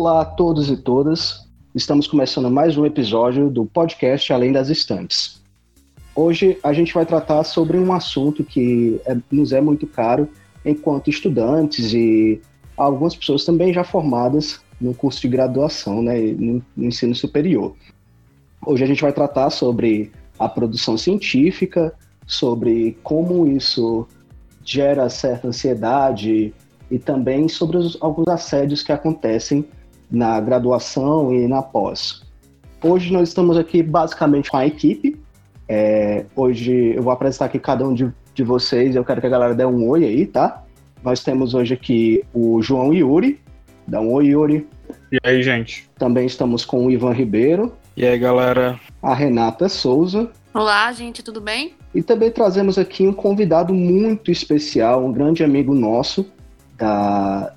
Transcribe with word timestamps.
Olá 0.00 0.22
a 0.22 0.24
todos 0.24 0.70
e 0.70 0.78
todas. 0.78 1.46
Estamos 1.74 2.06
começando 2.06 2.50
mais 2.50 2.74
um 2.74 2.86
episódio 2.86 3.50
do 3.50 3.66
podcast 3.66 4.32
Além 4.32 4.50
das 4.50 4.70
Estantes. 4.70 5.42
Hoje 6.14 6.58
a 6.62 6.72
gente 6.72 6.94
vai 6.94 7.04
tratar 7.04 7.44
sobre 7.44 7.76
um 7.76 7.92
assunto 7.92 8.42
que 8.42 8.98
é, 9.04 9.14
nos 9.30 9.52
é 9.52 9.60
muito 9.60 9.86
caro 9.86 10.26
enquanto 10.64 11.10
estudantes 11.10 11.92
e 11.92 12.40
algumas 12.78 13.14
pessoas 13.14 13.44
também 13.44 13.74
já 13.74 13.84
formadas 13.84 14.62
no 14.80 14.94
curso 14.94 15.20
de 15.20 15.28
graduação, 15.28 16.02
né, 16.02 16.18
no, 16.18 16.62
no 16.74 16.86
ensino 16.86 17.14
superior. 17.14 17.74
Hoje 18.64 18.82
a 18.82 18.86
gente 18.86 19.02
vai 19.02 19.12
tratar 19.12 19.50
sobre 19.50 20.10
a 20.38 20.48
produção 20.48 20.96
científica, 20.96 21.92
sobre 22.26 22.96
como 23.02 23.46
isso 23.46 24.08
gera 24.64 25.10
certa 25.10 25.48
ansiedade 25.48 26.54
e 26.90 26.98
também 26.98 27.48
sobre 27.48 27.76
os, 27.76 27.98
alguns 28.00 28.28
assédios 28.28 28.82
que 28.82 28.92
acontecem 28.92 29.68
na 30.10 30.40
graduação 30.40 31.32
e 31.32 31.46
na 31.46 31.62
pós. 31.62 32.22
Hoje 32.82 33.12
nós 33.12 33.28
estamos 33.28 33.56
aqui 33.56 33.82
basicamente 33.82 34.50
com 34.50 34.56
a 34.56 34.66
equipe. 34.66 35.20
É, 35.68 36.24
hoje 36.34 36.94
eu 36.96 37.02
vou 37.02 37.12
apresentar 37.12 37.44
aqui 37.44 37.58
cada 37.58 37.86
um 37.86 37.94
de, 37.94 38.10
de 38.34 38.42
vocês. 38.42 38.96
Eu 38.96 39.04
quero 39.04 39.20
que 39.20 39.26
a 39.26 39.30
galera 39.30 39.54
dê 39.54 39.64
um 39.64 39.88
oi 39.88 40.04
aí, 40.04 40.26
tá? 40.26 40.64
Nós 41.04 41.22
temos 41.22 41.54
hoje 41.54 41.74
aqui 41.74 42.24
o 42.34 42.60
João 42.60 42.92
Yuri. 42.92 43.40
Dá 43.86 44.00
um 44.00 44.12
oi, 44.12 44.26
Yuri. 44.26 44.66
E 45.12 45.18
aí, 45.22 45.42
gente? 45.42 45.88
Também 45.98 46.26
estamos 46.26 46.64
com 46.64 46.86
o 46.86 46.90
Ivan 46.90 47.12
Ribeiro. 47.12 47.72
E 47.96 48.04
aí, 48.04 48.18
galera? 48.18 48.78
A 49.02 49.14
Renata 49.14 49.68
Souza. 49.68 50.30
Olá, 50.52 50.90
gente, 50.92 51.22
tudo 51.22 51.40
bem? 51.40 51.74
E 51.94 52.02
também 52.02 52.30
trazemos 52.30 52.78
aqui 52.78 53.06
um 53.06 53.12
convidado 53.12 53.72
muito 53.72 54.30
especial, 54.30 55.04
um 55.04 55.12
grande 55.12 55.44
amigo 55.44 55.74
nosso 55.74 56.26
da, 56.76 57.52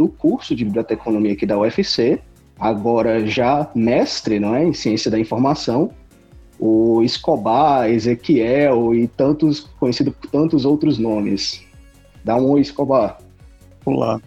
do 0.00 0.08
curso 0.08 0.56
de 0.56 0.64
biblioteconomia 0.64 1.34
aqui 1.34 1.44
da 1.44 1.58
UFC, 1.58 2.18
agora 2.58 3.26
já 3.26 3.70
mestre 3.74 4.40
não 4.40 4.54
é, 4.54 4.64
em 4.64 4.72
ciência 4.72 5.10
da 5.10 5.18
informação, 5.18 5.90
o 6.58 7.02
Escobar, 7.02 7.90
Ezequiel 7.90 8.94
e 8.94 9.06
tantos, 9.06 9.60
conhecido 9.78 10.10
por 10.10 10.30
tantos 10.30 10.64
outros 10.64 10.96
nomes. 10.96 11.62
Dá 12.24 12.36
um 12.36 12.48
oi, 12.52 12.62
Escobar. 12.62 13.18
Olá. 13.84 14.18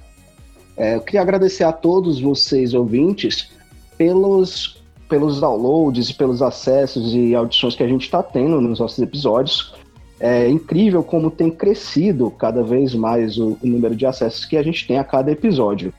É, 0.78 0.94
eu 0.94 1.02
queria 1.02 1.22
agradecer 1.22 1.64
a 1.64 1.72
todos 1.72 2.22
vocês, 2.22 2.76
ouvintes, 2.76 3.52
pelos, 3.98 4.80
pelos 5.10 5.42
downloads 5.42 6.12
e 6.12 6.14
pelos 6.14 6.44
acessos 6.44 7.16
e 7.16 7.34
audições 7.34 7.76
que 7.76 7.82
a 7.82 7.88
gente 7.88 8.04
está 8.04 8.22
tendo 8.22 8.62
nos 8.62 8.78
nossos 8.78 9.00
episódios. 9.00 9.74
É 10.26 10.48
incrível 10.48 11.04
como 11.04 11.30
tem 11.30 11.52
crescido 11.52 12.32
cada 12.32 12.64
vez 12.64 12.96
mais 12.96 13.38
o, 13.38 13.58
o 13.62 13.68
número 13.68 13.94
de 13.94 14.06
acessos 14.06 14.46
que 14.46 14.56
a 14.56 14.64
gente 14.64 14.88
tem 14.88 14.98
a 14.98 15.04
cada 15.04 15.30
episódio. 15.30 15.94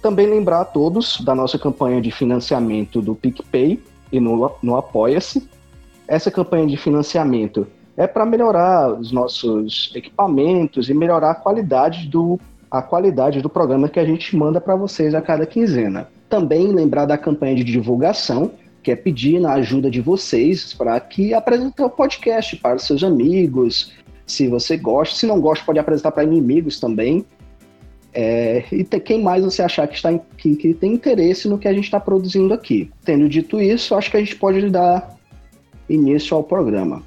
Também 0.00 0.28
lembrar 0.28 0.60
a 0.60 0.64
todos 0.64 1.20
da 1.20 1.34
nossa 1.34 1.58
campanha 1.58 2.00
de 2.00 2.12
financiamento 2.12 3.02
do 3.02 3.12
PicPay 3.12 3.82
e 4.12 4.20
no, 4.20 4.52
no 4.62 4.76
Apoia-se. 4.76 5.48
Essa 6.06 6.30
campanha 6.30 6.64
de 6.64 6.76
financiamento 6.76 7.66
é 7.96 8.06
para 8.06 8.24
melhorar 8.24 8.92
os 8.92 9.10
nossos 9.10 9.90
equipamentos 9.96 10.88
e 10.88 10.94
melhorar 10.94 11.32
a 11.32 11.34
qualidade 11.34 12.06
do, 12.06 12.38
a 12.70 12.80
qualidade 12.80 13.42
do 13.42 13.50
programa 13.50 13.88
que 13.88 13.98
a 13.98 14.04
gente 14.04 14.36
manda 14.36 14.60
para 14.60 14.76
vocês 14.76 15.12
a 15.12 15.20
cada 15.20 15.44
quinzena. 15.44 16.06
Também 16.28 16.68
lembrar 16.68 17.04
da 17.04 17.18
campanha 17.18 17.56
de 17.56 17.64
divulgação, 17.64 18.52
que 18.82 18.90
é 18.90 18.96
pedir 18.96 19.44
a 19.44 19.54
ajuda 19.54 19.90
de 19.90 20.00
vocês 20.00 20.74
para 20.74 20.98
que 21.00 21.34
apresentem 21.34 21.84
o 21.84 21.90
podcast 21.90 22.56
para 22.56 22.76
os 22.76 22.84
seus 22.84 23.04
amigos, 23.04 23.92
se 24.26 24.48
você 24.48 24.76
gosta. 24.76 25.16
Se 25.16 25.26
não 25.26 25.40
gosta, 25.40 25.64
pode 25.64 25.78
apresentar 25.78 26.12
para 26.12 26.24
inimigos 26.24 26.80
também. 26.80 27.24
É, 28.12 28.64
e 28.72 28.84
quem 28.84 29.22
mais 29.22 29.44
você 29.44 29.62
achar 29.62 29.86
que, 29.86 29.94
está, 29.94 30.16
que, 30.36 30.56
que 30.56 30.74
tem 30.74 30.94
interesse 30.94 31.48
no 31.48 31.58
que 31.58 31.68
a 31.68 31.72
gente 31.72 31.84
está 31.84 32.00
produzindo 32.00 32.52
aqui. 32.52 32.90
Tendo 33.04 33.28
dito 33.28 33.60
isso, 33.60 33.94
acho 33.94 34.10
que 34.10 34.16
a 34.16 34.20
gente 34.20 34.36
pode 34.36 34.68
dar 34.68 35.16
início 35.88 36.36
ao 36.36 36.42
programa. 36.42 37.02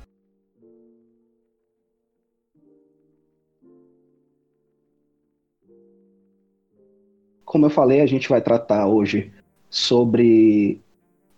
Como 7.46 7.66
eu 7.66 7.69
falei, 7.69 8.02
a 8.02 8.06
gente 8.06 8.30
vai 8.30 8.42
tratar 8.42 8.88
hoje 8.88 9.31
sobre 9.69 10.81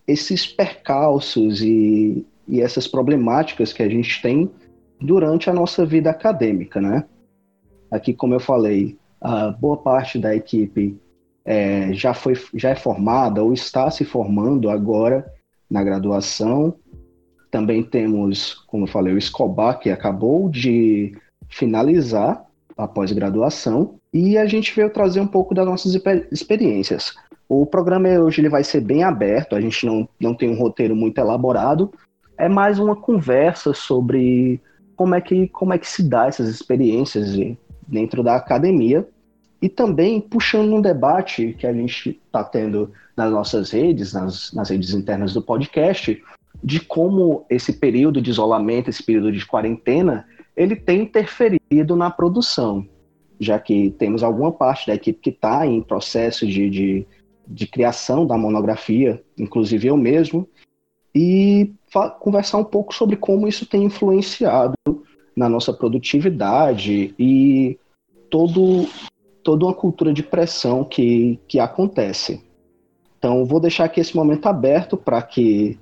esses 0.07 0.45
percalços 0.45 1.61
e, 1.61 2.25
e 2.47 2.61
essas 2.61 2.87
problemáticas 2.87 3.73
que 3.73 3.83
a 3.83 3.89
gente 3.89 4.21
tem 4.21 4.49
durante 4.99 5.49
a 5.49 5.53
nossa 5.53 5.85
vida 5.85 6.09
acadêmica, 6.09 6.79
né? 6.79 7.05
Aqui, 7.91 8.13
como 8.13 8.33
eu 8.33 8.39
falei, 8.39 8.97
a 9.21 9.49
boa 9.49 9.77
parte 9.77 10.19
da 10.19 10.35
equipe 10.35 10.97
é, 11.43 11.93
já, 11.93 12.13
foi, 12.13 12.33
já 12.53 12.69
é 12.69 12.75
formada 12.75 13.43
ou 13.43 13.53
está 13.53 13.89
se 13.89 14.03
formando 14.03 14.69
agora 14.69 15.25
na 15.69 15.83
graduação. 15.83 16.75
Também 17.51 17.83
temos, 17.83 18.53
como 18.67 18.83
eu 18.83 18.87
falei, 18.87 19.13
o 19.13 19.17
Escobar, 19.17 19.79
que 19.79 19.89
acabou 19.89 20.49
de 20.49 21.15
finalizar 21.47 22.43
a 22.77 22.87
pós-graduação. 22.87 23.99
E 24.13 24.37
a 24.37 24.45
gente 24.45 24.75
veio 24.75 24.89
trazer 24.89 25.19
um 25.21 25.27
pouco 25.27 25.53
das 25.53 25.65
nossas 25.65 25.95
experiências. 26.31 27.13
O 27.47 27.65
programa 27.65 28.09
hoje 28.09 28.41
ele 28.41 28.49
vai 28.49 28.63
ser 28.63 28.81
bem 28.81 29.03
aberto, 29.03 29.55
a 29.55 29.61
gente 29.61 29.85
não, 29.85 30.07
não 30.19 30.33
tem 30.33 30.49
um 30.49 30.57
roteiro 30.57 30.95
muito 30.95 31.17
elaborado, 31.19 31.91
é 32.37 32.49
mais 32.49 32.79
uma 32.79 32.95
conversa 32.95 33.73
sobre 33.73 34.59
como 34.95 35.15
é 35.15 35.21
que, 35.21 35.47
como 35.49 35.73
é 35.73 35.77
que 35.77 35.87
se 35.87 36.03
dá 36.03 36.27
essas 36.27 36.49
experiências 36.49 37.35
dentro 37.87 38.23
da 38.23 38.35
academia. 38.35 39.07
E 39.61 39.69
também 39.69 40.19
puxando 40.19 40.73
um 40.73 40.81
debate 40.81 41.55
que 41.57 41.65
a 41.65 41.73
gente 41.73 42.19
está 42.25 42.43
tendo 42.43 42.91
nas 43.15 43.31
nossas 43.31 43.71
redes, 43.71 44.13
nas, 44.13 44.51
nas 44.53 44.69
redes 44.69 44.93
internas 44.93 45.33
do 45.33 45.41
podcast, 45.41 46.21
de 46.63 46.79
como 46.79 47.45
esse 47.49 47.73
período 47.73 48.21
de 48.21 48.29
isolamento, 48.29 48.89
esse 48.89 49.03
período 49.03 49.31
de 49.31 49.45
quarentena, 49.45 50.25
ele 50.55 50.75
tem 50.75 51.01
interferido 51.01 51.95
na 51.95 52.09
produção, 52.09 52.87
já 53.39 53.59
que 53.59 53.91
temos 53.91 54.23
alguma 54.23 54.51
parte 54.51 54.87
da 54.87 54.95
equipe 54.95 55.19
que 55.19 55.29
está 55.29 55.65
em 55.65 55.81
processo 55.81 56.45
de, 56.45 56.69
de, 56.69 57.07
de 57.47 57.67
criação 57.67 58.25
da 58.25 58.37
monografia, 58.37 59.23
inclusive 59.37 59.87
eu 59.87 59.97
mesmo, 59.97 60.47
e 61.13 61.73
conversar 62.19 62.57
um 62.57 62.63
pouco 62.63 62.93
sobre 62.93 63.15
como 63.15 63.47
isso 63.47 63.65
tem 63.65 63.83
influenciado 63.83 64.75
na 65.35 65.47
nossa 65.47 65.73
produtividade 65.73 67.13
e 67.17 67.79
todo, 68.29 68.87
toda 69.43 69.65
uma 69.65 69.73
cultura 69.73 70.13
de 70.13 70.23
pressão 70.23 70.83
que, 70.83 71.39
que 71.47 71.59
acontece. 71.59 72.43
Então, 73.17 73.45
vou 73.45 73.59
deixar 73.59 73.85
aqui 73.85 73.99
esse 73.99 74.15
momento 74.15 74.45
aberto 74.47 74.97
para 74.97 75.21
que 75.21 75.79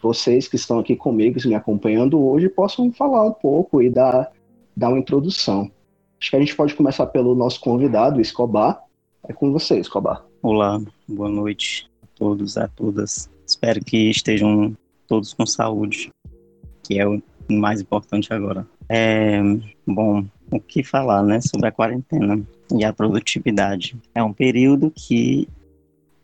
vocês 0.00 0.48
que 0.48 0.56
estão 0.56 0.78
aqui 0.78 0.96
comigo, 0.96 1.38
me 1.46 1.54
acompanhando 1.54 2.24
hoje, 2.24 2.48
possam 2.48 2.90
falar 2.92 3.24
um 3.24 3.32
pouco 3.32 3.82
e 3.82 3.90
dar, 3.90 4.30
dar 4.76 4.88
uma 4.88 4.98
introdução. 4.98 5.70
Acho 6.18 6.30
que 6.30 6.36
a 6.36 6.40
gente 6.40 6.56
pode 6.56 6.74
começar 6.74 7.06
pelo 7.06 7.34
nosso 7.34 7.60
convidado, 7.60 8.20
Escobar. 8.20 8.82
É 9.28 9.32
com 9.32 9.52
você, 9.52 9.78
Escobar. 9.78 10.29
Olá, 10.42 10.80
boa 11.06 11.28
noite 11.28 11.86
a 12.02 12.06
todos, 12.16 12.56
a 12.56 12.66
todas. 12.66 13.28
Espero 13.46 13.84
que 13.84 14.08
estejam 14.08 14.74
todos 15.06 15.34
com 15.34 15.44
saúde, 15.44 16.10
que 16.82 16.98
é 16.98 17.06
o 17.06 17.22
mais 17.50 17.82
importante 17.82 18.32
agora. 18.32 18.66
É, 18.88 19.38
bom, 19.86 20.24
o 20.50 20.58
que 20.58 20.82
falar, 20.82 21.22
né, 21.22 21.42
sobre 21.42 21.68
a 21.68 21.72
quarentena 21.72 22.42
e 22.74 22.82
a 22.82 22.90
produtividade. 22.90 24.00
É 24.14 24.22
um 24.22 24.32
período 24.32 24.90
que 24.90 25.46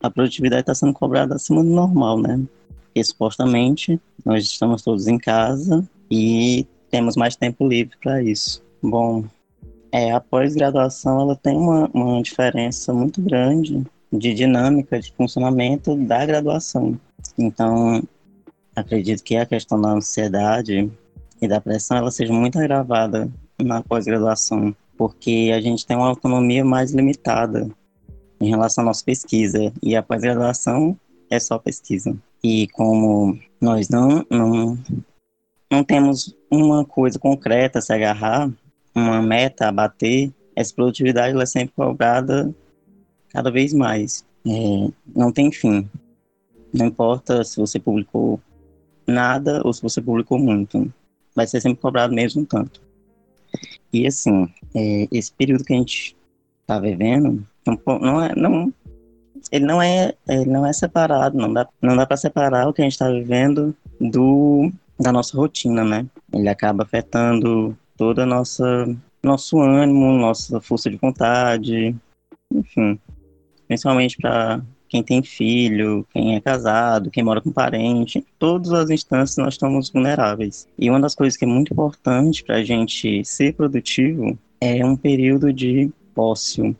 a 0.00 0.08
produtividade 0.08 0.62
está 0.62 0.74
sendo 0.74 0.94
cobrada 0.94 1.34
acima 1.34 1.62
do 1.62 1.68
normal, 1.68 2.18
né? 2.18 2.40
Porque 2.86 3.04
supostamente 3.04 4.00
nós 4.24 4.44
estamos 4.44 4.80
todos 4.80 5.06
em 5.08 5.18
casa 5.18 5.86
e 6.10 6.66
temos 6.90 7.16
mais 7.16 7.36
tempo 7.36 7.68
livre 7.68 7.94
para 8.02 8.22
isso. 8.22 8.64
Bom, 8.82 9.26
é, 9.92 10.10
a 10.10 10.20
pós-graduação 10.20 11.20
ela 11.20 11.36
tem 11.36 11.54
uma, 11.54 11.90
uma 11.92 12.22
diferença 12.22 12.94
muito 12.94 13.20
grande 13.20 13.84
de 14.12 14.34
dinâmica 14.34 15.00
de 15.00 15.12
funcionamento 15.12 15.96
da 15.96 16.24
graduação. 16.24 16.98
Então, 17.36 18.02
acredito 18.74 19.22
que 19.22 19.36
a 19.36 19.46
questão 19.46 19.80
da 19.80 19.90
ansiedade 19.90 20.90
e 21.40 21.48
da 21.48 21.60
pressão 21.60 21.96
ela 21.96 22.10
seja 22.10 22.32
muito 22.32 22.58
agravada 22.58 23.30
na 23.58 23.82
pós-graduação, 23.82 24.74
porque 24.96 25.52
a 25.54 25.60
gente 25.60 25.86
tem 25.86 25.96
uma 25.96 26.08
autonomia 26.08 26.64
mais 26.64 26.92
limitada 26.92 27.68
em 28.40 28.48
relação 28.48 28.82
à 28.82 28.86
nossa 28.86 29.04
pesquisa 29.04 29.72
e 29.82 29.96
a 29.96 30.02
pós-graduação 30.02 30.96
é 31.30 31.38
só 31.38 31.58
pesquisa. 31.58 32.16
E 32.42 32.68
como 32.68 33.38
nós 33.60 33.88
não, 33.88 34.24
não, 34.30 34.78
não 35.70 35.82
temos 35.82 36.36
uma 36.50 36.84
coisa 36.84 37.18
concreta 37.18 37.78
a 37.78 37.82
se 37.82 37.92
agarrar, 37.92 38.50
uma 38.94 39.20
meta 39.20 39.68
a 39.68 39.72
bater, 39.72 40.32
essa 40.54 40.74
produtividade 40.74 41.32
ela 41.32 41.42
é 41.42 41.46
sempre 41.46 41.74
cobrada 41.74 42.54
cada 43.36 43.50
vez 43.50 43.74
mais. 43.74 44.24
É, 44.46 44.90
não 45.14 45.30
tem 45.30 45.52
fim. 45.52 45.86
Não 46.72 46.86
importa 46.86 47.44
se 47.44 47.58
você 47.58 47.78
publicou 47.78 48.40
nada 49.06 49.60
ou 49.62 49.74
se 49.74 49.82
você 49.82 50.00
publicou 50.00 50.38
muito. 50.38 50.90
Vai 51.34 51.46
ser 51.46 51.60
sempre 51.60 51.82
cobrado 51.82 52.14
mesmo 52.14 52.46
tanto. 52.46 52.80
E 53.92 54.06
assim, 54.06 54.48
é, 54.74 55.06
esse 55.12 55.30
período 55.32 55.64
que 55.64 55.74
a 55.74 55.76
gente 55.76 56.16
está 56.62 56.80
vivendo, 56.80 57.46
não, 57.66 57.98
não, 57.98 58.22
é, 58.22 58.34
não, 58.34 58.72
ele 59.52 59.66
não 59.66 59.82
é, 59.82 60.14
ele 60.26 60.50
não 60.50 60.64
é 60.64 60.72
separado, 60.72 61.36
não 61.36 61.52
dá, 61.52 61.68
não 61.82 61.94
dá 61.94 62.06
para 62.06 62.16
separar 62.16 62.66
o 62.66 62.72
que 62.72 62.80
a 62.80 62.84
gente 62.84 62.92
está 62.92 63.10
vivendo 63.10 63.76
do 64.00 64.72
da 64.98 65.12
nossa 65.12 65.36
rotina, 65.36 65.84
né? 65.84 66.06
Ele 66.32 66.48
acaba 66.48 66.84
afetando 66.84 67.76
toda 67.98 68.22
a 68.22 68.26
nossa 68.26 68.64
nosso 69.22 69.60
ânimo, 69.60 70.10
nossa 70.12 70.58
força 70.58 70.88
de 70.88 70.96
vontade, 70.96 71.94
enfim, 72.50 72.98
principalmente 73.66 74.16
para 74.16 74.62
quem 74.88 75.02
tem 75.02 75.22
filho, 75.22 76.06
quem 76.12 76.36
é 76.36 76.40
casado, 76.40 77.10
quem 77.10 77.22
mora 77.22 77.40
com 77.40 77.50
parente, 77.50 78.24
todas 78.38 78.72
as 78.72 78.90
instâncias 78.90 79.36
nós 79.36 79.54
estamos 79.54 79.90
vulneráveis. 79.90 80.66
E 80.78 80.88
uma 80.88 81.00
das 81.00 81.14
coisas 81.14 81.36
que 81.36 81.44
é 81.44 81.48
muito 81.48 81.72
importante 81.72 82.44
para 82.44 82.56
a 82.56 82.64
gente 82.64 83.24
ser 83.24 83.54
produtivo 83.54 84.38
é 84.60 84.84
um 84.84 84.96
período 84.96 85.52
de 85.52 85.90
ócio, 86.14 86.76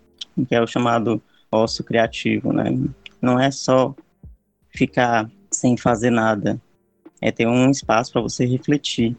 que 0.49 0.55
é 0.55 0.61
o 0.61 0.67
chamado 0.67 1.21
ócio 1.51 1.85
criativo, 1.85 2.53
né? 2.53 2.77
Não 3.21 3.39
é 3.39 3.51
só 3.51 3.95
ficar 4.71 5.31
sem 5.51 5.77
fazer 5.77 6.11
nada, 6.11 6.61
é 7.21 7.31
ter 7.31 7.47
um 7.47 7.71
espaço 7.71 8.13
para 8.13 8.21
você 8.21 8.45
refletir. 8.45 9.17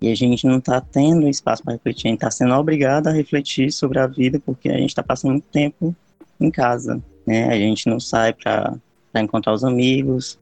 E 0.00 0.12
a 0.12 0.14
gente 0.14 0.46
não 0.46 0.58
está 0.58 0.80
tendo 0.80 1.28
espaço 1.28 1.64
para 1.64 1.72
refletir, 1.72 2.06
a 2.06 2.10
gente 2.10 2.18
está 2.18 2.30
sendo 2.30 2.54
obrigado 2.54 3.08
a 3.08 3.12
refletir 3.12 3.72
sobre 3.72 3.98
a 3.98 4.06
vida 4.06 4.38
porque 4.38 4.68
a 4.68 4.76
gente 4.76 4.90
está 4.90 5.02
passando 5.02 5.32
muito 5.32 5.48
tempo 5.48 5.94
em 6.40 6.50
casa, 6.50 7.02
né? 7.26 7.48
A 7.48 7.58
gente 7.58 7.88
não 7.88 8.00
sai 8.00 8.32
para 8.32 8.78
encontrar 9.16 9.52
os 9.52 9.64
amigos, 9.64 10.38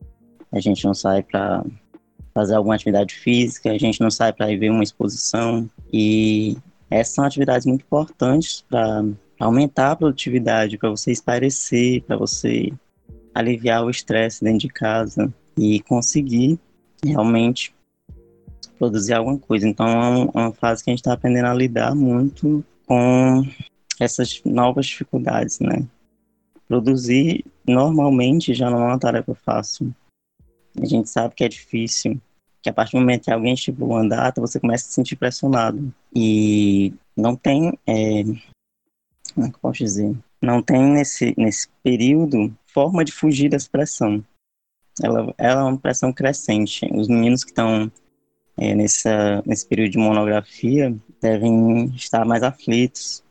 a 0.53 0.61
gente 0.61 0.85
não 0.85 0.95
sai 0.95 1.23
para 1.23 1.65
fazer 2.35 2.55
alguma 2.55 2.75
atividade 2.75 3.15
física, 3.15 3.71
a 3.71 3.79
gente 3.79 4.01
não 4.01 4.11
sai 4.11 4.33
para 4.33 4.51
ir 4.53 4.59
ver 4.59 4.71
uma 4.71 4.83
exposição 4.83 5.69
e 5.93 6.57
essas 6.91 7.15
são 7.15 7.25
atividades 7.25 7.67
muito 7.67 7.83
importantes 7.83 8.65
para 8.69 9.05
aumentar 9.41 9.93
a 9.93 9.97
produtividade, 9.97 10.79
para 10.79 10.91
você 10.91 11.11
esparecer, 11.11 12.03
para 12.03 12.17
você 12.17 12.73
aliviar 13.35 13.85
o 13.85 13.91
estresse 13.91 14.45
dentro 14.45 14.61
de 14.61 14.69
casa 14.69 15.33
e 15.59 15.81
conseguir 15.81 16.59
realmente 17.05 17.75
produzir 18.79 19.15
alguma 19.15 19.39
coisa. 19.39 19.67
Então 19.67 19.87
é 20.35 20.39
uma 20.39 20.53
fase 20.53 20.85
que 20.85 20.91
a 20.91 20.93
gente 20.93 21.01
está 21.01 21.13
aprendendo 21.13 21.47
a 21.47 21.55
lidar 21.55 21.95
muito 21.95 22.65
com 22.87 23.43
essas 24.01 24.43
novas 24.45 24.87
dificuldades, 24.87 25.61
né? 25.61 25.87
Produzir 26.69 27.45
normalmente 27.67 28.55
já 28.55 28.71
não 28.71 28.83
é 28.83 28.87
uma 28.87 28.99
tarefa 28.99 29.35
fácil. 29.35 29.95
A 30.81 30.85
gente 30.85 31.09
sabe 31.09 31.35
que 31.35 31.45
é 31.45 31.49
difícil, 31.49 32.21
que 32.63 32.69
a 32.69 32.73
partir 32.73 32.93
do 32.93 33.01
momento 33.01 33.25
que 33.25 33.33
alguém 33.33 33.55
estipula 33.55 33.95
uma 33.95 34.09
data, 34.09 34.41
você 34.41 34.61
começa 34.61 34.85
a 34.85 34.89
se 34.89 34.95
sentir 34.95 35.17
pressionado. 35.17 35.93
E 36.15 36.93
não 37.17 37.37
tem, 37.37 37.79
é, 37.87 38.25
como 39.35 39.47
é 39.47 39.51
que 39.51 39.57
eu 39.57 39.61
posso 39.61 39.79
dizer? 39.79 40.17
Não 40.43 40.63
tem 40.63 40.83
nesse, 40.83 41.35
nesse 41.39 41.69
período 41.83 42.55
forma 42.67 43.05
de 43.05 43.13
fugir 43.13 43.49
dessa 43.49 43.69
pressão 43.71 44.23
ela, 45.03 45.35
ela 45.37 45.61
é 45.61 45.65
uma 45.65 45.79
pressão 45.79 46.13
crescente. 46.13 46.89
Os 46.93 47.09
meninos 47.09 47.45
que 47.45 47.51
estão 47.51 47.91
é, 48.57 48.75
nesse 48.75 49.69
período 49.69 49.93
de 49.93 49.99
monografia 49.99 50.95
devem 51.21 51.87
estar 51.95 52.25
mais 52.25 52.43
aflitos, 52.43 53.23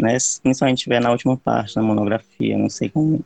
né? 0.00 0.16
principalmente 0.42 0.78
estiver 0.78 1.00
na 1.00 1.10
última 1.10 1.36
parte 1.36 1.74
da 1.74 1.82
monografia. 1.82 2.56
Não 2.58 2.68
sei 2.68 2.88
como, 2.88 3.24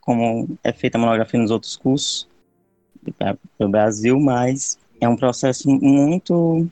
como 0.00 0.48
é 0.62 0.72
feita 0.72 0.98
a 0.98 1.00
monografia 1.00 1.40
nos 1.40 1.50
outros 1.50 1.76
cursos 1.76 2.28
do 3.58 3.68
Brasil, 3.68 4.18
mas 4.20 4.78
é 5.00 5.08
um 5.08 5.16
processo 5.16 5.68
muito 5.68 6.66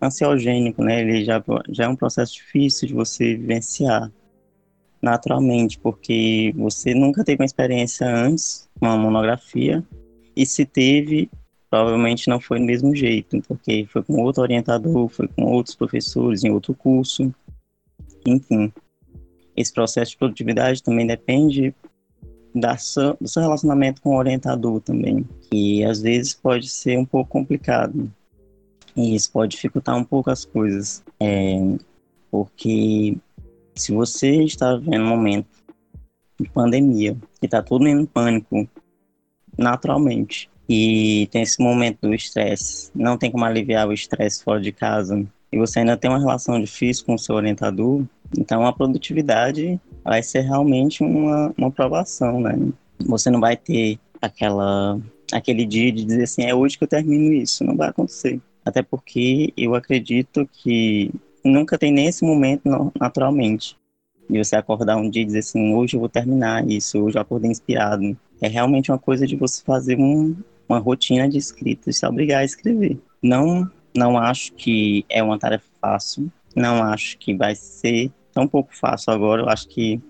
ansiogênico, 0.00 0.82
né? 0.82 1.00
Ele 1.00 1.24
já, 1.24 1.42
já 1.68 1.84
é 1.84 1.88
um 1.88 1.96
processo 1.96 2.34
difícil 2.34 2.88
de 2.88 2.94
você 2.94 3.34
vivenciar 3.34 4.10
naturalmente, 5.00 5.78
porque 5.78 6.52
você 6.56 6.94
nunca 6.94 7.24
teve 7.24 7.42
uma 7.42 7.46
experiência 7.46 8.06
antes, 8.06 8.68
uma 8.80 8.96
monografia, 8.96 9.84
e 10.34 10.44
se 10.44 10.64
teve, 10.64 11.30
provavelmente 11.70 12.28
não 12.28 12.40
foi 12.40 12.58
do 12.58 12.64
mesmo 12.64 12.94
jeito, 12.94 13.40
porque 13.46 13.86
foi 13.92 14.02
com 14.02 14.20
outro 14.22 14.42
orientador, 14.42 15.08
foi 15.08 15.28
com 15.28 15.44
outros 15.44 15.76
professores 15.76 16.42
em 16.42 16.50
outro 16.50 16.74
curso, 16.74 17.32
enfim. 18.26 18.72
Esse 19.56 19.72
processo 19.72 20.12
de 20.12 20.18
produtividade 20.18 20.82
também 20.82 21.06
depende 21.06 21.74
da 22.54 22.74
do 22.74 23.28
seu 23.28 23.42
relacionamento 23.42 24.00
com 24.00 24.10
o 24.10 24.18
orientador 24.18 24.80
também, 24.80 25.26
que 25.50 25.84
às 25.84 26.00
vezes 26.00 26.34
pode 26.34 26.68
ser 26.68 26.98
um 26.98 27.04
pouco 27.04 27.30
complicado. 27.30 28.10
E 28.96 29.14
isso 29.14 29.30
pode 29.30 29.52
dificultar 29.52 29.96
um 29.96 30.04
pouco 30.04 30.30
as 30.30 30.44
coisas. 30.44 31.04
É, 31.20 31.56
porque 32.30 33.16
se 33.74 33.92
você 33.92 34.42
está 34.42 34.76
vivendo 34.76 35.04
um 35.04 35.08
momento 35.08 35.46
de 36.40 36.48
pandemia, 36.50 37.16
que 37.40 37.46
está 37.46 37.62
todo 37.62 37.84
mundo 37.84 38.02
em 38.02 38.06
pânico, 38.06 38.68
naturalmente, 39.56 40.50
e 40.68 41.28
tem 41.30 41.42
esse 41.42 41.60
momento 41.62 42.02
do 42.02 42.14
estresse, 42.14 42.90
não 42.94 43.16
tem 43.16 43.30
como 43.30 43.44
aliviar 43.44 43.88
o 43.88 43.92
estresse 43.92 44.44
fora 44.44 44.60
de 44.60 44.70
casa, 44.70 45.26
e 45.52 45.58
você 45.58 45.80
ainda 45.80 45.96
tem 45.96 46.10
uma 46.10 46.18
relação 46.18 46.60
difícil 46.60 47.04
com 47.04 47.14
o 47.14 47.18
seu 47.18 47.34
orientador, 47.34 48.04
então 48.36 48.66
a 48.66 48.72
produtividade 48.72 49.80
vai 50.04 50.22
ser 50.22 50.40
realmente 50.40 51.02
uma, 51.02 51.52
uma 51.56 51.70
provação, 51.70 52.40
né? 52.40 52.58
Você 53.06 53.30
não 53.30 53.40
vai 53.40 53.56
ter 53.56 53.98
aquela 54.20 54.98
aquele 55.32 55.66
dia 55.66 55.92
de 55.92 56.04
dizer 56.04 56.22
assim, 56.24 56.44
é 56.44 56.54
hoje 56.54 56.78
que 56.78 56.84
eu 56.84 56.88
termino 56.88 57.32
isso, 57.32 57.64
não 57.64 57.76
vai 57.76 57.88
acontecer. 57.88 58.40
Até 58.64 58.82
porque 58.82 59.52
eu 59.56 59.74
acredito 59.74 60.48
que 60.50 61.10
nunca 61.44 61.78
tem 61.78 61.92
nesse 61.92 62.24
momento 62.24 62.92
naturalmente. 62.98 63.76
De 64.28 64.38
você 64.38 64.56
acordar 64.56 64.96
um 64.96 65.08
dia 65.08 65.22
e 65.22 65.24
dizer 65.24 65.38
assim, 65.38 65.74
hoje 65.74 65.96
eu 65.96 66.00
vou 66.00 66.08
terminar 66.08 66.68
isso, 66.68 66.98
hoje 66.98 67.16
eu 67.16 67.22
acordei 67.22 67.50
inspirado. 67.50 68.16
É 68.40 68.48
realmente 68.48 68.90
uma 68.90 68.98
coisa 68.98 69.26
de 69.26 69.36
você 69.36 69.62
fazer 69.64 69.98
um, 69.98 70.36
uma 70.68 70.78
rotina 70.78 71.28
de 71.28 71.38
escrita, 71.38 71.90
se 71.90 72.06
obrigar 72.06 72.40
a 72.40 72.44
escrever. 72.44 72.98
Não, 73.22 73.68
não 73.98 74.16
acho 74.16 74.52
que 74.54 75.04
é 75.08 75.22
uma 75.22 75.38
tarefa 75.38 75.66
fácil, 75.80 76.30
não 76.54 76.82
acho 76.82 77.18
que 77.18 77.34
vai 77.34 77.54
ser 77.54 78.10
tão 78.32 78.46
pouco 78.46 78.74
fácil 78.74 79.12
agora. 79.12 79.42
Eu 79.42 79.48
acho 79.48 79.68
que 79.68 80.00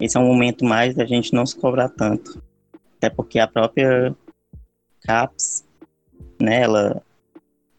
esse 0.00 0.16
é 0.16 0.20
um 0.20 0.26
momento 0.26 0.64
mais 0.64 0.94
da 0.94 1.04
gente 1.04 1.34
não 1.34 1.44
se 1.44 1.56
cobrar 1.56 1.88
tanto. 1.88 2.42
Até 2.96 3.10
porque 3.10 3.38
a 3.38 3.46
própria 3.46 4.14
CAPES, 5.02 5.64
né, 6.40 6.62
ela 6.62 7.02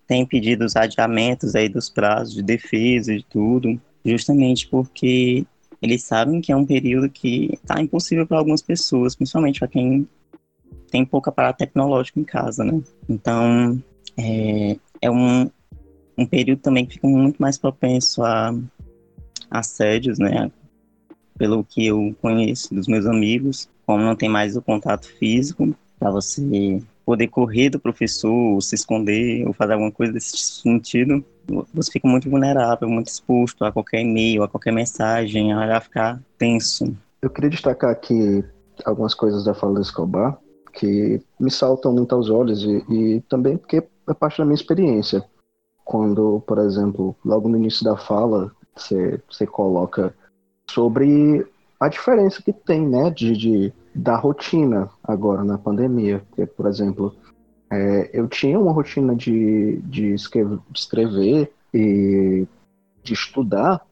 tem 0.07 0.25
pedido 0.25 0.65
os 0.65 0.75
adiamentos 0.75 1.55
aí 1.55 1.67
dos 1.67 1.89
prazos 1.89 2.33
de 2.33 2.43
defesa 2.43 3.13
e 3.13 3.23
tudo, 3.23 3.79
justamente 4.05 4.67
porque 4.67 5.45
eles 5.81 6.03
sabem 6.03 6.41
que 6.41 6.51
é 6.51 6.55
um 6.55 6.65
período 6.65 7.09
que 7.09 7.49
está 7.53 7.81
impossível 7.81 8.25
para 8.27 8.37
algumas 8.37 8.61
pessoas, 8.61 9.15
principalmente 9.15 9.59
para 9.59 9.67
quem 9.67 10.07
tem 10.89 11.05
pouco 11.05 11.29
aparato 11.29 11.57
tecnológico 11.59 12.19
em 12.19 12.23
casa, 12.23 12.63
né? 12.63 12.81
Então, 13.09 13.81
é, 14.17 14.77
é 15.05 15.11
um, 15.11 15.49
um 16.17 16.25
período 16.25 16.59
também 16.59 16.85
que 16.85 16.95
fica 16.95 17.07
muito 17.07 17.41
mais 17.41 17.57
propenso 17.57 18.23
a 18.23 18.53
assédios, 19.49 20.17
né? 20.17 20.51
Pelo 21.37 21.63
que 21.63 21.85
eu 21.85 22.15
conheço 22.21 22.73
dos 22.73 22.87
meus 22.87 23.05
amigos, 23.05 23.69
como 23.85 24.03
não 24.03 24.15
tem 24.15 24.29
mais 24.29 24.57
o 24.57 24.61
contato 24.61 25.07
físico, 25.07 25.75
para 25.99 26.09
você 26.09 26.81
poder 27.05 27.27
correr 27.27 27.69
do 27.69 27.79
professor, 27.79 28.31
ou 28.31 28.61
se 28.61 28.73
esconder, 28.73 29.45
ou 29.45 29.53
fazer 29.53 29.73
alguma 29.73 29.91
coisa 29.91 30.11
desse 30.11 30.37
sentido, 30.37 31.23
você 31.71 31.91
fica 31.91 32.07
muito 32.07 32.29
vulnerável, 32.29 32.89
muito 32.89 33.07
exposto 33.07 33.63
a 33.63 33.71
qualquer 33.71 34.01
e-mail, 34.01 34.41
a 34.41 34.47
qualquer 34.47 34.73
mensagem, 34.73 35.53
a 35.53 35.79
ficar 35.79 36.19
tenso. 36.37 36.95
Eu 37.21 37.29
queria 37.29 37.49
destacar 37.49 37.91
aqui 37.91 38.43
algumas 38.83 39.13
coisas 39.13 39.43
da 39.43 39.53
fala 39.53 39.75
do 39.75 39.81
Escobar 39.81 40.37
que 40.73 41.21
me 41.39 41.51
saltam 41.51 41.93
muito 41.93 42.13
aos 42.13 42.29
olhos 42.29 42.63
e, 42.63 42.83
e 42.89 43.21
também 43.29 43.55
porque 43.55 43.83
é 44.07 44.13
parte 44.13 44.37
da 44.37 44.45
minha 44.45 44.55
experiência. 44.55 45.23
Quando, 45.83 46.41
por 46.47 46.57
exemplo, 46.59 47.15
logo 47.23 47.47
no 47.47 47.57
início 47.57 47.83
da 47.83 47.95
fala, 47.95 48.51
você, 48.75 49.21
você 49.29 49.45
coloca 49.45 50.13
sobre 50.69 51.45
a 51.79 51.87
diferença 51.87 52.41
que 52.41 52.51
tem, 52.51 52.87
né, 52.87 53.09
de, 53.09 53.35
de 53.37 53.73
da 53.93 54.15
rotina 54.15 54.89
agora 55.03 55.43
na 55.43 55.57
pandemia. 55.57 56.23
Porque, 56.29 56.45
por 56.45 56.65
exemplo, 56.67 57.15
é, 57.71 58.09
eu 58.13 58.27
tinha 58.27 58.59
uma 58.59 58.71
rotina 58.71 59.15
de, 59.15 59.79
de 59.83 60.13
escrever, 60.13 60.59
escrever 60.73 61.53
e 61.73 62.47
de 63.03 63.13
estudar 63.13 63.85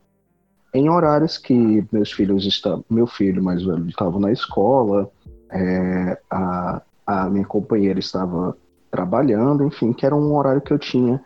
em 0.73 0.89
horários 0.89 1.37
que 1.37 1.85
meus 1.91 2.11
filhos 2.11 2.45
estavam, 2.45 2.83
meu 2.89 3.05
filho 3.05 3.43
mais 3.43 3.63
velho 3.63 3.87
estava 3.87 4.19
na 4.19 4.31
escola, 4.31 5.09
é, 5.51 6.19
a, 6.29 6.81
a 7.05 7.29
minha 7.29 7.45
companheira 7.45 7.99
estava 7.99 8.57
trabalhando, 8.93 9.63
enfim, 9.63 9.91
que 9.91 10.05
era 10.05 10.15
um 10.15 10.37
horário 10.37 10.61
que 10.61 10.71
eu 10.71 10.77
tinha 10.77 11.19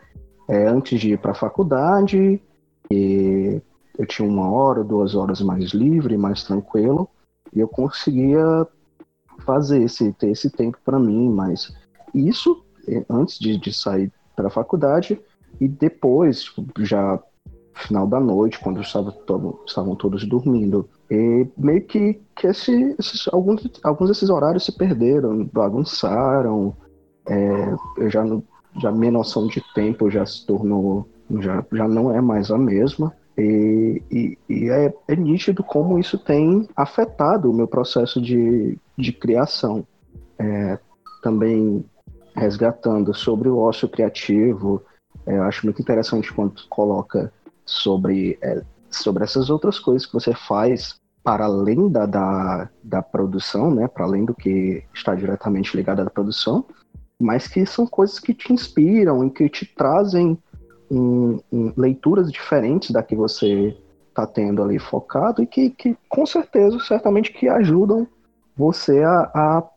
é, 0.47 0.67
antes 0.67 0.97
de 1.01 1.12
ir 1.12 1.17
para 1.17 1.31
a 1.31 1.36
faculdade 1.36 2.41
e 2.89 3.62
eu 4.00 4.05
tinha 4.05 4.25
uma 4.25 4.50
hora, 4.50 4.86
duas 4.86 5.15
horas 5.15 5.41
mais 5.41 5.71
livre, 5.71 6.17
mais 6.17 6.45
tranquilo 6.45 7.09
e 7.53 7.59
eu 7.59 7.67
conseguia 7.67 8.65
fazer 9.45 9.83
esse, 9.83 10.13
ter 10.13 10.29
esse 10.29 10.50
tempo 10.50 10.77
para 10.86 10.97
mim, 10.97 11.29
mas 11.29 11.75
isso 12.13 12.63
é, 12.88 13.03
antes 13.09 13.38
de, 13.38 13.57
de 13.57 13.74
sair 13.74 14.13
para 14.33 14.47
a 14.47 14.51
faculdade 14.51 15.19
e 15.59 15.67
depois, 15.67 16.43
tipo, 16.43 16.71
já 16.86 17.21
final 17.74 18.07
da 18.07 18.19
noite, 18.19 18.59
quando 18.59 18.79
estava 18.79 19.12
todo, 19.12 19.59
estavam 19.67 19.93
todos 19.93 20.25
dormindo. 20.25 20.89
E 21.12 21.45
meio 21.57 21.83
que, 21.86 22.19
que 22.33 22.47
esse, 22.47 22.95
esses, 22.97 23.27
alguns, 23.27 23.69
alguns 23.83 24.07
desses 24.07 24.29
horários 24.29 24.65
se 24.65 24.71
perderam, 24.71 25.45
bagunçaram. 25.45 26.75
É, 27.27 27.75
eu 27.98 28.10
já, 28.10 28.24
já 28.79 28.91
minha 28.91 29.12
noção 29.12 29.48
de 29.48 29.62
tempo 29.74 30.10
já 30.10 30.25
se 30.25 30.46
tornou, 30.46 31.07
já, 31.39 31.63
já 31.72 31.88
não 31.88 32.12
é 32.12 32.22
mais 32.22 32.51
a 32.51 32.57
mesma. 32.57 33.13
E, 33.38 34.01
e, 34.10 34.38
e 34.50 34.69
é, 34.69 34.93
é, 35.07 35.15
nítido 35.15 35.63
como 35.63 36.00
isso 36.00 36.17
tem 36.17 36.67
afetado 36.75 37.51
o 37.51 37.53
meu 37.53 37.67
processo 37.67 38.19
de, 38.19 38.77
de 38.98 39.13
criação. 39.13 39.86
É, 40.39 40.79
também 41.22 41.84
resgatando 42.36 43.13
sobre 43.13 43.50
o 43.50 43.57
ócio 43.57 43.89
criativo, 43.89 44.81
é, 45.25 45.38
eu 45.38 45.43
acho 45.43 45.65
muito 45.65 45.81
interessante 45.81 46.31
quando 46.31 46.62
coloca 46.69 47.31
sobre, 47.65 48.38
é, 48.41 48.63
sobre 48.89 49.24
essas 49.24 49.50
outras 49.50 49.79
coisas 49.79 50.05
que 50.05 50.13
você 50.13 50.34
faz 50.34 50.96
para 51.24 51.46
além 51.46 51.89
da, 51.89 52.05
da, 52.05 52.69
da 52.81 53.01
produção, 53.01 53.69
né, 53.74 53.88
para 53.88 54.05
além 54.05 54.24
do 54.24 54.34
que 54.34 54.84
está 54.93 55.13
diretamente 55.13 55.75
ligado 55.75 56.00
à 56.00 56.10
produção, 56.10 56.63
mas 57.21 57.47
que 57.47 57.65
são 57.65 57.88
coisas 57.88 58.19
que 58.19 58.33
te 58.33 58.53
inspiram 58.53 59.25
e 59.25 59.29
que 59.29 59.50
te 59.50 59.65
trazem 59.65 60.38
leituras 61.75 62.31
diferentes 62.31 62.91
da 62.91 63.03
que 63.03 63.15
você 63.15 63.77
está 64.09 64.25
tendo 64.25 64.63
ali 64.63 64.79
focado 64.79 65.43
e 65.43 65.47
que, 65.47 65.69
que, 65.69 65.97
com 66.07 66.25
certeza, 66.25 66.79
certamente 66.79 67.33
que 67.33 67.50
ajudam 67.50 68.07
você 68.55 69.03
a, 69.03 69.31
a, 69.36 69.69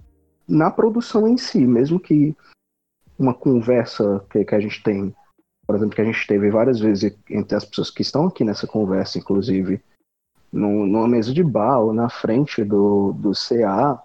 na 0.49 0.71
produção 0.71 1.27
em 1.27 1.37
si, 1.37 1.67
mesmo 1.67 1.99
que 1.99 2.35
uma 3.19 3.35
conversa 3.35 4.25
que, 4.31 4.45
que 4.45 4.55
a 4.55 4.61
gente 4.61 4.83
tem 4.83 5.15
por 5.71 5.77
exemplo, 5.77 5.95
que 5.95 6.03
a 6.03 6.05
gente 6.05 6.27
teve 6.27 6.51
várias 6.51 6.81
vezes 6.81 7.17
entre 7.31 7.57
as 7.57 7.65
pessoas 7.65 7.93
que 7.93 8.03
estão 8.03 8.27
aqui 8.27 8.43
nessa 8.43 8.67
conversa, 8.67 9.19
inclusive, 9.19 9.81
no, 10.53 10.85
numa 10.85 11.07
mesa 11.07 11.33
de 11.33 11.45
bar 11.45 11.79
ou 11.79 11.93
na 11.93 12.11
frente 12.11 12.65
do, 12.65 13.13
do 13.13 13.31
CA, 13.31 14.03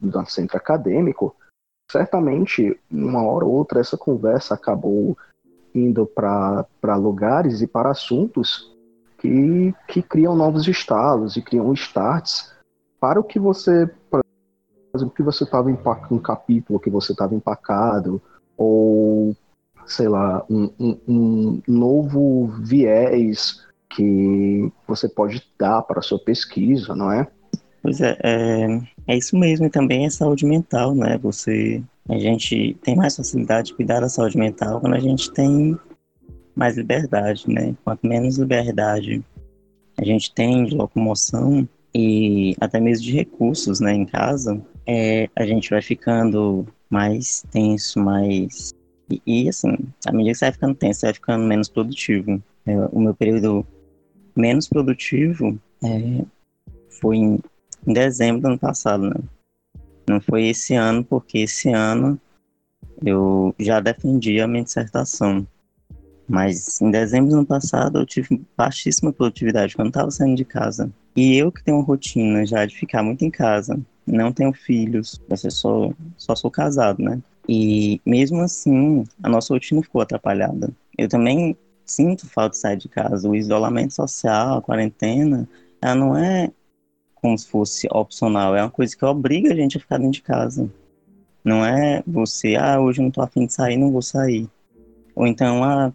do 0.00 0.24
centro 0.24 0.56
acadêmico, 0.56 1.36
certamente, 1.94 2.76
uma 2.90 3.22
hora 3.22 3.44
ou 3.44 3.52
outra, 3.52 3.78
essa 3.78 3.96
conversa 3.96 4.54
acabou 4.54 5.16
indo 5.72 6.04
para 6.04 6.96
lugares 6.96 7.62
e 7.62 7.68
para 7.68 7.90
assuntos 7.90 8.74
que, 9.18 9.72
que 9.86 10.02
criam 10.02 10.34
novos 10.34 10.66
estalos 10.66 11.36
e 11.36 11.42
criam 11.42 11.72
starts 11.72 12.52
para 12.98 13.20
o 13.20 13.22
que 13.22 13.38
você, 13.38 13.88
por 14.10 14.22
exemplo, 14.92 15.14
que 15.14 15.22
você 15.22 15.44
estava 15.44 15.70
em 15.70 15.78
um 16.10 16.18
capítulo 16.18 16.80
que 16.80 16.90
você 16.90 17.12
estava 17.12 17.32
empacado, 17.32 18.20
ou 18.56 19.36
sei 19.86 20.08
lá, 20.08 20.44
um, 20.50 20.70
um, 20.80 20.98
um 21.06 21.62
novo 21.68 22.48
viés 22.60 23.64
que 23.88 24.68
você 24.84 25.08
pode 25.08 25.46
dar 25.56 25.82
para 25.82 26.00
a 26.00 26.02
sua 26.02 26.18
pesquisa, 26.18 26.92
não 26.96 27.12
é? 27.12 27.28
Pois 27.82 28.00
é, 28.00 28.18
é, 28.20 28.80
é 29.06 29.16
isso 29.16 29.36
mesmo, 29.36 29.66
e 29.66 29.70
também 29.70 30.06
é 30.06 30.10
saúde 30.10 30.46
mental, 30.46 30.94
né? 30.94 31.18
Você, 31.18 31.82
a 32.08 32.18
gente 32.18 32.76
tem 32.82 32.96
mais 32.96 33.16
facilidade 33.16 33.68
de 33.68 33.74
cuidar 33.74 34.00
da 34.00 34.08
saúde 34.08 34.38
mental 34.38 34.80
quando 34.80 34.94
a 34.94 35.00
gente 35.00 35.30
tem 35.32 35.78
mais 36.54 36.76
liberdade, 36.76 37.44
né? 37.48 37.74
Quanto 37.84 38.06
menos 38.06 38.38
liberdade 38.38 39.22
a 39.96 40.04
gente 40.04 40.32
tem 40.34 40.64
de 40.64 40.74
locomoção 40.74 41.68
e 41.94 42.56
até 42.60 42.80
mesmo 42.80 43.04
de 43.04 43.12
recursos, 43.12 43.78
né, 43.78 43.92
em 43.94 44.04
casa, 44.04 44.60
é, 44.84 45.28
a 45.36 45.46
gente 45.46 45.70
vai 45.70 45.80
ficando 45.80 46.66
mais 46.90 47.44
tenso, 47.52 48.00
mais 48.00 48.74
e, 49.10 49.20
e, 49.26 49.48
assim, 49.48 49.76
à 50.06 50.12
medida 50.12 50.32
que 50.32 50.38
você 50.38 50.44
vai 50.46 50.52
ficando 50.52 50.74
tenso, 50.74 51.00
você 51.00 51.06
vai 51.06 51.14
ficando 51.14 51.44
menos 51.44 51.68
produtivo. 51.68 52.42
É, 52.66 52.76
o 52.90 52.98
meu 52.98 53.14
período 53.14 53.66
menos 54.34 54.68
produtivo 54.68 55.58
é, 55.82 56.24
foi 57.00 57.16
em, 57.16 57.38
em, 57.86 57.92
dezembro 57.92 58.42
do 58.42 58.48
ano 58.48 58.58
passado, 58.58 59.08
né? 59.08 59.16
Não 60.08 60.20
foi 60.20 60.46
esse 60.46 60.74
ano, 60.74 61.04
porque 61.04 61.38
esse 61.38 61.70
ano 61.70 62.20
eu 63.04 63.54
já 63.58 63.80
defendi 63.80 64.40
a 64.40 64.46
minha 64.46 64.64
dissertação. 64.64 65.46
Mas 66.28 66.80
em 66.80 66.90
dezembro 66.90 67.30
do 67.30 67.36
ano 67.36 67.46
passado 67.46 67.98
eu 67.98 68.06
tive 68.06 68.42
baixíssima 68.56 69.12
produtividade 69.12 69.76
quando 69.76 69.88
estava 69.88 70.10
saindo 70.10 70.36
de 70.36 70.44
casa. 70.44 70.90
E 71.16 71.36
eu 71.36 71.52
que 71.52 71.62
tenho 71.62 71.78
uma 71.78 71.84
rotina 71.84 72.44
já 72.46 72.64
de 72.64 72.74
ficar 72.74 73.02
muito 73.02 73.24
em 73.24 73.30
casa, 73.30 73.78
não 74.06 74.32
tenho 74.32 74.52
filhos, 74.52 75.20
só, 75.50 75.92
só 76.16 76.34
sou 76.34 76.50
casado, 76.50 77.02
né? 77.02 77.20
E 77.48 78.00
mesmo 78.04 78.40
assim, 78.40 79.04
a 79.22 79.28
nossa 79.28 79.52
rotina 79.52 79.82
ficou 79.82 80.00
atrapalhada. 80.00 80.70
Eu 80.96 81.08
também 81.08 81.56
sinto 81.84 82.26
falta 82.26 82.50
de 82.50 82.58
sair 82.58 82.76
de 82.76 82.88
casa. 82.88 83.28
O 83.28 83.34
isolamento 83.34 83.92
social, 83.94 84.58
a 84.58 84.62
quarentena, 84.62 85.48
ela 85.80 85.94
não 85.94 86.16
é 86.16 86.50
como 87.24 87.38
se 87.38 87.48
fosse 87.48 87.88
opcional, 87.90 88.54
é 88.54 88.60
uma 88.60 88.70
coisa 88.70 88.94
que 88.94 89.02
obriga 89.02 89.50
a 89.50 89.56
gente 89.56 89.78
a 89.78 89.80
ficar 89.80 89.96
dentro 89.96 90.12
de 90.12 90.20
casa. 90.20 90.70
Não 91.42 91.64
é 91.64 92.02
você, 92.06 92.54
ah, 92.54 92.78
hoje 92.78 93.00
não 93.00 93.10
tô 93.10 93.22
afim 93.22 93.46
de 93.46 93.52
sair, 93.54 93.78
não 93.78 93.90
vou 93.90 94.02
sair. 94.02 94.46
Ou 95.16 95.26
então, 95.26 95.64
ah, 95.64 95.90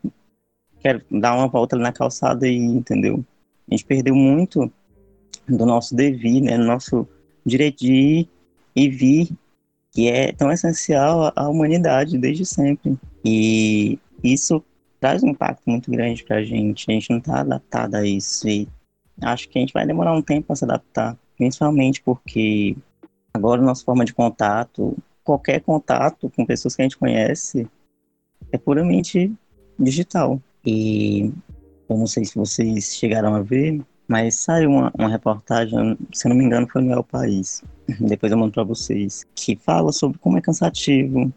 quero 0.79 1.03
dar 1.11 1.35
uma 1.35 1.47
volta 1.47 1.75
ali 1.75 1.83
na 1.83 1.91
calçada 1.91 2.47
e, 2.47 2.57
entendeu? 2.57 3.23
A 3.69 3.75
gente 3.75 3.85
perdeu 3.85 4.15
muito 4.15 4.71
do 5.47 5.67
nosso 5.67 5.95
devir, 5.95 6.41
né, 6.41 6.57
do 6.57 6.65
nosso 6.65 7.07
direito 7.45 7.77
de 7.85 7.93
ir 7.93 8.29
e 8.75 8.89
vir 8.89 9.29
que 9.91 10.09
é 10.09 10.31
tão 10.31 10.51
essencial 10.51 11.31
à 11.35 11.47
humanidade 11.47 12.17
desde 12.17 12.43
sempre. 12.43 12.97
E 13.23 13.99
isso 14.23 14.63
traz 14.99 15.21
um 15.21 15.27
impacto 15.27 15.61
muito 15.67 15.91
grande 15.91 16.23
para 16.23 16.37
a 16.37 16.43
gente. 16.43 16.89
A 16.89 16.93
gente 16.93 17.11
não 17.11 17.19
está 17.19 17.41
adaptado 17.41 17.93
a 17.93 18.03
isso 18.03 18.49
e 18.49 18.67
acho 19.21 19.49
que 19.49 19.57
a 19.57 19.61
gente 19.61 19.73
vai 19.73 19.85
demorar 19.85 20.13
um 20.13 20.21
tempo 20.21 20.47
para 20.47 20.55
se 20.55 20.65
adaptar, 20.65 21.17
principalmente 21.37 22.01
porque 22.01 22.75
agora 23.33 23.61
nossa 23.61 23.83
forma 23.83 24.05
de 24.05 24.13
contato, 24.13 24.97
qualquer 25.23 25.61
contato 25.61 26.31
com 26.35 26.45
pessoas 26.45 26.75
que 26.75 26.81
a 26.81 26.85
gente 26.85 26.97
conhece, 26.97 27.67
é 28.51 28.57
puramente 28.57 29.31
digital. 29.77 30.41
E 30.65 31.31
eu 31.89 31.97
não 31.97 32.07
sei 32.07 32.25
se 32.25 32.35
vocês 32.35 32.95
chegaram 32.95 33.33
a 33.35 33.41
ver, 33.41 33.81
mas 34.07 34.35
saiu 34.35 34.71
uma, 34.71 34.91
uma 34.97 35.09
reportagem, 35.09 35.97
se 36.11 36.27
não 36.27 36.35
me 36.35 36.43
engano, 36.43 36.67
foi 36.67 36.81
no 36.81 36.91
El 36.91 37.03
País. 37.03 37.63
Depois 37.99 38.31
eu 38.31 38.37
mando 38.37 38.53
para 38.53 38.63
vocês. 38.63 39.25
Que 39.35 39.55
fala 39.55 39.91
sobre 39.91 40.17
como 40.17 40.37
é 40.37 40.41
cansativo 40.41 41.31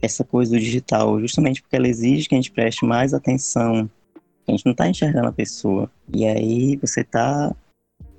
essa 0.00 0.22
coisa 0.22 0.52
do 0.52 0.60
digital, 0.60 1.18
justamente 1.20 1.62
porque 1.62 1.76
ela 1.76 1.88
exige 1.88 2.28
que 2.28 2.34
a 2.34 2.38
gente 2.38 2.52
preste 2.52 2.84
mais 2.84 3.14
atenção. 3.14 3.88
A 4.46 4.50
gente 4.50 4.64
não 4.64 4.72
está 4.72 4.88
enxergando 4.88 5.28
a 5.28 5.32
pessoa. 5.32 5.90
E 6.12 6.26
aí 6.26 6.76
você 6.76 7.00
está 7.00 7.54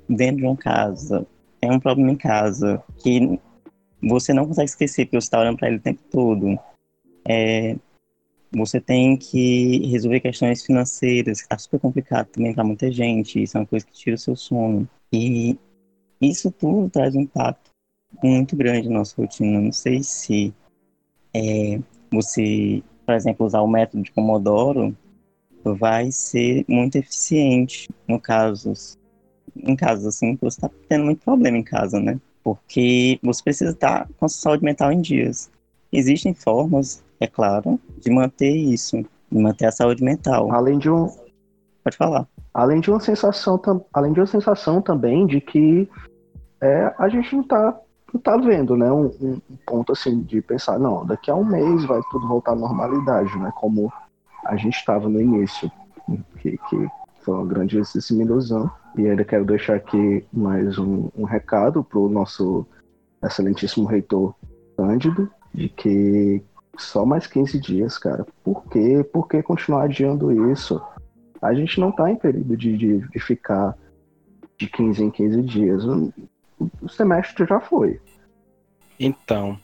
dentro 0.09 0.37
de 0.37 0.45
uma 0.45 0.57
casa, 0.57 1.25
tem 1.59 1.71
um 1.71 1.79
problema 1.79 2.11
em 2.11 2.15
casa, 2.15 2.83
que 3.01 3.39
você 4.01 4.33
não 4.33 4.45
consegue 4.45 4.69
esquecer, 4.69 5.05
porque 5.05 5.19
você 5.19 5.25
está 5.25 5.39
olhando 5.39 5.57
para 5.57 5.67
ele 5.67 5.77
o 5.77 5.81
tempo 5.81 6.01
todo. 6.11 6.59
É, 7.27 7.75
você 8.51 8.79
tem 8.79 9.17
que 9.17 9.85
resolver 9.87 10.19
questões 10.19 10.63
financeiras, 10.63 11.39
que 11.39 11.45
está 11.45 11.57
super 11.57 11.79
complicado 11.79 12.27
também 12.27 12.53
para 12.53 12.63
muita 12.63 12.91
gente. 12.91 13.41
Isso 13.41 13.57
é 13.57 13.61
uma 13.61 13.67
coisa 13.67 13.85
que 13.85 13.93
tira 13.93 14.15
o 14.15 14.19
seu 14.19 14.35
sono. 14.35 14.87
E 15.11 15.57
isso 16.21 16.51
tudo 16.51 16.89
traz 16.89 17.15
um 17.15 17.21
impacto 17.21 17.71
muito 18.23 18.55
grande 18.55 18.87
na 18.87 18.99
nossa 18.99 19.19
rotina. 19.19 19.59
Não 19.59 19.71
sei 19.71 20.03
se 20.03 20.53
é, 21.33 21.79
você, 22.11 22.81
por 23.05 23.15
exemplo, 23.15 23.45
usar 23.45 23.61
o 23.61 23.67
método 23.67 24.03
de 24.03 24.11
Pomodoro 24.11 24.95
vai 25.73 26.11
ser 26.11 26.65
muito 26.67 26.97
eficiente 26.97 27.89
no 28.07 28.19
caso, 28.19 28.73
em 29.55 29.75
casos 29.75 30.05
assim 30.05 30.35
que 30.35 30.43
você 30.43 30.57
está 30.57 30.69
tendo 30.87 31.05
muito 31.05 31.23
problema 31.23 31.57
em 31.57 31.63
casa, 31.63 31.99
né? 31.99 32.19
Porque 32.43 33.19
você 33.23 33.43
precisa 33.43 33.71
estar 33.71 34.07
com 34.17 34.25
a 34.25 34.29
sua 34.29 34.51
saúde 34.51 34.63
mental 34.63 34.91
em 34.91 35.01
dias. 35.01 35.49
Existem 35.91 36.33
formas 36.33 37.03
é 37.19 37.27
claro, 37.27 37.79
de 37.97 38.11
manter 38.11 38.51
isso, 38.51 39.03
de 39.31 39.39
manter 39.39 39.65
a 39.65 39.71
saúde 39.71 40.03
mental. 40.03 40.51
Além 40.51 40.77
de 40.77 40.89
um. 40.89 41.07
Pode 41.83 41.97
falar. 41.97 42.27
Além 42.53 42.79
de 42.79 42.89
uma 42.89 42.99
sensação, 42.99 43.59
além 43.93 44.13
de 44.13 44.19
uma 44.19 44.27
sensação 44.27 44.81
também 44.81 45.25
de 45.25 45.39
que 45.41 45.89
é, 46.61 46.93
a 46.97 47.07
gente 47.07 47.33
não 47.33 47.41
está 47.41 47.79
não 48.13 48.21
tá 48.21 48.37
vendo, 48.37 48.77
né? 48.77 48.91
Um, 48.91 49.11
um, 49.21 49.41
ponto 49.65 49.91
assim 49.91 50.21
de 50.21 50.41
pensar, 50.41 50.79
não, 50.79 51.05
daqui 51.05 51.29
a 51.29 51.35
um 51.35 51.43
mês 51.43 51.83
vai 51.85 51.99
tudo 52.11 52.27
voltar 52.27 52.53
à 52.53 52.55
normalidade, 52.55 53.37
né? 53.37 53.51
Como 53.55 53.91
a 54.45 54.55
gente 54.55 54.75
estava 54.75 55.09
no 55.09 55.19
início, 55.19 55.71
que, 56.39 56.57
que 56.57 56.87
foi 57.21 57.35
uma 57.35 57.45
grande 57.45 57.77
ilusão. 58.11 58.71
E 58.97 59.07
ainda 59.07 59.25
quero 59.25 59.43
deixar 59.43 59.75
aqui 59.75 60.25
mais 60.31 60.77
um, 60.77 61.09
um 61.15 61.23
recado 61.23 61.83
para 61.83 61.99
o 61.99 62.07
nosso 62.07 62.65
excelentíssimo 63.23 63.87
reitor 63.87 64.33
Cândido, 64.77 65.29
de 65.53 65.69
que 65.69 66.43
só 66.77 67.05
mais 67.05 67.27
15 67.27 67.59
dias, 67.59 67.97
cara. 67.97 68.25
Por 68.43 68.63
quê? 68.65 69.03
Por 69.11 69.27
que 69.27 69.41
continuar 69.41 69.83
adiando 69.83 70.51
isso? 70.51 70.81
A 71.41 71.53
gente 71.53 71.79
não 71.79 71.91
tá 71.91 72.09
em 72.09 72.15
período 72.15 72.55
de, 72.55 72.77
de, 72.77 72.99
de 72.99 73.19
ficar 73.19 73.75
de 74.57 74.67
15 74.67 75.03
em 75.03 75.11
15 75.11 75.41
dias. 75.43 75.83
O, 75.85 76.13
o 76.81 76.89
semestre 76.89 77.45
já 77.45 77.59
foi. 77.59 77.99
Então, 78.99 79.57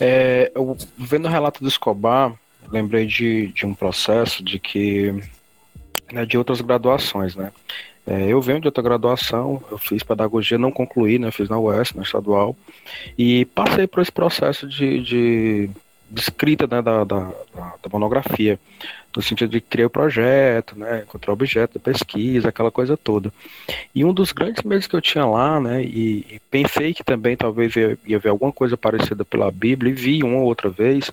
é, 0.00 0.50
eu, 0.54 0.76
vendo 0.98 1.26
o 1.26 1.30
relato 1.30 1.62
do 1.62 1.68
Escobar, 1.68 2.34
lembrei 2.70 3.06
de, 3.06 3.48
de 3.48 3.66
um 3.66 3.74
processo 3.74 4.42
de 4.42 4.58
que 4.58 5.12
né, 6.12 6.24
de 6.24 6.36
outras 6.38 6.60
graduações, 6.60 7.34
né? 7.34 7.52
É, 8.06 8.26
eu 8.26 8.40
venho 8.40 8.60
de 8.60 8.68
outra 8.68 8.82
graduação, 8.82 9.64
eu 9.70 9.78
fiz 9.78 10.02
pedagogia, 10.02 10.58
não 10.58 10.70
concluí, 10.70 11.18
né? 11.18 11.30
Fiz 11.30 11.48
na 11.48 11.58
UES, 11.58 11.94
na 11.94 12.02
estadual, 12.02 12.54
e 13.16 13.46
passei 13.46 13.86
por 13.86 14.02
esse 14.02 14.12
processo 14.12 14.68
de, 14.68 15.02
de, 15.02 15.70
de 16.10 16.20
escrita 16.20 16.66
né, 16.66 16.80
da, 16.82 17.04
da, 17.04 17.32
da, 17.54 17.88
monografia, 17.92 18.58
no 19.14 19.22
sentido 19.22 19.50
de 19.50 19.60
criar 19.60 19.86
o 19.86 19.90
projeto, 19.90 20.78
né? 20.78 21.02
Encontrar 21.02 21.32
objeto 21.32 21.78
da 21.78 21.80
pesquisa, 21.80 22.48
aquela 22.48 22.70
coisa 22.70 22.96
toda. 22.96 23.32
E 23.94 24.04
um 24.04 24.12
dos 24.12 24.32
grandes 24.32 24.62
medos 24.62 24.86
que 24.86 24.94
eu 24.94 25.00
tinha 25.00 25.24
lá, 25.24 25.60
né? 25.60 25.82
E, 25.82 26.26
e 26.30 26.40
pensei 26.50 26.92
que 26.92 27.04
também 27.04 27.36
talvez 27.36 27.74
ia, 27.76 27.98
ia 28.06 28.18
ver 28.18 28.30
alguma 28.30 28.52
coisa 28.52 28.76
parecida 28.76 29.24
pela 29.24 29.50
Bíblia, 29.50 29.90
e 29.90 29.94
vi 29.94 30.22
uma 30.22 30.38
ou 30.38 30.44
outra 30.44 30.68
vez, 30.68 31.10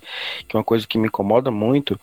que 0.48 0.56
é 0.56 0.58
uma 0.58 0.64
coisa 0.64 0.86
que 0.86 0.98
me 0.98 1.06
incomoda 1.06 1.50
muito, 1.50 1.98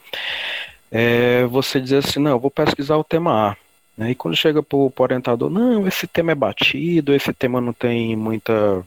é 0.91 1.45
você 1.45 1.79
dizer 1.79 1.97
assim, 1.97 2.19
não, 2.19 2.31
eu 2.31 2.39
vou 2.39 2.51
pesquisar 2.51 2.97
o 2.97 3.03
tema 3.03 3.51
A. 3.51 3.57
Né? 3.97 4.11
E 4.11 4.15
quando 4.15 4.37
chega 4.37 4.63
para 4.63 4.77
o 4.77 4.93
orientador, 4.97 5.49
não, 5.49 5.85
esse 5.85 6.07
tema 6.07 6.31
é 6.31 6.35
batido, 6.35 7.13
esse 7.13 7.33
tema 7.33 7.59
não 7.59 7.73
tem 7.73 8.15
muita 8.15 8.85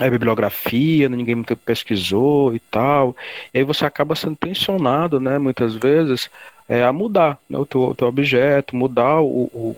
é, 0.00 0.10
bibliografia, 0.10 1.08
ninguém 1.08 1.34
muito 1.34 1.56
pesquisou 1.56 2.54
e 2.54 2.58
tal. 2.58 3.16
E 3.52 3.58
aí 3.58 3.64
você 3.64 3.84
acaba 3.84 4.14
sendo 4.14 4.36
tensionado, 4.36 5.20
né, 5.20 5.38
muitas 5.38 5.74
vezes, 5.74 6.30
é, 6.68 6.82
a 6.84 6.92
mudar 6.92 7.38
né, 7.48 7.58
o 7.58 7.66
teu, 7.66 7.94
teu 7.94 8.08
objeto, 8.08 8.76
mudar 8.76 9.20
o, 9.20 9.44
o, 9.52 9.76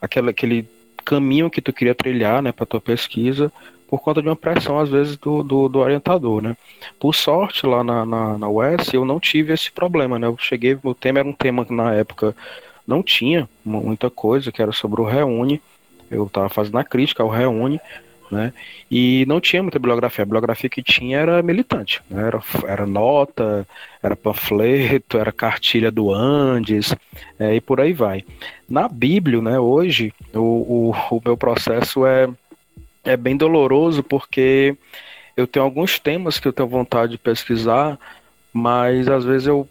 aquele, 0.00 0.30
aquele 0.30 0.68
caminho 1.04 1.50
que 1.50 1.60
tu 1.60 1.72
queria 1.72 1.94
trilhar 1.94 2.42
né, 2.42 2.52
para 2.52 2.66
tua 2.66 2.80
pesquisa, 2.80 3.52
por 3.88 4.00
conta 4.00 4.22
de 4.22 4.28
uma 4.28 4.36
pressão, 4.36 4.78
às 4.78 4.88
vezes, 4.88 5.16
do, 5.16 5.42
do, 5.42 5.68
do 5.68 5.80
orientador, 5.80 6.40
né? 6.40 6.56
Por 7.00 7.12
sorte, 7.12 7.66
lá 7.66 7.82
na, 7.82 8.06
na, 8.06 8.38
na 8.38 8.48
UES, 8.48 8.94
eu 8.94 9.04
não 9.04 9.18
tive 9.18 9.52
esse 9.52 9.68
problema, 9.72 10.16
né? 10.16 10.28
Eu 10.28 10.36
cheguei, 10.38 10.78
o 10.80 10.94
tema 10.94 11.18
era 11.18 11.28
um 11.28 11.32
tema 11.32 11.64
que 11.64 11.72
na 11.72 11.92
época 11.92 12.36
não 12.86 13.02
tinha 13.02 13.48
muita 13.64 14.08
coisa, 14.08 14.52
que 14.52 14.62
era 14.62 14.70
sobre 14.70 15.00
o 15.00 15.04
Reúne, 15.04 15.60
eu 16.08 16.26
estava 16.26 16.48
fazendo 16.48 16.78
a 16.78 16.84
crítica 16.84 17.24
ao 17.24 17.28
Reúne, 17.28 17.80
né? 18.30 18.52
E 18.90 19.24
não 19.26 19.40
tinha 19.40 19.62
muita 19.62 19.78
bibliografia. 19.78 20.22
A 20.22 20.26
bibliografia 20.26 20.70
que 20.70 20.82
tinha 20.82 21.18
era 21.18 21.42
militante, 21.42 22.00
né? 22.08 22.26
era, 22.26 22.42
era 22.66 22.86
nota, 22.86 23.66
era 24.02 24.14
panfleto, 24.14 25.18
era 25.18 25.32
cartilha 25.32 25.90
do 25.90 26.12
Andes, 26.12 26.94
é, 27.38 27.54
e 27.54 27.60
por 27.60 27.80
aí 27.80 27.92
vai. 27.92 28.24
Na 28.68 28.88
Bíblia, 28.88 29.40
né, 29.42 29.58
hoje, 29.58 30.12
o, 30.32 30.90
o, 30.90 31.16
o 31.16 31.22
meu 31.24 31.36
processo 31.36 32.06
é 32.06 32.28
é 33.04 33.16
bem 33.16 33.36
doloroso 33.36 34.02
porque 34.02 34.76
eu 35.36 35.46
tenho 35.46 35.64
alguns 35.64 35.98
temas 35.98 36.38
que 36.38 36.46
eu 36.46 36.52
tenho 36.52 36.68
vontade 36.68 37.12
de 37.12 37.18
pesquisar, 37.18 37.98
mas 38.52 39.08
às 39.08 39.24
vezes 39.24 39.46
eu, 39.46 39.68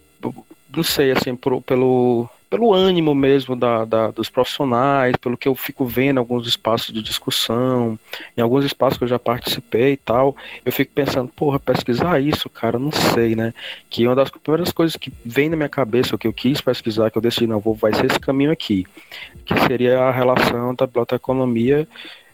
não 0.74 0.82
sei, 0.82 1.12
assim, 1.12 1.36
pelo, 1.36 2.28
pelo 2.50 2.74
ânimo 2.74 3.14
mesmo 3.14 3.54
da, 3.54 3.84
da, 3.84 4.10
dos 4.10 4.28
profissionais, 4.28 5.14
pelo 5.16 5.38
que 5.38 5.46
eu 5.46 5.54
fico 5.54 5.86
vendo 5.86 6.18
alguns 6.18 6.48
espaços 6.48 6.92
de 6.92 7.00
discussão, 7.00 7.96
em 8.36 8.40
alguns 8.40 8.64
espaços 8.64 8.98
que 8.98 9.04
eu 9.04 9.08
já 9.08 9.20
participei 9.20 9.92
e 9.92 9.96
tal, 9.96 10.36
eu 10.64 10.72
fico 10.72 10.90
pensando, 10.92 11.28
porra, 11.28 11.60
pesquisar 11.60 12.20
isso, 12.20 12.50
cara, 12.50 12.76
não 12.76 12.90
sei, 12.90 13.36
né? 13.36 13.54
Que 13.88 14.04
uma 14.04 14.16
das 14.16 14.30
primeiras 14.30 14.72
coisas 14.72 14.96
que 14.96 15.12
vem 15.24 15.48
na 15.48 15.56
minha 15.56 15.68
cabeça, 15.68 16.16
o 16.16 16.18
que 16.18 16.26
eu 16.26 16.32
quis 16.32 16.60
pesquisar, 16.60 17.08
que 17.08 17.16
eu 17.16 17.22
decidi, 17.22 17.46
não, 17.46 17.60
vou, 17.60 17.72
vai 17.72 17.94
ser 17.94 18.06
esse 18.06 18.18
caminho 18.18 18.50
aqui, 18.50 18.84
que 19.44 19.54
seria 19.68 20.00
a 20.00 20.10
relação 20.10 20.74
da 20.74 20.86
biblioteconomia 20.86 21.86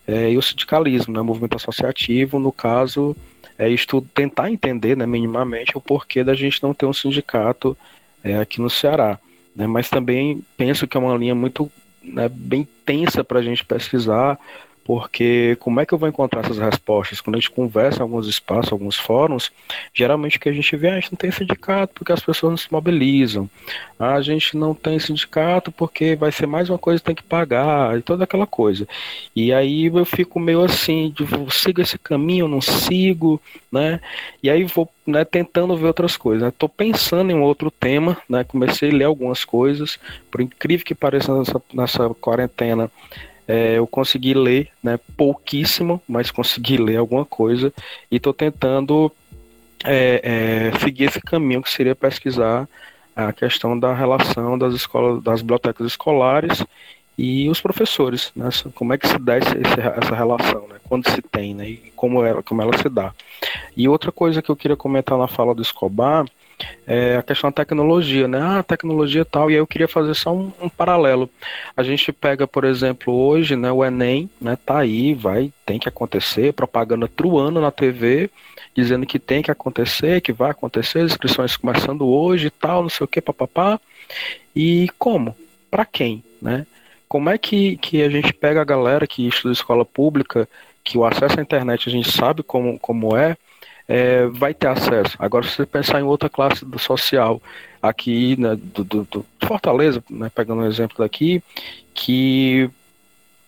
é, 0.06 0.30
e 0.30 0.38
o 0.38 0.42
sindicalismo, 0.42 1.12
né, 1.12 1.20
o 1.20 1.24
movimento 1.24 1.56
associativo, 1.56 2.38
no 2.38 2.50
caso, 2.50 3.14
é 3.58 3.68
isto 3.68 4.00
tentar 4.14 4.50
entender, 4.50 4.96
né, 4.96 5.04
minimamente, 5.04 5.76
o 5.76 5.80
porquê 5.80 6.24
da 6.24 6.32
gente 6.32 6.62
não 6.62 6.72
ter 6.72 6.86
um 6.86 6.92
sindicato 6.94 7.76
é, 8.24 8.38
aqui 8.38 8.62
no 8.62 8.70
Ceará. 8.70 9.18
Né, 9.56 9.66
mas 9.66 9.88
também 9.88 10.44
penso 10.56 10.86
que 10.86 10.96
é 10.96 11.00
uma 11.00 11.16
linha 11.16 11.34
muito 11.34 11.72
né, 12.04 12.28
bem 12.28 12.68
tensa 12.84 13.24
para 13.24 13.38
a 13.38 13.42
gente 13.42 13.64
pesquisar, 13.64 14.38
porque 14.86 15.56
como 15.58 15.80
é 15.80 15.84
que 15.84 15.92
eu 15.92 15.98
vou 15.98 16.08
encontrar 16.08 16.44
essas 16.44 16.58
respostas? 16.58 17.20
Quando 17.20 17.34
a 17.34 17.40
gente 17.40 17.50
conversa 17.50 17.98
em 17.98 18.02
alguns 18.02 18.28
espaços, 18.28 18.70
alguns 18.70 18.96
fóruns, 18.96 19.50
geralmente 19.92 20.36
o 20.36 20.40
que 20.40 20.48
a 20.48 20.52
gente 20.52 20.76
vê, 20.76 20.90
ah, 20.90 20.92
a 20.92 21.00
gente 21.00 21.10
não 21.10 21.16
tem 21.16 21.32
sindicato 21.32 21.92
porque 21.92 22.12
as 22.12 22.20
pessoas 22.20 22.52
não 22.52 22.56
se 22.56 22.70
mobilizam. 22.70 23.50
A 23.98 24.20
gente 24.20 24.56
não 24.56 24.74
tem 24.74 24.96
sindicato 25.00 25.72
porque 25.72 26.14
vai 26.14 26.30
ser 26.30 26.46
mais 26.46 26.70
uma 26.70 26.78
coisa 26.78 27.00
que 27.00 27.06
tem 27.06 27.16
que 27.16 27.24
pagar, 27.24 27.98
e 27.98 28.02
toda 28.02 28.22
aquela 28.22 28.46
coisa. 28.46 28.86
E 29.34 29.52
aí 29.52 29.86
eu 29.86 30.04
fico 30.04 30.38
meio 30.38 30.62
assim, 30.62 31.10
de, 31.10 31.26
sigo 31.52 31.80
esse 31.80 31.98
caminho, 31.98 32.46
não 32.46 32.60
sigo, 32.60 33.42
né? 33.72 33.98
E 34.40 34.48
aí 34.48 34.62
vou 34.62 34.88
né, 35.04 35.24
tentando 35.24 35.76
ver 35.76 35.86
outras 35.86 36.16
coisas. 36.16 36.46
Estou 36.46 36.68
né? 36.68 36.74
pensando 36.76 37.32
em 37.32 37.34
um 37.34 37.42
outro 37.42 37.72
tema, 37.72 38.16
né? 38.28 38.44
Comecei 38.44 38.90
a 38.90 38.94
ler 38.94 39.04
algumas 39.04 39.44
coisas, 39.44 39.98
por 40.30 40.40
incrível 40.40 40.86
que 40.86 40.94
pareça 40.94 41.36
nessa, 41.36 41.60
nessa 41.74 42.08
quarentena, 42.20 42.88
é, 43.46 43.78
eu 43.78 43.86
consegui 43.86 44.34
ler, 44.34 44.68
né, 44.82 44.98
pouquíssimo, 45.16 46.02
mas 46.08 46.30
consegui 46.30 46.76
ler 46.78 46.96
alguma 46.96 47.24
coisa 47.24 47.72
e 48.10 48.16
estou 48.16 48.32
tentando 48.32 49.12
é, 49.84 50.70
é, 50.74 50.78
seguir 50.80 51.04
esse 51.04 51.20
caminho 51.20 51.62
que 51.62 51.70
seria 51.70 51.94
pesquisar 51.94 52.68
a 53.14 53.32
questão 53.32 53.78
da 53.78 53.94
relação 53.94 54.58
das 54.58 54.74
escolas, 54.74 55.22
das 55.22 55.40
bibliotecas 55.40 55.86
escolares 55.86 56.62
e 57.16 57.48
os 57.48 57.60
professores, 57.62 58.30
né? 58.36 58.50
Como 58.74 58.92
é 58.92 58.98
que 58.98 59.08
se 59.08 59.18
dá 59.18 59.38
esse, 59.38 59.54
essa 59.56 60.14
relação, 60.14 60.68
né? 60.68 60.76
Quando 60.84 61.08
se 61.08 61.22
tem, 61.22 61.54
né? 61.54 61.66
E 61.66 61.92
como 61.96 62.22
ela, 62.22 62.42
como 62.42 62.60
ela 62.60 62.76
se 62.76 62.90
dá. 62.90 63.14
E 63.74 63.88
outra 63.88 64.12
coisa 64.12 64.42
que 64.42 64.50
eu 64.50 64.56
queria 64.56 64.76
comentar 64.76 65.16
na 65.16 65.26
fala 65.26 65.54
do 65.54 65.62
Escobar 65.62 66.26
é 66.86 67.16
a 67.16 67.22
questão 67.22 67.50
da 67.50 67.54
tecnologia, 67.54 68.26
né? 68.26 68.40
Ah, 68.40 68.62
tecnologia 68.62 69.24
tal, 69.24 69.50
e 69.50 69.54
aí 69.54 69.60
eu 69.60 69.66
queria 69.66 69.88
fazer 69.88 70.14
só 70.14 70.32
um, 70.32 70.52
um, 70.60 70.68
paralelo. 70.68 71.28
A 71.76 71.82
gente 71.82 72.12
pega, 72.12 72.46
por 72.46 72.64
exemplo, 72.64 73.12
hoje, 73.12 73.56
né, 73.56 73.70
o 73.70 73.84
Enem, 73.84 74.30
né, 74.40 74.56
tá 74.64 74.78
aí, 74.78 75.14
vai, 75.14 75.52
tem 75.64 75.78
que 75.78 75.88
acontecer, 75.88 76.52
propaganda 76.52 77.08
truando 77.08 77.60
na 77.60 77.70
TV, 77.70 78.30
dizendo 78.74 79.06
que 79.06 79.18
tem 79.18 79.42
que 79.42 79.50
acontecer, 79.50 80.20
que 80.20 80.32
vai 80.32 80.50
acontecer, 80.50 81.02
inscrições 81.02 81.56
começando 81.56 82.06
hoje 82.06 82.50
tal, 82.50 82.82
não 82.82 82.88
sei 82.90 83.04
o 83.04 83.08
que, 83.08 83.20
papapá. 83.20 83.80
E 84.54 84.88
como? 84.98 85.36
Para 85.70 85.84
quem, 85.84 86.22
né? 86.40 86.66
Como 87.08 87.30
é 87.30 87.38
que, 87.38 87.76
que 87.78 88.02
a 88.02 88.08
gente 88.08 88.32
pega 88.32 88.60
a 88.60 88.64
galera 88.64 89.06
que 89.06 89.28
estuda 89.28 89.52
escola 89.52 89.84
pública, 89.84 90.48
que 90.82 90.96
o 90.96 91.04
acesso 91.04 91.38
à 91.38 91.42
internet 91.42 91.88
a 91.88 91.92
gente 91.92 92.10
sabe 92.10 92.42
como, 92.42 92.78
como 92.78 93.16
é, 93.16 93.36
é, 93.88 94.26
vai 94.26 94.52
ter 94.52 94.68
acesso. 94.68 95.16
Agora, 95.18 95.46
se 95.46 95.56
você 95.56 95.66
pensar 95.66 96.00
em 96.00 96.04
outra 96.04 96.28
classe 96.28 96.64
social, 96.78 97.40
aqui 97.80 98.38
né, 98.40 98.56
do, 98.56 98.84
do, 98.84 99.04
do, 99.04 99.26
Fortaleza, 99.44 100.02
né, 100.10 100.30
pegando 100.34 100.62
um 100.62 100.66
exemplo 100.66 100.98
daqui, 100.98 101.42
que 101.94 102.68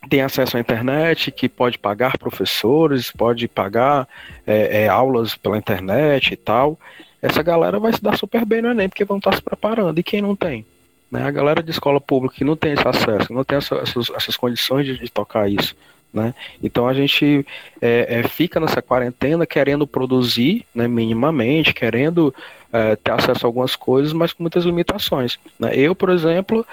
tem 0.09 0.23
acesso 0.23 0.57
à 0.57 0.61
internet, 0.61 1.31
que 1.31 1.49
pode 1.49 1.79
pagar 1.79 2.19
professores, 2.19 3.11
pode 3.11 3.49
pagar 3.49 4.09
é, 4.47 4.85
é, 4.85 4.89
aulas 4.89 5.35
pela 5.35 5.59
internet 5.59 6.33
e 6.33 6.37
tal. 6.37 6.79
Essa 7.21 7.43
galera 7.43 7.81
vai 7.81 7.93
se 7.93 8.03
dar 8.03 8.17
super 8.17 8.45
bem 8.45 8.63
no 8.63 8.71
Enem, 8.71 8.89
porque 8.89 9.05
vão 9.05 9.19
estar 9.19 9.35
se 9.35 9.43
preparando. 9.43 9.99
E 9.99 10.03
quem 10.03 10.23
não 10.23 10.37
tem? 10.37 10.65
Né? 11.11 11.25
A 11.25 11.31
galera 11.31 11.63
de 11.63 11.71
escola 11.71 12.01
pública 12.01 12.37
que 12.37 12.45
não 12.45 12.57
tem 12.57 12.73
esse 12.73 12.87
acesso, 12.87 13.33
não 13.33 13.43
tem 13.43 13.59
essas, 13.59 14.11
essas 14.15 14.37
condições 14.37 14.87
de, 14.87 14.99
de 14.99 15.11
tocar 15.11 15.51
isso. 15.51 15.75
Né? 16.13 16.35
Então 16.63 16.89
a 16.89 16.95
gente 16.95 17.47
é, 17.81 18.21
é, 18.21 18.23
fica 18.29 18.59
nessa 18.59 18.81
quarentena 18.81 19.47
querendo 19.47 19.87
produzir 19.87 20.65
né, 20.75 20.89
minimamente, 20.89 21.75
querendo 21.75 22.35
é, 22.73 22.97
ter 22.97 23.13
acesso 23.13 23.45
a 23.45 23.49
algumas 23.49 23.77
coisas, 23.77 24.13
mas 24.13 24.33
com 24.33 24.43
muitas 24.43 24.65
limitações. 24.65 25.39
Né? 25.59 25.73
Eu, 25.75 25.95
por 25.95 26.11
exemplo, 26.11 26.67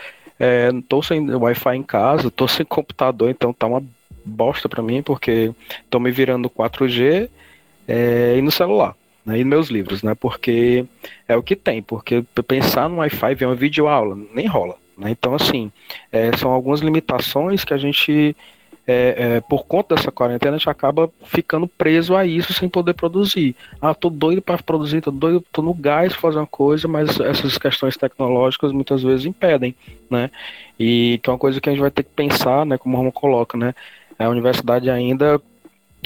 estou 0.79 0.99
é, 0.99 1.03
sem 1.03 1.29
Wi-Fi 1.29 1.75
em 1.75 1.83
casa, 1.83 2.27
estou 2.27 2.47
sem 2.49 2.65
computador, 2.65 3.29
então 3.29 3.53
tá 3.53 3.67
uma 3.67 3.83
bosta 4.23 4.67
para 4.69 4.81
mim, 4.81 5.03
porque 5.03 5.53
estou 5.83 5.99
me 5.99 6.11
virando 6.11 6.49
4G 6.49 7.29
é, 7.87 8.35
e 8.37 8.41
no 8.41 8.51
celular. 8.51 8.95
Né, 9.25 9.39
e 9.39 9.43
meus 9.43 9.69
livros, 9.69 10.03
né? 10.03 10.13
Porque 10.13 10.85
é 11.27 11.35
o 11.35 11.41
que 11.41 11.55
tem, 11.55 11.81
porque 11.81 12.23
pensar 12.47 12.87
no 12.87 12.97
Wi-Fi 12.97 13.33
ver 13.33 13.47
uma 13.47 13.55
videoaula, 13.55 14.15
nem 14.31 14.45
rola. 14.45 14.75
Né? 14.95 15.09
Então, 15.09 15.33
assim, 15.33 15.71
é, 16.11 16.35
são 16.37 16.51
algumas 16.51 16.79
limitações 16.79 17.65
que 17.65 17.73
a 17.73 17.77
gente 17.77 18.35
é, 18.87 19.15
é, 19.37 19.41
por 19.41 19.65
conta 19.65 19.95
dessa 19.95 20.11
quarentena, 20.11 20.55
a 20.55 20.57
gente 20.57 20.69
acaba 20.69 21.09
ficando 21.23 21.67
preso 21.67 22.15
a 22.15 22.25
isso 22.25 22.53
sem 22.53 22.69
poder 22.69 22.93
produzir. 22.93 23.55
Ah, 23.81 23.95
tô 23.95 24.09
doido 24.09 24.41
para 24.41 24.61
produzir, 24.61 25.01
tô 25.01 25.11
doido, 25.11 25.43
tô 25.51 25.61
no 25.61 25.73
gás 25.73 26.13
para 26.13 26.21
fazer 26.21 26.37
uma 26.37 26.47
coisa, 26.47 26.87
mas 26.87 27.19
essas 27.19 27.57
questões 27.57 27.97
tecnológicas 27.97 28.71
muitas 28.71 29.01
vezes 29.01 29.25
impedem, 29.25 29.75
né? 30.09 30.29
E 30.79 31.19
que 31.23 31.29
é 31.29 31.33
uma 31.33 31.39
coisa 31.39 31.59
que 31.59 31.67
a 31.67 31.71
gente 31.71 31.81
vai 31.81 31.91
ter 31.91 32.03
que 32.03 32.11
pensar, 32.11 32.65
né? 32.65 32.77
Como 32.77 32.95
o 32.95 32.99
Romo 32.99 33.11
coloca, 33.11 33.57
né? 33.57 33.73
A 34.19 34.29
universidade 34.29 34.89
ainda 34.89 35.41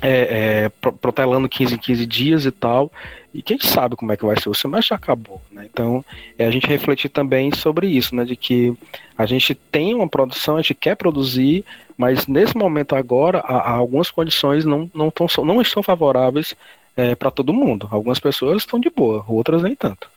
é, 0.01 0.63
é, 0.65 0.69
protelando 1.01 1.49
15 1.49 1.75
em 1.75 1.77
15 1.77 2.05
dias 2.05 2.45
e 2.45 2.51
tal. 2.51 2.91
E 3.33 3.41
quem 3.41 3.59
sabe 3.59 3.95
como 3.95 4.11
é 4.11 4.17
que 4.17 4.25
vai 4.25 4.39
ser? 4.39 4.49
O 4.49 4.53
semestre 4.53 4.95
acabou, 4.95 5.41
né? 5.51 5.67
Então, 5.71 6.03
é 6.37 6.45
a 6.45 6.51
gente 6.51 6.65
refletir 6.65 7.09
também 7.09 7.53
sobre 7.53 7.87
isso, 7.87 8.15
né? 8.15 8.23
De 8.23 8.35
que 8.35 8.73
a 9.17 9.25
gente 9.25 9.53
tem 9.53 9.93
uma 9.93 10.07
produção, 10.07 10.55
a 10.55 10.61
gente 10.61 10.75
quer 10.75 10.95
produzir, 10.95 11.65
mas 11.99 12.27
nesse 12.27 12.55
momento 12.55 12.95
agora, 12.95 13.39
há, 13.39 13.57
há 13.57 13.71
algumas 13.71 14.09
condições 14.09 14.63
não, 14.63 14.89
não, 14.95 15.11
tão, 15.11 15.27
não 15.43 15.61
estão 15.61 15.83
favoráveis 15.83 16.55
é, 16.95 17.13
para 17.13 17.29
todo 17.29 17.53
mundo. 17.53 17.89
Algumas 17.91 18.21
pessoas 18.21 18.61
estão 18.61 18.79
de 18.79 18.89
boa, 18.89 19.25
outras 19.27 19.61
nem 19.61 19.75
tanto. 19.75 20.09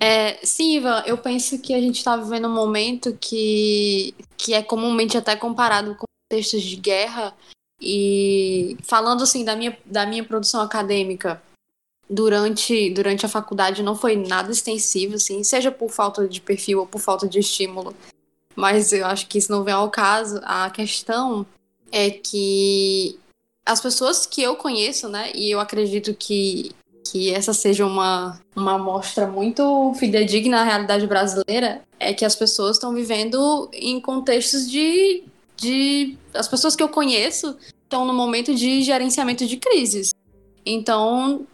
É, 0.00 0.38
sim, 0.42 0.78
Ivan, 0.78 1.02
eu 1.04 1.18
penso 1.18 1.60
que 1.60 1.74
a 1.74 1.78
gente 1.78 1.98
está 1.98 2.16
vivendo 2.16 2.48
um 2.48 2.54
momento 2.54 3.14
que, 3.20 4.14
que 4.38 4.54
é 4.54 4.62
comumente 4.62 5.18
até 5.18 5.36
comparado 5.36 5.94
com 5.94 6.06
textos 6.26 6.62
de 6.62 6.76
guerra. 6.76 7.34
E 7.78 8.78
falando 8.82 9.24
assim 9.24 9.44
da 9.44 9.54
minha, 9.54 9.76
da 9.84 10.06
minha 10.06 10.24
produção 10.24 10.62
acadêmica 10.62 11.42
durante, 12.08 12.88
durante 12.88 13.26
a 13.26 13.28
faculdade 13.28 13.82
não 13.82 13.94
foi 13.94 14.16
nada 14.16 14.50
extensivo, 14.50 15.16
assim, 15.16 15.44
seja 15.44 15.70
por 15.70 15.90
falta 15.90 16.26
de 16.26 16.40
perfil 16.40 16.80
ou 16.80 16.86
por 16.86 17.02
falta 17.02 17.28
de 17.28 17.38
estímulo. 17.40 17.94
Mas 18.56 18.92
eu 18.92 19.06
acho 19.06 19.26
que 19.26 19.38
isso 19.38 19.50
não 19.50 19.64
vem 19.64 19.74
ao 19.74 19.90
caso. 19.90 20.40
A 20.44 20.70
questão 20.70 21.46
é 21.90 22.10
que 22.10 23.18
as 23.66 23.80
pessoas 23.80 24.26
que 24.26 24.42
eu 24.42 24.56
conheço, 24.56 25.08
né, 25.08 25.32
e 25.34 25.50
eu 25.50 25.60
acredito 25.60 26.14
que 26.14 26.74
que 27.04 27.30
essa 27.32 27.52
seja 27.52 27.84
uma, 27.84 28.40
uma 28.56 28.74
amostra 28.74 29.26
muito 29.26 29.92
fidedigna 29.94 30.62
à 30.62 30.64
realidade 30.64 31.06
brasileira, 31.06 31.82
é 32.00 32.14
que 32.14 32.24
as 32.24 32.34
pessoas 32.34 32.76
estão 32.76 32.94
vivendo 32.94 33.68
em 33.72 34.00
contextos 34.00 34.68
de, 34.70 35.22
de. 35.56 36.16
As 36.32 36.48
pessoas 36.48 36.74
que 36.74 36.82
eu 36.82 36.88
conheço 36.88 37.56
estão 37.82 38.06
no 38.06 38.14
momento 38.14 38.54
de 38.54 38.82
gerenciamento 38.82 39.46
de 39.46 39.58
crises. 39.58 40.12
Então, 40.64 41.46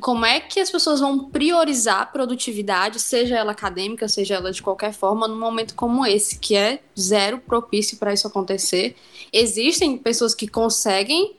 como 0.00 0.24
é 0.24 0.40
que 0.40 0.60
as 0.60 0.70
pessoas 0.70 1.00
vão 1.00 1.30
priorizar 1.30 2.02
a 2.02 2.06
produtividade, 2.06 3.00
seja 3.00 3.36
ela 3.36 3.52
acadêmica, 3.52 4.08
seja 4.08 4.34
ela 4.34 4.52
de 4.52 4.62
qualquer 4.62 4.92
forma, 4.92 5.28
num 5.28 5.38
momento 5.38 5.74
como 5.74 6.06
esse, 6.06 6.38
que 6.38 6.56
é 6.56 6.80
zero 6.98 7.38
propício 7.38 7.96
para 7.96 8.12
isso 8.12 8.26
acontecer? 8.26 8.96
Existem 9.32 9.96
pessoas 9.98 10.34
que 10.34 10.46
conseguem 10.48 11.36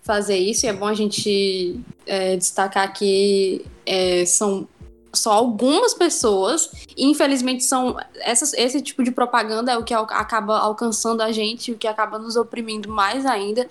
fazer 0.00 0.38
isso, 0.38 0.66
e 0.66 0.68
é 0.68 0.72
bom 0.72 0.86
a 0.86 0.94
gente 0.94 1.80
é, 2.06 2.36
destacar 2.36 2.92
que 2.92 3.64
é, 3.84 4.24
são 4.24 4.68
só 5.12 5.32
algumas 5.32 5.94
pessoas, 5.94 6.70
e 6.96 7.06
infelizmente 7.06 7.64
são 7.64 7.96
essas, 8.20 8.52
esse 8.52 8.80
tipo 8.80 9.02
de 9.02 9.10
propaganda 9.10 9.72
é 9.72 9.78
o 9.78 9.82
que 9.82 9.94
acaba 9.94 10.58
alcançando 10.58 11.22
a 11.22 11.32
gente, 11.32 11.72
o 11.72 11.76
que 11.76 11.88
acaba 11.88 12.18
nos 12.18 12.36
oprimindo 12.36 12.88
mais 12.88 13.26
ainda. 13.26 13.68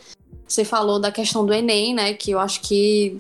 Você 0.48 0.64
falou 0.64 1.00
da 1.00 1.12
questão 1.12 1.46
do 1.46 1.54
Enem, 1.54 1.94
né? 1.94 2.14
Que 2.14 2.32
eu 2.32 2.40
acho 2.40 2.62
que. 2.62 3.18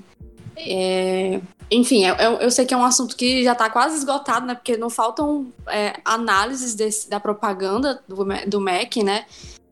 É, 0.55 1.41
enfim, 1.69 2.05
eu, 2.05 2.15
é, 2.15 2.23
é, 2.25 2.45
eu, 2.45 2.51
sei 2.51 2.65
que 2.65 2.73
é 2.73 2.77
um 2.77 2.83
assunto 2.83 3.15
que 3.15 3.43
já 3.43 3.53
está 3.53 3.69
quase 3.69 3.97
esgotado, 3.97 4.45
né? 4.45 4.55
Porque 4.55 4.77
não 4.77 4.89
faltam 4.89 5.51
é, 5.67 5.99
análises 6.05 6.75
desse, 6.75 7.09
da 7.09 7.19
propaganda 7.19 8.01
do, 8.07 8.25
do 8.47 8.61
MEC, 8.61 9.03
né? 9.03 9.25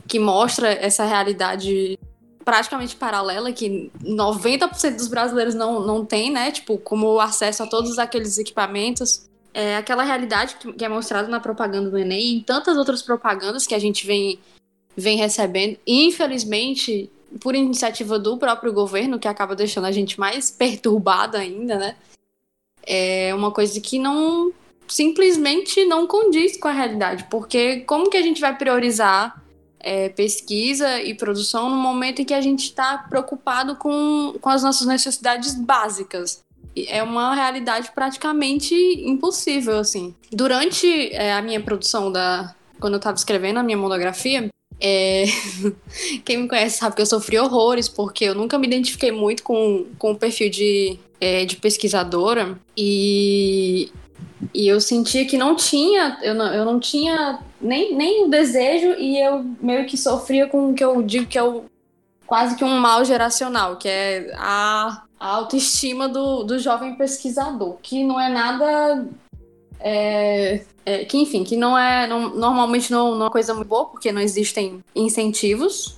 Que 0.07 0.19
mostra 0.19 0.71
essa 0.71 1.05
realidade 1.05 1.97
praticamente 2.43 2.95
paralela 2.95 3.51
que 3.53 3.89
90% 4.03 4.97
dos 4.97 5.07
brasileiros 5.07 5.55
não, 5.55 5.85
não 5.85 6.05
tem, 6.05 6.31
né? 6.31 6.51
Tipo, 6.51 6.77
como 6.77 7.19
acesso 7.19 7.63
a 7.63 7.67
todos 7.67 7.97
aqueles 7.97 8.37
equipamentos. 8.37 9.29
É 9.53 9.77
aquela 9.77 10.03
realidade 10.03 10.55
que 10.55 10.83
é 10.83 10.89
mostrada 10.89 11.27
na 11.27 11.39
propaganda 11.39 11.87
do 11.89 11.97
Enem 11.97 12.19
e 12.19 12.35
em 12.37 12.41
tantas 12.41 12.75
outras 12.75 13.03
propagandas 13.03 13.67
que 13.67 13.75
a 13.75 13.79
gente 13.79 14.05
vem, 14.05 14.39
vem 14.97 15.15
recebendo. 15.15 15.77
Infelizmente, 15.85 17.07
por 17.39 17.55
iniciativa 17.55 18.19
do 18.19 18.37
próprio 18.37 18.73
governo, 18.73 19.19
que 19.19 19.27
acaba 19.27 19.55
deixando 19.55 19.85
a 19.85 19.91
gente 19.91 20.19
mais 20.19 20.51
perturbada 20.51 21.37
ainda, 21.37 21.77
né? 21.77 21.95
É 22.85 23.33
uma 23.33 23.51
coisa 23.51 23.79
que 23.79 23.97
não 23.97 24.51
simplesmente 24.87 25.85
não 25.85 26.05
condiz 26.05 26.57
com 26.57 26.67
a 26.67 26.71
realidade, 26.71 27.25
porque 27.29 27.81
como 27.81 28.09
que 28.09 28.17
a 28.17 28.21
gente 28.21 28.41
vai 28.41 28.55
priorizar 28.57 29.41
é, 29.83 30.07
pesquisa 30.09 31.01
e 31.01 31.13
produção 31.13 31.69
no 31.69 31.75
momento 31.75 32.21
em 32.21 32.25
que 32.25 32.33
a 32.33 32.41
gente 32.41 32.63
está 32.63 32.97
preocupado 32.97 33.75
com, 33.75 34.33
com 34.39 34.49
as 34.49 34.63
nossas 34.63 34.87
necessidades 34.87 35.53
básicas. 35.53 36.41
É 36.75 37.03
uma 37.03 37.35
realidade 37.35 37.91
praticamente 37.93 38.73
impossível, 38.73 39.77
assim. 39.77 40.15
Durante 40.31 41.13
é, 41.13 41.33
a 41.33 41.41
minha 41.41 41.61
produção 41.61 42.11
da... 42.11 42.55
Quando 42.79 42.93
eu 42.93 42.97
estava 42.97 43.15
escrevendo 43.15 43.59
a 43.59 43.63
minha 43.63 43.77
monografia, 43.77 44.49
é... 44.83 45.25
Quem 46.25 46.37
me 46.37 46.47
conhece 46.47 46.77
sabe 46.77 46.95
que 46.95 47.01
eu 47.01 47.05
sofri 47.05 47.39
horrores, 47.39 47.87
porque 47.87 48.25
eu 48.25 48.35
nunca 48.35 48.57
me 48.57 48.67
identifiquei 48.67 49.11
muito 49.11 49.41
com, 49.43 49.85
com 49.97 50.11
o 50.11 50.15
perfil 50.15 50.49
de, 50.49 50.99
é, 51.21 51.45
de 51.45 51.55
pesquisadora. 51.55 52.59
E 52.75 53.89
e 54.53 54.67
eu 54.67 54.81
sentia 54.81 55.25
que 55.25 55.37
não 55.37 55.55
tinha, 55.55 56.17
eu 56.21 56.33
não, 56.33 56.53
eu 56.53 56.65
não 56.65 56.79
tinha 56.79 57.39
nem, 57.61 57.95
nem 57.95 58.25
o 58.25 58.29
desejo 58.29 58.99
e 58.99 59.19
eu 59.19 59.45
meio 59.61 59.85
que 59.85 59.95
sofria 59.95 60.47
com 60.47 60.71
o 60.71 60.73
que 60.73 60.83
eu 60.83 61.01
digo 61.01 61.27
que 61.27 61.37
é 61.37 61.43
o, 61.43 61.65
quase 62.25 62.55
que 62.55 62.63
um 62.63 62.79
mal 62.79 63.05
geracional, 63.05 63.77
que 63.77 63.87
é 63.87 64.33
a, 64.35 65.03
a 65.19 65.27
autoestima 65.27 66.09
do, 66.09 66.43
do 66.43 66.59
jovem 66.59 66.95
pesquisador, 66.95 67.77
que 67.81 68.03
não 68.03 68.19
é 68.19 68.29
nada. 68.29 69.07
É, 69.85 70.61
é, 70.85 71.03
que 71.03 71.17
enfim, 71.17 71.43
que 71.43 71.57
não 71.57 71.77
é 71.77 72.07
não, 72.07 72.33
normalmente 72.35 72.89
não, 72.89 73.11
não 73.11 73.21
é 73.21 73.23
uma 73.25 73.31
coisa 73.31 73.53
muito 73.53 73.67
boa, 73.67 73.85
porque 73.85 74.11
não 74.11 74.21
existem 74.21 74.81
incentivos. 74.95 75.97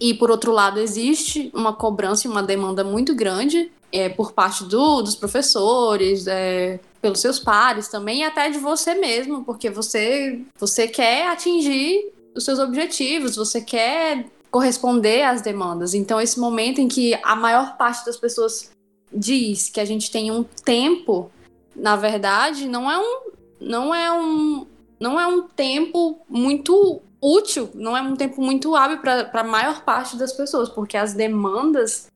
E 0.00 0.12
por 0.12 0.30
outro 0.30 0.52
lado, 0.52 0.80
existe 0.80 1.50
uma 1.54 1.72
cobrança 1.72 2.26
e 2.26 2.30
uma 2.30 2.42
demanda 2.42 2.82
muito 2.84 3.14
grande 3.14 3.70
é, 3.92 4.08
por 4.08 4.32
parte 4.32 4.64
do, 4.64 5.00
dos 5.00 5.14
professores, 5.14 6.26
é, 6.26 6.80
pelos 7.00 7.20
seus 7.20 7.38
pares 7.38 7.88
também, 7.88 8.20
e 8.20 8.24
até 8.24 8.50
de 8.50 8.58
você 8.58 8.94
mesmo, 8.94 9.44
porque 9.44 9.70
você, 9.70 10.40
você 10.58 10.88
quer 10.88 11.28
atingir 11.28 12.12
os 12.34 12.44
seus 12.44 12.58
objetivos, 12.58 13.36
você 13.36 13.60
quer 13.60 14.26
corresponder 14.50 15.22
às 15.22 15.40
demandas. 15.40 15.94
Então, 15.94 16.20
esse 16.20 16.38
momento 16.38 16.80
em 16.80 16.88
que 16.88 17.18
a 17.22 17.36
maior 17.36 17.76
parte 17.76 18.04
das 18.04 18.16
pessoas 18.16 18.70
diz 19.12 19.70
que 19.70 19.80
a 19.80 19.84
gente 19.84 20.10
tem 20.10 20.30
um 20.30 20.42
tempo, 20.42 21.30
na 21.76 21.96
verdade, 21.96 22.68
não 22.68 22.90
é 22.90 22.98
um, 22.98 23.30
não 23.60 23.94
é 23.94 24.12
um, 24.12 24.66
não 24.98 25.20
é 25.20 25.26
um 25.26 25.42
tempo 25.42 26.20
muito 26.28 27.02
útil, 27.20 27.70
não 27.74 27.96
é 27.96 28.02
um 28.02 28.16
tempo 28.16 28.40
muito 28.40 28.74
hábil 28.74 28.98
para 28.98 29.30
a 29.32 29.44
maior 29.44 29.84
parte 29.84 30.16
das 30.16 30.32
pessoas, 30.32 30.68
porque 30.68 30.96
as 30.96 31.14
demandas 31.14 32.08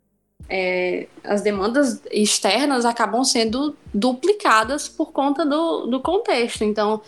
é, 0.49 1.07
as 1.23 1.42
demandas 1.42 2.03
externas 2.11 2.85
acabam 2.85 3.23
sendo 3.23 3.77
duplicadas 3.94 4.88
por 4.88 5.12
conta 5.12 5.46
do, 5.46 5.87
do 5.87 6.01
contexto. 6.01 6.64
Então, 6.64 7.01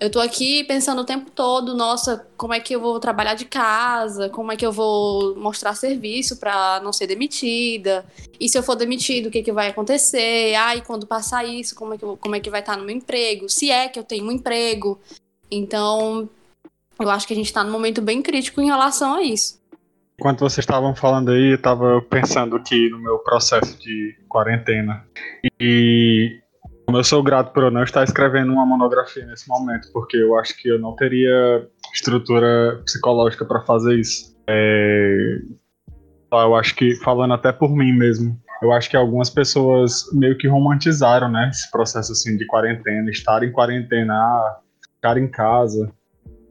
eu 0.00 0.06
estou 0.06 0.22
aqui 0.22 0.64
pensando 0.64 1.02
o 1.02 1.04
tempo 1.04 1.30
todo, 1.30 1.76
nossa, 1.76 2.26
como 2.36 2.54
é 2.54 2.58
que 2.58 2.74
eu 2.74 2.80
vou 2.80 2.98
trabalhar 2.98 3.34
de 3.34 3.44
casa, 3.44 4.30
como 4.30 4.50
é 4.50 4.56
que 4.56 4.64
eu 4.64 4.72
vou 4.72 5.36
mostrar 5.36 5.74
serviço 5.74 6.38
para 6.38 6.80
não 6.82 6.90
ser 6.90 7.06
demitida, 7.06 8.06
e 8.40 8.48
se 8.48 8.56
eu 8.56 8.62
for 8.62 8.74
demitido, 8.74 9.26
o 9.26 9.30
que, 9.30 9.42
que 9.42 9.52
vai 9.52 9.68
acontecer? 9.68 10.54
Ah, 10.54 10.74
e 10.74 10.80
quando 10.80 11.06
passar 11.06 11.44
isso, 11.44 11.74
como 11.74 11.92
é 11.92 11.98
que, 11.98 12.04
eu, 12.04 12.16
como 12.16 12.34
é 12.34 12.40
que 12.40 12.48
vai 12.48 12.60
estar 12.60 12.78
no 12.78 12.84
meu 12.84 12.96
emprego? 12.96 13.46
Se 13.50 13.70
é 13.70 13.88
que 13.88 13.98
eu 13.98 14.04
tenho 14.04 14.24
um 14.24 14.32
emprego. 14.32 14.98
Então, 15.50 16.30
eu 16.98 17.10
acho 17.10 17.26
que 17.26 17.34
a 17.34 17.36
gente 17.36 17.46
está 17.46 17.62
num 17.62 17.70
momento 17.70 18.00
bem 18.00 18.22
crítico 18.22 18.62
em 18.62 18.66
relação 18.66 19.16
a 19.16 19.22
isso. 19.22 19.60
Enquanto 20.18 20.40
vocês 20.40 20.64
estavam 20.64 20.94
falando 20.94 21.30
aí, 21.30 21.50
eu 21.50 21.56
estava 21.56 22.00
pensando 22.08 22.56
aqui 22.56 22.88
no 22.88 22.98
meu 22.98 23.18
processo 23.18 23.78
de 23.78 24.16
quarentena. 24.28 25.04
E 25.60 26.40
como 26.90 26.98
eu 26.98 27.04
sou 27.04 27.22
grato 27.22 27.52
por 27.52 27.62
eu 27.62 27.70
não 27.70 27.84
estar 27.84 28.02
escrevendo 28.02 28.52
uma 28.52 28.66
monografia 28.66 29.24
nesse 29.24 29.48
momento, 29.48 29.86
porque 29.92 30.16
eu 30.16 30.36
acho 30.36 30.60
que 30.60 30.68
eu 30.68 30.76
não 30.76 30.96
teria 30.96 31.64
estrutura 31.94 32.82
psicológica 32.84 33.44
para 33.44 33.60
fazer 33.60 33.94
isso. 33.94 34.36
É... 34.48 35.38
Eu 36.32 36.56
acho 36.56 36.74
que, 36.74 36.96
falando 36.96 37.34
até 37.34 37.52
por 37.52 37.70
mim 37.70 37.92
mesmo, 37.92 38.36
eu 38.60 38.72
acho 38.72 38.90
que 38.90 38.96
algumas 38.96 39.30
pessoas 39.30 40.04
meio 40.12 40.36
que 40.36 40.48
romantizaram, 40.48 41.28
né, 41.30 41.48
esse 41.52 41.70
processo 41.70 42.10
assim 42.10 42.36
de 42.36 42.44
quarentena, 42.46 43.08
estar 43.08 43.44
em 43.44 43.52
quarentena, 43.52 44.12
ah, 44.12 44.58
ficar 44.96 45.16
em 45.16 45.28
casa 45.28 45.92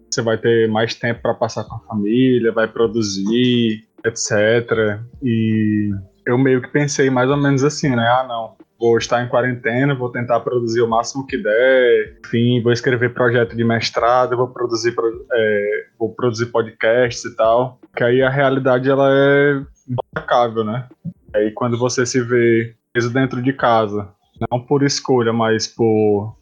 você 0.09 0.21
vai 0.21 0.37
ter 0.37 0.69
mais 0.69 0.95
tempo 0.95 1.21
para 1.21 1.33
passar 1.33 1.65
com 1.65 1.75
a 1.75 1.79
família, 1.79 2.51
vai 2.51 2.67
produzir, 2.67 3.83
etc. 4.05 4.99
E 5.21 5.91
eu 6.25 6.37
meio 6.37 6.61
que 6.61 6.69
pensei 6.69 7.09
mais 7.09 7.29
ou 7.29 7.37
menos 7.37 7.63
assim, 7.63 7.89
né? 7.95 8.07
Ah, 8.07 8.25
não, 8.27 8.55
vou 8.79 8.97
estar 8.97 9.21
em 9.21 9.27
quarentena, 9.27 9.93
vou 9.93 10.09
tentar 10.09 10.39
produzir 10.39 10.81
o 10.81 10.87
máximo 10.87 11.27
que 11.27 11.37
der, 11.37 12.17
enfim, 12.25 12.61
vou 12.61 12.71
escrever 12.71 13.13
projeto 13.13 13.55
de 13.55 13.63
mestrado, 13.63 14.37
vou 14.37 14.47
produzir, 14.47 14.95
é, 15.33 15.85
vou 15.99 16.13
produzir 16.13 16.45
podcasts 16.45 17.25
e 17.25 17.35
tal. 17.35 17.79
Que 17.95 18.03
aí 18.03 18.21
a 18.21 18.29
realidade 18.29 18.89
ela 18.89 19.09
é 19.11 19.61
implacável, 19.87 20.63
né? 20.63 20.87
Aí 21.35 21.51
quando 21.51 21.77
você 21.77 22.05
se 22.05 22.21
vê 22.21 22.73
preso 22.93 23.11
dentro 23.11 23.41
de 23.41 23.51
casa, 23.51 24.09
não 24.49 24.61
por 24.61 24.81
escolha, 24.83 25.33
mas 25.33 25.67
por 25.67 26.37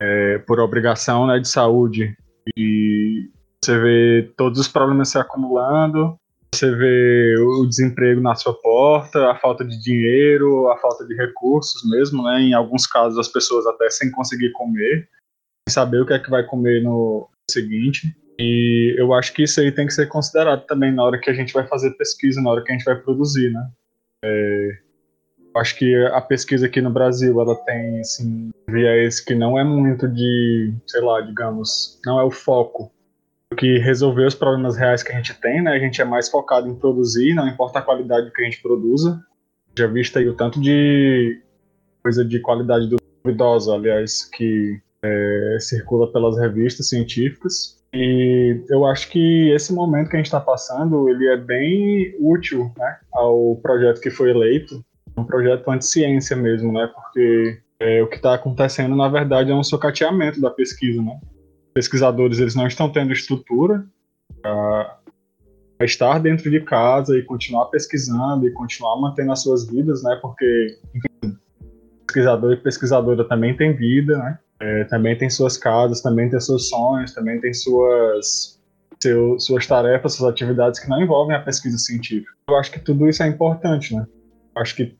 é, 0.00 0.38
por 0.38 0.58
obrigação 0.58 1.28
né, 1.28 1.38
de 1.38 1.46
saúde, 1.46 2.16
e 2.56 3.30
você 3.62 3.78
vê 3.78 4.32
todos 4.36 4.58
os 4.58 4.66
problemas 4.66 5.10
se 5.10 5.18
acumulando, 5.18 6.18
você 6.54 6.70
vê 6.74 7.34
o 7.38 7.66
desemprego 7.66 8.20
na 8.20 8.34
sua 8.34 8.54
porta, 8.54 9.30
a 9.30 9.36
falta 9.36 9.64
de 9.64 9.82
dinheiro, 9.82 10.68
a 10.68 10.76
falta 10.78 11.06
de 11.06 11.14
recursos 11.14 11.88
mesmo, 11.90 12.22
né? 12.22 12.40
Em 12.40 12.54
alguns 12.54 12.86
casos 12.86 13.18
as 13.18 13.28
pessoas 13.28 13.66
até 13.66 13.88
sem 13.90 14.10
conseguir 14.10 14.52
comer, 14.52 15.08
sem 15.68 15.74
saber 15.74 16.00
o 16.00 16.06
que 16.06 16.12
é 16.12 16.18
que 16.18 16.30
vai 16.30 16.44
comer 16.44 16.82
no 16.82 17.28
seguinte. 17.50 18.14
E 18.38 18.94
eu 18.98 19.14
acho 19.14 19.32
que 19.32 19.42
isso 19.44 19.60
aí 19.60 19.72
tem 19.72 19.86
que 19.86 19.94
ser 19.94 20.08
considerado 20.08 20.66
também 20.66 20.92
na 20.92 21.04
hora 21.04 21.18
que 21.18 21.30
a 21.30 21.34
gente 21.34 21.52
vai 21.52 21.66
fazer 21.66 21.90
pesquisa, 21.92 22.40
na 22.40 22.50
hora 22.50 22.62
que 22.62 22.70
a 22.70 22.74
gente 22.74 22.84
vai 22.84 22.96
produzir, 22.96 23.50
né? 23.50 23.70
É, 24.24 24.78
Acho 25.54 25.76
que 25.76 25.94
a 26.06 26.20
pesquisa 26.20 26.66
aqui 26.66 26.80
no 26.80 26.90
Brasil, 26.90 27.38
ela 27.40 27.54
tem, 27.54 28.00
assim, 28.00 28.50
viés 28.68 29.20
que 29.20 29.34
não 29.34 29.58
é 29.58 29.64
muito 29.64 30.08
de, 30.08 30.72
sei 30.86 31.02
lá, 31.02 31.20
digamos, 31.20 32.00
não 32.06 32.18
é 32.18 32.24
o 32.24 32.30
foco 32.30 32.90
que 33.54 33.78
resolver 33.78 34.26
os 34.26 34.34
problemas 34.34 34.76
reais 34.76 35.02
que 35.02 35.12
a 35.12 35.16
gente 35.16 35.34
tem, 35.40 35.62
né? 35.62 35.72
A 35.72 35.78
gente 35.78 36.00
é 36.00 36.04
mais 36.04 36.28
focado 36.28 36.68
em 36.68 36.74
produzir, 36.74 37.34
não 37.34 37.48
importa 37.48 37.78
a 37.78 37.82
qualidade 37.82 38.30
que 38.32 38.42
a 38.42 38.44
gente 38.44 38.60
produza. 38.60 39.20
Já 39.76 39.86
visto 39.86 40.18
aí 40.18 40.28
o 40.28 40.34
tanto 40.34 40.60
de 40.60 41.40
coisa 42.02 42.24
de 42.24 42.40
qualidade 42.40 42.88
duvidosa, 43.24 43.74
aliás, 43.74 44.24
que 44.24 44.80
é, 45.02 45.56
circula 45.60 46.10
pelas 46.12 46.38
revistas 46.38 46.88
científicas. 46.88 47.80
E 47.92 48.62
eu 48.70 48.86
acho 48.86 49.10
que 49.10 49.50
esse 49.50 49.72
momento 49.72 50.08
que 50.08 50.16
a 50.16 50.18
gente 50.18 50.26
está 50.26 50.40
passando, 50.40 51.08
ele 51.08 51.28
é 51.28 51.36
bem 51.36 52.14
útil 52.18 52.72
né, 52.76 52.98
ao 53.12 53.56
projeto 53.56 54.00
que 54.00 54.10
foi 54.10 54.30
eleito, 54.30 54.82
um 55.16 55.24
projeto 55.24 55.70
anti-ciência 55.70 56.34
mesmo, 56.34 56.72
né? 56.72 56.90
Porque 56.94 57.60
é, 57.78 58.02
o 58.02 58.06
que 58.06 58.16
está 58.16 58.34
acontecendo, 58.34 58.96
na 58.96 59.08
verdade, 59.08 59.50
é 59.50 59.54
um 59.54 59.62
socateamento 59.62 60.40
da 60.40 60.50
pesquisa, 60.50 61.02
né? 61.02 61.20
Pesquisadores, 61.74 62.38
eles 62.38 62.54
não 62.54 62.66
estão 62.66 62.90
tendo 62.90 63.12
estrutura 63.12 63.84
para 64.40 64.98
estar 65.82 66.18
dentro 66.18 66.50
de 66.50 66.60
casa 66.60 67.16
e 67.16 67.22
continuar 67.22 67.66
pesquisando 67.66 68.46
e 68.46 68.52
continuar 68.52 69.00
mantendo 69.00 69.32
as 69.32 69.42
suas 69.42 69.68
vidas, 69.68 70.02
né? 70.02 70.18
Porque, 70.20 70.78
pesquisador 72.06 72.52
e 72.52 72.56
pesquisadora 72.56 73.24
também 73.24 73.56
tem 73.56 73.74
vida, 73.74 74.18
né? 74.18 74.38
É, 74.60 74.84
também 74.84 75.16
tem 75.18 75.28
suas 75.28 75.56
casas, 75.56 76.00
também 76.00 76.30
tem 76.30 76.38
seus 76.38 76.68
sonhos, 76.68 77.12
também 77.12 77.40
tem 77.40 77.52
suas 77.52 78.60
seu, 79.02 79.38
suas 79.40 79.66
tarefas, 79.66 80.14
suas 80.14 80.30
atividades 80.30 80.78
que 80.78 80.88
não 80.88 81.02
envolvem 81.02 81.34
a 81.34 81.40
pesquisa 81.40 81.76
científica. 81.76 82.32
Eu 82.48 82.56
acho 82.56 82.70
que 82.70 82.78
tudo 82.78 83.08
isso 83.08 83.22
é 83.22 83.26
importante, 83.26 83.94
né? 83.94 84.06
Acho 84.54 84.76
que 84.76 84.96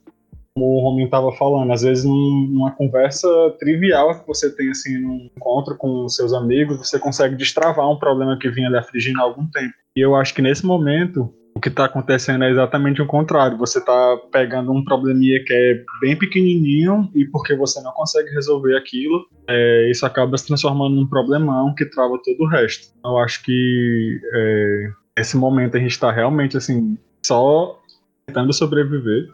como 0.55 0.67
o 0.67 0.81
Rominho 0.81 1.07
estava 1.07 1.33
falando, 1.33 1.73
às 1.73 1.83
vezes 1.83 2.05
num, 2.05 2.49
numa 2.51 2.73
conversa 2.73 3.29
trivial 3.59 4.21
que 4.21 4.27
você 4.27 4.55
tem 4.55 4.71
assim 4.71 4.99
num 4.99 5.31
encontro 5.37 5.77
com 5.77 6.09
seus 6.09 6.33
amigos, 6.33 6.79
você 6.79 6.99
consegue 6.99 7.37
destravar 7.37 7.91
um 7.91 7.99
problema 7.99 8.38
que 8.38 8.51
vinha 8.51 8.69
lhe 8.69 8.77
afligindo 8.77 9.21
há 9.21 9.23
algum 9.23 9.47
tempo. 9.47 9.75
E 9.97 10.01
eu 10.01 10.15
acho 10.15 10.35
que 10.35 10.43
nesse 10.43 10.65
momento 10.65 11.33
o 11.55 11.61
que 11.61 11.69
está 11.69 11.85
acontecendo 11.85 12.45
é 12.45 12.51
exatamente 12.51 13.01
o 13.01 13.07
contrário. 13.07 13.59
Você 13.59 13.79
está 13.79 14.17
pegando 14.31 14.73
um 14.73 14.85
probleminha 14.85 15.43
que 15.45 15.53
é 15.53 15.85
bem 16.01 16.17
pequenininho 16.17 17.11
e 17.15 17.25
porque 17.27 17.55
você 17.55 17.81
não 17.83 17.93
consegue 17.93 18.31
resolver 18.31 18.77
aquilo, 18.77 19.27
é, 19.49 19.91
isso 19.91 20.05
acaba 20.05 20.37
se 20.37 20.47
transformando 20.47 20.97
num 20.97 21.07
problemão 21.07 21.75
que 21.75 21.87
trava 21.87 22.19
todo 22.23 22.41
o 22.41 22.49
resto. 22.49 22.93
Eu 23.05 23.19
acho 23.19 23.43
que 23.43 24.21
é, 24.35 24.91
esse 25.19 25.37
momento 25.37 25.77
a 25.77 25.81
gente 25.81 25.93
está 25.93 26.11
realmente 26.11 26.57
assim 26.57 26.99
só 27.25 27.79
tentando 28.27 28.53
sobreviver 28.53 29.29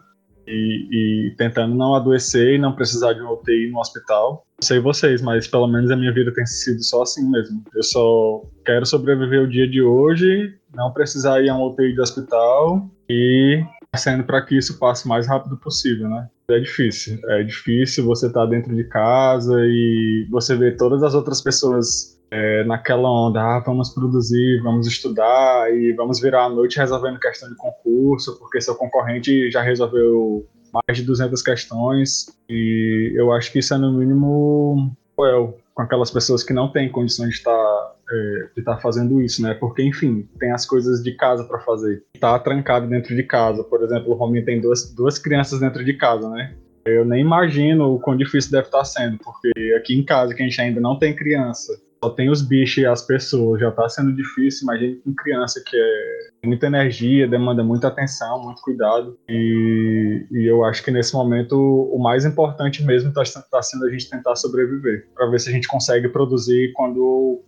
e, 0.49 1.27
e, 1.27 1.35
tentando 1.37 1.75
não 1.75 1.93
adoecer 1.95 2.55
e 2.55 2.57
não 2.57 2.73
precisar 2.73 3.13
de 3.13 3.21
uma 3.21 3.33
UTI 3.33 3.69
no 3.71 3.79
hospital. 3.79 4.45
Não 4.61 4.67
sei 4.67 4.79
vocês, 4.79 5.21
mas 5.21 5.47
pelo 5.47 5.67
menos 5.67 5.91
a 5.91 5.95
minha 5.95 6.13
vida 6.13 6.33
tem 6.33 6.45
sido 6.45 6.83
só 6.83 7.03
assim 7.03 7.29
mesmo. 7.29 7.63
Eu 7.75 7.83
só 7.83 8.43
quero 8.65 8.85
sobreviver 8.85 9.43
o 9.43 9.49
dia 9.49 9.69
de 9.69 9.81
hoje, 9.81 10.55
não 10.73 10.91
precisar 10.91 11.41
ir 11.41 11.49
a 11.49 11.55
uma 11.55 11.67
UTI 11.67 11.93
de 11.93 12.01
hospital 12.01 12.89
e 13.09 13.63
sendo 13.95 14.23
para 14.23 14.41
que 14.41 14.57
isso 14.57 14.77
passe 14.77 15.05
o 15.05 15.09
mais 15.09 15.27
rápido 15.27 15.57
possível, 15.57 16.09
né? 16.09 16.27
É 16.49 16.59
difícil. 16.59 17.19
É 17.27 17.43
difícil 17.43 18.05
você 18.05 18.27
estar 18.27 18.41
tá 18.41 18.45
dentro 18.45 18.75
de 18.75 18.83
casa 18.83 19.55
e 19.65 20.27
você 20.29 20.55
ver 20.55 20.77
todas 20.77 21.03
as 21.03 21.13
outras 21.13 21.41
pessoas 21.41 22.18
é, 22.31 22.63
naquela 22.63 23.09
onda, 23.09 23.41
ah, 23.41 23.59
vamos 23.59 23.89
produzir, 23.89 24.61
vamos 24.61 24.87
estudar 24.87 25.73
e 25.73 25.93
vamos 25.93 26.19
virar 26.19 26.45
a 26.45 26.49
noite 26.49 26.77
resolvendo 26.77 27.19
questão 27.19 27.49
de 27.49 27.55
concurso, 27.55 28.37
porque 28.37 28.61
seu 28.61 28.75
concorrente 28.75 29.49
já 29.49 29.61
resolveu 29.61 30.45
mais 30.71 30.97
de 30.97 31.03
200 31.03 31.41
questões 31.41 32.27
e 32.47 33.13
eu 33.15 33.31
acho 33.31 33.51
que 33.51 33.59
isso 33.59 33.73
é 33.73 33.77
no 33.77 33.93
mínimo 33.93 34.95
cruel 35.15 35.57
com 35.73 35.81
aquelas 35.81 36.11
pessoas 36.11 36.43
que 36.43 36.53
não 36.53 36.71
têm 36.71 36.91
condições 36.91 37.29
de 37.29 37.35
estar 37.35 37.95
é, 38.11 38.49
de 38.53 38.59
estar 38.59 38.77
fazendo 38.77 39.21
isso, 39.21 39.41
né? 39.41 39.53
Porque 39.55 39.81
enfim 39.81 40.27
tem 40.39 40.51
as 40.51 40.65
coisas 40.65 41.01
de 41.03 41.13
casa 41.13 41.43
para 41.43 41.59
fazer. 41.59 42.03
Tá 42.19 42.37
trancado 42.37 42.87
dentro 42.87 43.15
de 43.15 43.23
casa, 43.23 43.63
por 43.63 43.83
exemplo, 43.83 44.11
o 44.11 44.15
Rominho 44.15 44.45
tem 44.45 44.61
duas, 44.61 44.93
duas 44.93 45.17
crianças 45.17 45.59
dentro 45.59 45.83
de 45.83 45.93
casa, 45.93 46.29
né? 46.29 46.53
Eu 46.85 47.05
nem 47.05 47.21
imagino 47.21 47.95
o 47.95 47.99
quão 47.99 48.15
difícil 48.15 48.51
deve 48.51 48.65
estar 48.65 48.83
sendo, 48.83 49.17
porque 49.19 49.51
aqui 49.75 49.95
em 49.95 50.03
casa 50.03 50.33
que 50.33 50.41
a 50.41 50.45
gente 50.45 50.59
ainda 50.61 50.79
não 50.79 50.97
tem 50.97 51.15
criança 51.15 51.79
só 52.03 52.09
tem 52.09 52.29
os 52.29 52.41
bichos 52.41 52.77
e 52.77 52.85
as 52.85 53.05
pessoas, 53.05 53.59
já 53.59 53.71
tá 53.71 53.87
sendo 53.89 54.13
difícil, 54.13 54.63
imagine 54.63 54.95
com 54.95 55.13
criança 55.13 55.61
que 55.65 55.75
é 55.75 56.47
muita 56.47 56.67
energia, 56.67 57.27
demanda 57.27 57.63
muita 57.63 57.87
atenção, 57.87 58.43
muito 58.43 58.61
cuidado. 58.61 59.17
E, 59.27 60.25
e 60.31 60.45
eu 60.45 60.63
acho 60.63 60.83
que 60.83 60.91
nesse 60.91 61.13
momento 61.13 61.55
o 61.55 62.01
mais 62.01 62.25
importante 62.25 62.83
mesmo 62.83 63.09
está 63.09 63.41
tá 63.41 63.61
sendo 63.61 63.85
a 63.85 63.89
gente 63.89 64.09
tentar 64.09 64.35
sobreviver, 64.35 65.07
para 65.13 65.27
ver 65.27 65.39
se 65.39 65.49
a 65.49 65.51
gente 65.51 65.67
consegue 65.67 66.07
produzir 66.07 66.71
quando, 66.73 67.41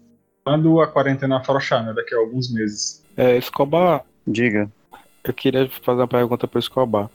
quando 0.43 0.81
a 0.81 0.87
quarentena 0.87 1.37
afrouxar, 1.37 1.85
né, 1.85 1.93
daqui 1.93 2.13
a 2.13 2.17
alguns 2.17 2.53
meses. 2.53 3.03
É, 3.15 3.37
Escobar. 3.37 4.05
Diga 4.27 4.69
eu 5.23 5.33
queria 5.33 5.69
fazer 5.81 6.01
uma 6.01 6.07
pergunta 6.07 6.47
para 6.47 6.57
o 6.57 6.59
Escobar. 6.59 7.09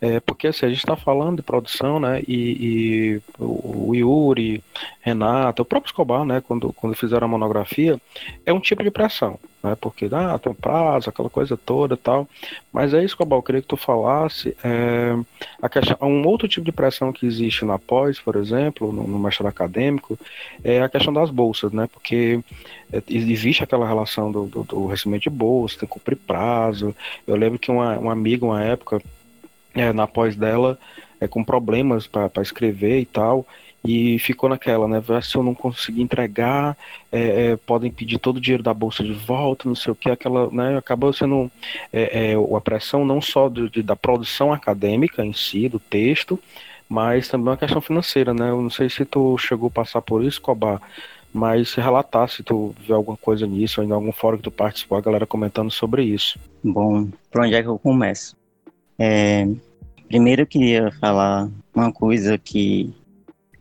É, 0.00 0.20
porque 0.20 0.48
assim, 0.48 0.66
a 0.66 0.68
gente 0.68 0.78
está 0.78 0.96
falando 0.96 1.36
de 1.36 1.42
produção, 1.42 2.00
né? 2.00 2.22
E, 2.26 3.20
e, 3.20 3.22
o 3.38 3.94
Yuri, 3.94 4.62
Renata, 5.00 5.62
o 5.62 5.64
próprio 5.64 5.88
Escobar, 5.88 6.24
né? 6.24 6.40
Quando, 6.40 6.72
quando 6.72 6.96
fizeram 6.96 7.26
a 7.26 7.30
monografia, 7.30 8.00
é 8.44 8.52
um 8.52 8.60
tipo 8.60 8.82
de 8.82 8.90
pressão 8.90 9.38
né? 9.64 9.74
Porque 9.80 10.10
ah, 10.12 10.38
tem 10.38 10.52
um 10.52 10.54
prazo, 10.54 11.08
aquela 11.08 11.30
coisa 11.30 11.56
toda 11.56 11.96
tal. 11.96 12.28
Mas 12.70 12.92
é 12.92 13.02
isso, 13.02 13.16
Cobal, 13.16 13.38
eu 13.38 13.42
queria 13.42 13.62
que 13.62 13.66
tu 13.66 13.78
falasse 13.78 14.54
é, 14.62 15.16
a 15.60 15.68
questão, 15.70 15.96
um 16.02 16.26
outro 16.26 16.46
tipo 16.46 16.66
de 16.66 16.70
pressão 16.70 17.10
que 17.10 17.24
existe 17.24 17.64
na 17.64 17.78
pós, 17.78 18.20
por 18.20 18.36
exemplo, 18.36 18.92
no, 18.92 19.08
no 19.08 19.18
mestrado 19.18 19.48
acadêmico, 19.48 20.18
é 20.62 20.82
a 20.82 20.88
questão 20.88 21.14
das 21.14 21.30
bolsas, 21.30 21.72
né? 21.72 21.88
Porque 21.90 22.40
é, 22.92 23.02
existe 23.08 23.64
aquela 23.64 23.88
relação 23.88 24.30
do, 24.30 24.44
do, 24.44 24.64
do, 24.64 24.86
recebimento 24.86 25.22
de 25.22 25.30
bolsa, 25.30 25.78
tem 25.78 25.88
que 25.88 25.94
cumprir 25.94 26.16
prazo. 26.16 26.94
Eu 27.26 27.34
lembro 27.34 27.58
que 27.58 27.70
uma, 27.70 27.98
uma 27.98 28.12
amiga, 28.12 28.44
uma 28.44 28.62
época, 28.62 29.00
é, 29.74 29.94
na 29.94 30.06
pós 30.06 30.36
dela, 30.36 30.78
é, 31.18 31.26
com 31.26 31.42
problemas 31.42 32.06
para 32.06 32.42
escrever 32.42 33.00
e 33.00 33.06
tal, 33.06 33.46
e 33.84 34.18
ficou 34.18 34.48
naquela, 34.48 34.88
né? 34.88 35.02
Se 35.22 35.36
eu 35.36 35.42
não 35.42 35.54
conseguir 35.54 36.00
entregar, 36.00 36.76
é, 37.12 37.52
é, 37.52 37.56
podem 37.56 37.90
pedir 37.90 38.18
todo 38.18 38.38
o 38.38 38.40
dinheiro 38.40 38.62
da 38.62 38.72
bolsa 38.72 39.04
de 39.04 39.12
volta, 39.12 39.68
não 39.68 39.74
sei 39.74 39.92
o 39.92 39.94
que, 39.94 40.10
aquela, 40.10 40.50
né? 40.50 40.78
Acabou 40.78 41.12
sendo 41.12 41.50
é, 41.92 42.32
é, 42.32 42.34
a 42.34 42.60
pressão 42.62 43.04
não 43.04 43.20
só 43.20 43.48
de, 43.48 43.68
de, 43.68 43.82
da 43.82 43.94
produção 43.94 44.52
acadêmica 44.52 45.24
em 45.24 45.34
si, 45.34 45.68
do 45.68 45.78
texto, 45.78 46.40
mas 46.88 47.28
também 47.28 47.48
uma 47.48 47.56
questão 47.58 47.80
financeira, 47.80 48.32
né? 48.32 48.48
Eu 48.48 48.62
não 48.62 48.70
sei 48.70 48.88
se 48.88 49.04
tu 49.04 49.36
chegou 49.36 49.68
a 49.68 49.70
passar 49.70 50.00
por 50.00 50.24
isso, 50.24 50.40
Cobar, 50.40 50.80
mas 51.30 51.70
se 51.70 51.80
relatar 51.80 52.28
se 52.30 52.42
tu 52.42 52.74
vê 52.86 52.94
alguma 52.94 53.18
coisa 53.18 53.46
nisso, 53.46 53.82
ou 53.82 53.86
em 53.86 53.92
algum 53.92 54.12
fórum 54.12 54.38
que 54.38 54.44
tu 54.44 54.50
participou, 54.50 54.96
a 54.96 55.02
galera 55.02 55.26
comentando 55.26 55.70
sobre 55.70 56.04
isso. 56.04 56.38
Bom, 56.62 57.08
por 57.30 57.42
onde 57.42 57.54
é 57.54 57.62
que 57.62 57.68
eu 57.68 57.78
começo? 57.78 58.34
É, 58.98 59.46
primeiro 60.08 60.42
eu 60.42 60.46
queria 60.46 60.90
falar 60.92 61.50
uma 61.74 61.92
coisa 61.92 62.38
que 62.38 62.94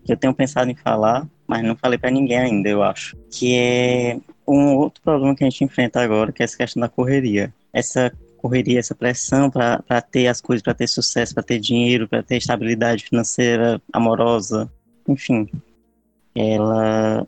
que 0.06 0.12
eu 0.12 0.18
tenho 0.18 0.34
pensado 0.34 0.70
em 0.70 0.76
falar, 0.76 1.28
mas 1.48 1.64
não 1.64 1.76
falei 1.76 1.98
para 1.98 2.12
ninguém 2.12 2.38
ainda, 2.38 2.70
eu 2.70 2.84
acho. 2.84 3.16
Que 3.32 3.56
é 3.56 4.20
um 4.48 4.76
outro 4.76 5.02
problema 5.02 5.36
que 5.36 5.44
a 5.44 5.50
gente 5.50 5.64
enfrenta 5.64 6.02
agora, 6.02 6.32
que 6.32 6.44
é 6.44 6.46
essa 6.46 6.58
questão 6.58 6.82
da 6.82 6.90
correria. 6.90 7.54
Essa 7.72 8.12
correria, 8.38 8.80
essa 8.80 8.94
pressão 8.94 9.50
para 9.50 10.02
ter 10.02 10.28
as 10.28 10.42
coisas, 10.42 10.62
para 10.62 10.74
ter 10.74 10.88
sucesso, 10.88 11.34
para 11.34 11.44
ter 11.44 11.60
dinheiro, 11.60 12.08
para 12.08 12.22
ter 12.22 12.38
estabilidade 12.38 13.06
financeira, 13.06 13.82
amorosa, 13.92 14.70
enfim. 15.08 15.50
Ela 16.36 17.26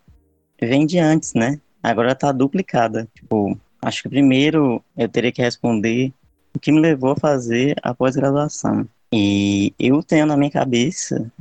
vem 0.59 0.85
de 0.85 0.99
antes, 0.99 1.33
né? 1.33 1.59
Agora 1.81 2.11
está 2.11 2.31
duplicada. 2.31 3.07
Tipo, 3.13 3.57
acho 3.81 4.03
que 4.03 4.09
primeiro 4.09 4.83
eu 4.97 5.07
teria 5.07 5.31
que 5.31 5.41
responder 5.41 6.11
o 6.53 6.59
que 6.59 6.71
me 6.71 6.79
levou 6.79 7.11
a 7.11 7.15
fazer 7.15 7.75
a 7.81 7.93
pós-graduação. 7.93 8.87
E 9.13 9.73
eu 9.79 10.03
tenho 10.03 10.25
na 10.25 10.35
minha 10.35 10.51
cabeça 10.51 11.31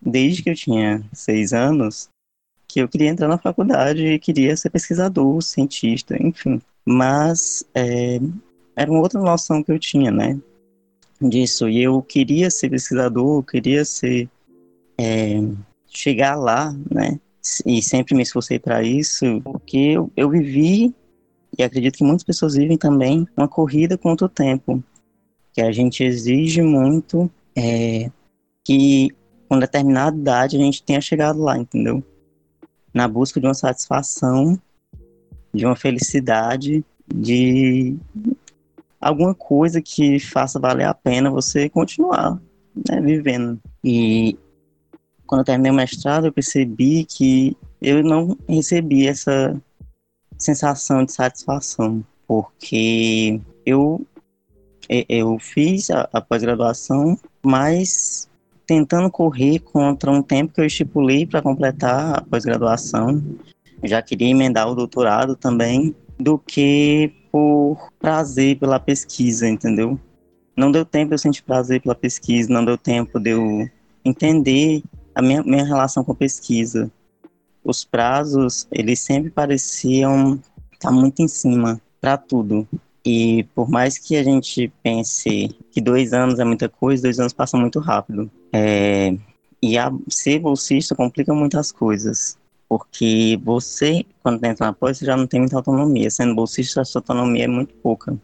desde 0.00 0.42
que 0.42 0.50
eu 0.50 0.54
tinha 0.54 1.02
seis 1.12 1.52
anos, 1.52 2.08
que 2.66 2.80
eu 2.80 2.88
queria 2.88 3.08
entrar 3.08 3.28
na 3.28 3.38
faculdade 3.38 4.06
e 4.06 4.18
queria 4.18 4.56
ser 4.56 4.70
pesquisador, 4.70 5.40
cientista, 5.42 6.16
enfim. 6.22 6.60
Mas 6.84 7.64
é, 7.74 8.20
era 8.76 8.90
uma 8.90 9.00
outra 9.00 9.20
noção 9.20 9.62
que 9.62 9.72
eu 9.72 9.78
tinha, 9.78 10.10
né? 10.10 10.38
Disso. 11.20 11.68
E 11.68 11.82
eu 11.82 12.00
queria 12.02 12.50
ser 12.50 12.70
pesquisador, 12.70 13.42
queria 13.42 13.84
ser. 13.84 14.28
É, 15.00 15.40
chegar 15.88 16.36
lá, 16.36 16.74
né? 16.90 17.18
E 17.64 17.82
sempre 17.82 18.14
me 18.14 18.22
esforcei 18.22 18.58
para 18.58 18.82
isso, 18.82 19.40
porque 19.42 19.76
eu, 19.76 20.10
eu 20.16 20.28
vivi, 20.28 20.94
e 21.56 21.62
acredito 21.62 21.96
que 21.96 22.04
muitas 22.04 22.24
pessoas 22.24 22.54
vivem 22.54 22.76
também, 22.76 23.26
uma 23.36 23.48
corrida 23.48 23.96
contra 23.96 24.26
o 24.26 24.28
tempo. 24.28 24.82
Que 25.52 25.62
a 25.62 25.72
gente 25.72 26.04
exige 26.04 26.60
muito 26.62 27.30
é, 27.56 28.10
que 28.64 29.10
com 29.48 29.58
determinada 29.58 30.16
idade 30.16 30.56
a 30.56 30.60
gente 30.60 30.82
tenha 30.82 31.00
chegado 31.00 31.40
lá, 31.40 31.56
entendeu? 31.58 32.02
Na 32.92 33.08
busca 33.08 33.40
de 33.40 33.46
uma 33.46 33.54
satisfação, 33.54 34.60
de 35.52 35.64
uma 35.64 35.76
felicidade, 35.76 36.84
de 37.12 37.96
alguma 39.00 39.34
coisa 39.34 39.80
que 39.80 40.18
faça 40.18 40.58
valer 40.58 40.84
a 40.84 40.94
pena 40.94 41.30
você 41.30 41.68
continuar 41.68 42.38
né, 42.88 43.00
vivendo. 43.00 43.58
E 43.82 44.36
quando 45.26 45.40
eu 45.40 45.44
terminei 45.44 45.72
o 45.72 45.74
mestrado, 45.74 46.26
eu 46.26 46.32
percebi 46.32 47.04
que 47.04 47.56
eu 47.80 48.02
não 48.02 48.36
recebi 48.48 49.06
essa 49.06 49.60
sensação 50.36 51.04
de 51.04 51.12
satisfação, 51.12 52.04
porque 52.26 53.40
eu 53.64 54.04
eu 54.88 55.38
fiz 55.38 55.90
a, 55.90 56.08
a 56.12 56.20
pós-graduação, 56.20 57.18
mas 57.42 58.27
tentando 58.68 59.10
correr 59.10 59.60
contra 59.60 60.10
um 60.10 60.20
tempo 60.20 60.52
que 60.52 60.60
eu 60.60 60.66
estipulei 60.66 61.26
para 61.26 61.40
completar 61.40 62.18
a 62.18 62.20
pós-graduação. 62.20 63.24
Já 63.82 64.02
queria 64.02 64.28
emendar 64.28 64.68
o 64.68 64.74
doutorado 64.74 65.34
também, 65.34 65.96
do 66.18 66.38
que 66.38 67.10
por 67.32 67.78
prazer 67.98 68.58
pela 68.58 68.78
pesquisa, 68.78 69.48
entendeu? 69.48 69.98
Não 70.54 70.70
deu 70.70 70.84
tempo 70.84 71.14
eu 71.14 71.18
sentir 71.18 71.42
prazer 71.44 71.80
pela 71.80 71.94
pesquisa, 71.94 72.52
não 72.52 72.62
deu 72.62 72.76
tempo 72.76 73.18
de 73.18 73.30
eu 73.30 73.70
entender 74.04 74.82
a 75.14 75.22
minha, 75.22 75.42
minha 75.42 75.64
relação 75.64 76.04
com 76.04 76.12
a 76.12 76.16
pesquisa. 76.16 76.90
Os 77.64 77.86
prazos, 77.86 78.68
eles 78.70 79.00
sempre 79.00 79.30
pareciam 79.30 80.34
estar 80.72 80.90
tá 80.90 80.92
muito 80.92 81.22
em 81.22 81.28
cima 81.28 81.80
para 82.02 82.18
tudo. 82.18 82.68
E 83.10 83.44
por 83.54 83.70
mais 83.70 83.96
que 83.96 84.18
a 84.18 84.22
gente 84.22 84.70
pense 84.82 85.48
que 85.70 85.80
dois 85.80 86.12
anos 86.12 86.38
é 86.38 86.44
muita 86.44 86.68
coisa, 86.68 87.04
dois 87.04 87.18
anos 87.18 87.32
passam 87.32 87.58
muito 87.58 87.78
rápido. 87.78 88.30
É, 88.52 89.16
e 89.62 89.78
a, 89.78 89.90
ser 90.10 90.40
bolsista 90.40 90.94
complica 90.94 91.32
muitas 91.32 91.72
coisas. 91.72 92.36
Porque 92.68 93.40
você, 93.42 94.04
quando 94.22 94.44
entra 94.44 94.66
na 94.66 94.74
pós, 94.74 94.98
você 94.98 95.06
já 95.06 95.16
não 95.16 95.26
tem 95.26 95.40
muita 95.40 95.56
autonomia. 95.56 96.10
Sendo 96.10 96.34
bolsista, 96.34 96.82
a 96.82 96.84
sua 96.84 96.98
autonomia 96.98 97.44
é 97.44 97.48
muito 97.48 97.72
pouca. 97.76 98.14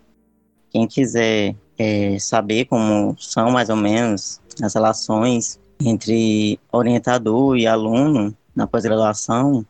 Quem 0.68 0.86
quiser 0.86 1.56
é, 1.78 2.18
saber 2.18 2.66
como 2.66 3.16
são 3.18 3.50
mais 3.50 3.70
ou 3.70 3.76
menos 3.76 4.38
as 4.62 4.74
relações 4.74 5.58
entre 5.80 6.60
orientador 6.70 7.56
e 7.56 7.66
aluno 7.66 8.36
na 8.54 8.66
pós-graduação, 8.66 9.64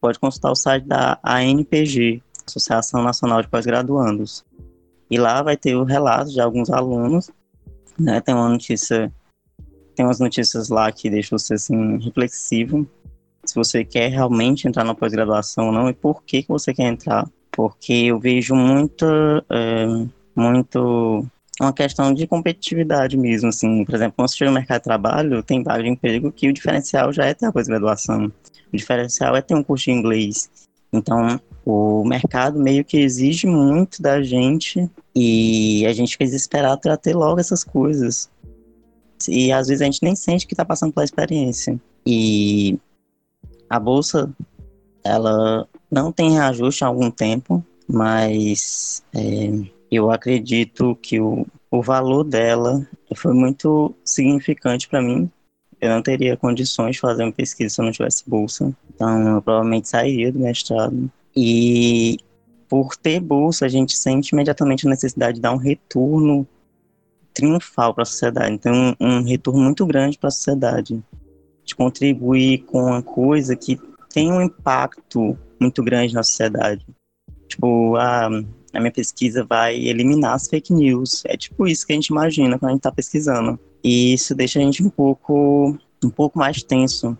pode 0.00 0.18
consultar 0.18 0.50
o 0.50 0.56
site 0.56 0.88
da 0.88 1.20
ANPG, 1.22 2.20
Associação 2.44 3.00
Nacional 3.04 3.42
de 3.42 3.48
Pós-Graduandos. 3.48 4.44
E 5.10 5.18
lá 5.18 5.42
vai 5.42 5.56
ter 5.56 5.74
o 5.76 5.84
relato 5.84 6.30
de 6.30 6.40
alguns 6.40 6.70
alunos, 6.70 7.30
né? 7.98 8.20
Tem 8.20 8.34
uma 8.34 8.48
notícia, 8.48 9.12
tem 9.94 10.04
umas 10.04 10.20
notícias 10.20 10.68
lá 10.68 10.90
que 10.90 11.08
deixam 11.08 11.38
você 11.38 11.54
assim 11.54 11.98
reflexivo, 11.98 12.86
se 13.44 13.54
você 13.54 13.84
quer 13.84 14.08
realmente 14.08 14.66
entrar 14.66 14.84
na 14.84 14.94
pós-graduação 14.94 15.66
ou 15.66 15.72
não 15.72 15.88
e 15.88 15.94
por 15.94 16.22
que 16.24 16.42
que 16.42 16.48
você 16.48 16.74
quer 16.74 16.88
entrar. 16.88 17.28
Porque 17.50 17.92
eu 17.92 18.18
vejo 18.18 18.54
muita, 18.54 19.44
é, 19.48 19.86
muito 20.34 21.26
uma 21.60 21.72
questão 21.72 22.12
de 22.12 22.26
competitividade 22.26 23.16
mesmo, 23.16 23.48
assim, 23.48 23.84
por 23.84 23.94
exemplo, 23.94 24.14
quando 24.16 24.28
você 24.28 24.36
chega 24.36 24.50
no 24.50 24.58
mercado 24.58 24.78
de 24.78 24.84
trabalho, 24.84 25.42
tem 25.42 25.62
vaga 25.62 25.82
de 25.82 25.88
emprego 25.88 26.30
que 26.30 26.48
o 26.48 26.52
diferencial 26.52 27.12
já 27.12 27.24
é 27.24 27.32
ter 27.32 27.46
a 27.46 27.52
pós-graduação, 27.52 28.30
o 28.72 28.76
diferencial 28.76 29.34
é 29.34 29.40
ter 29.40 29.54
um 29.54 29.62
curso 29.62 29.86
de 29.86 29.92
inglês, 29.92 30.50
então 30.92 31.40
o 31.66 32.04
mercado 32.04 32.60
meio 32.60 32.84
que 32.84 32.96
exige 32.96 33.44
muito 33.44 34.00
da 34.00 34.22
gente 34.22 34.88
e 35.12 35.84
a 35.84 35.92
gente 35.92 36.12
fica 36.12 36.24
desesperado 36.24 36.80
para 36.80 36.96
ter 36.96 37.12
logo 37.12 37.40
essas 37.40 37.64
coisas. 37.64 38.30
E 39.28 39.50
às 39.50 39.66
vezes 39.66 39.82
a 39.82 39.86
gente 39.86 40.00
nem 40.00 40.14
sente 40.14 40.46
que 40.46 40.54
está 40.54 40.64
passando 40.64 40.92
pela 40.92 41.02
experiência. 41.02 41.76
E 42.06 42.78
a 43.68 43.80
bolsa, 43.80 44.32
ela 45.02 45.66
não 45.90 46.12
tem 46.12 46.30
reajuste 46.30 46.84
há 46.84 46.86
algum 46.86 47.10
tempo, 47.10 47.64
mas 47.88 49.02
é, 49.12 49.50
eu 49.90 50.12
acredito 50.12 50.96
que 51.02 51.18
o, 51.20 51.44
o 51.68 51.82
valor 51.82 52.22
dela 52.22 52.86
foi 53.16 53.34
muito 53.34 53.92
significante 54.04 54.88
para 54.88 55.02
mim. 55.02 55.28
Eu 55.80 55.90
não 55.90 56.00
teria 56.00 56.36
condições 56.36 56.94
de 56.94 57.00
fazer 57.00 57.24
uma 57.24 57.32
pesquisa 57.32 57.74
se 57.74 57.80
eu 57.80 57.84
não 57.84 57.92
tivesse 57.92 58.22
bolsa, 58.24 58.72
então 58.94 59.34
eu 59.34 59.42
provavelmente 59.42 59.88
sairia 59.88 60.30
do 60.30 60.38
mestrado. 60.38 61.10
E 61.36 62.18
por 62.68 62.96
ter 62.96 63.20
bolsa, 63.20 63.66
a 63.66 63.68
gente 63.68 63.96
sente 63.96 64.34
imediatamente 64.34 64.86
a 64.86 64.90
necessidade 64.90 65.36
de 65.36 65.40
dar 65.40 65.52
um 65.52 65.58
retorno 65.58 66.46
triunfal 67.32 67.92
para 67.92 68.02
a 68.02 68.06
sociedade, 68.06 68.54
então 68.54 68.96
um, 68.98 69.06
um 69.06 69.22
retorno 69.22 69.62
muito 69.62 69.84
grande 69.84 70.18
para 70.18 70.28
a 70.28 70.32
sociedade, 70.32 71.04
de 71.64 71.76
contribuir 71.76 72.64
com 72.64 72.84
uma 72.84 73.02
coisa 73.02 73.54
que 73.54 73.78
tem 74.10 74.32
um 74.32 74.40
impacto 74.40 75.36
muito 75.60 75.82
grande 75.82 76.14
na 76.14 76.22
sociedade. 76.22 76.86
Tipo, 77.46 77.96
a, 77.96 78.26
a 78.72 78.80
minha 78.80 78.92
pesquisa 78.92 79.44
vai 79.44 79.76
eliminar 79.76 80.34
as 80.34 80.48
fake 80.48 80.72
news. 80.72 81.22
É 81.26 81.36
tipo 81.36 81.66
isso 81.66 81.86
que 81.86 81.92
a 81.92 81.96
gente 81.96 82.06
imagina 82.06 82.58
quando 82.58 82.70
a 82.70 82.72
gente 82.72 82.80
está 82.80 82.92
pesquisando. 82.92 83.58
E 83.84 84.14
isso 84.14 84.34
deixa 84.34 84.58
a 84.58 84.62
gente 84.62 84.82
um 84.82 84.88
pouco, 84.88 85.76
um 86.02 86.10
pouco 86.10 86.38
mais 86.38 86.62
tenso, 86.62 87.16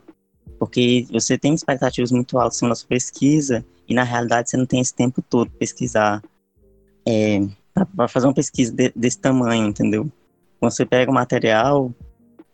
porque 0.59 1.07
você 1.11 1.37
tem 1.39 1.55
expectativas 1.55 2.11
muito 2.11 2.39
altas 2.39 2.61
na 2.63 2.75
sua 2.75 2.89
pesquisa 2.89 3.65
e 3.89 3.95
na 3.95 4.03
realidade 4.03 4.51
você 4.51 4.57
não 4.57 4.67
tem 4.67 4.81
esse 4.81 4.95
tempo 4.95 5.23
todo 5.23 5.51
para 5.51 5.59
pesquisar, 5.59 6.23
é, 7.07 7.47
para 7.95 8.09
fazer 8.09 8.27
uma 8.27 8.35
pesquisa 8.35 8.73
de, 8.73 8.93
desse 8.97 9.19
tamanho, 9.19 9.67
entendeu? 9.67 10.11
Quando 10.59 10.73
você 10.73 10.87
pega 10.87 11.11
o 11.11 11.15
material 11.15 11.93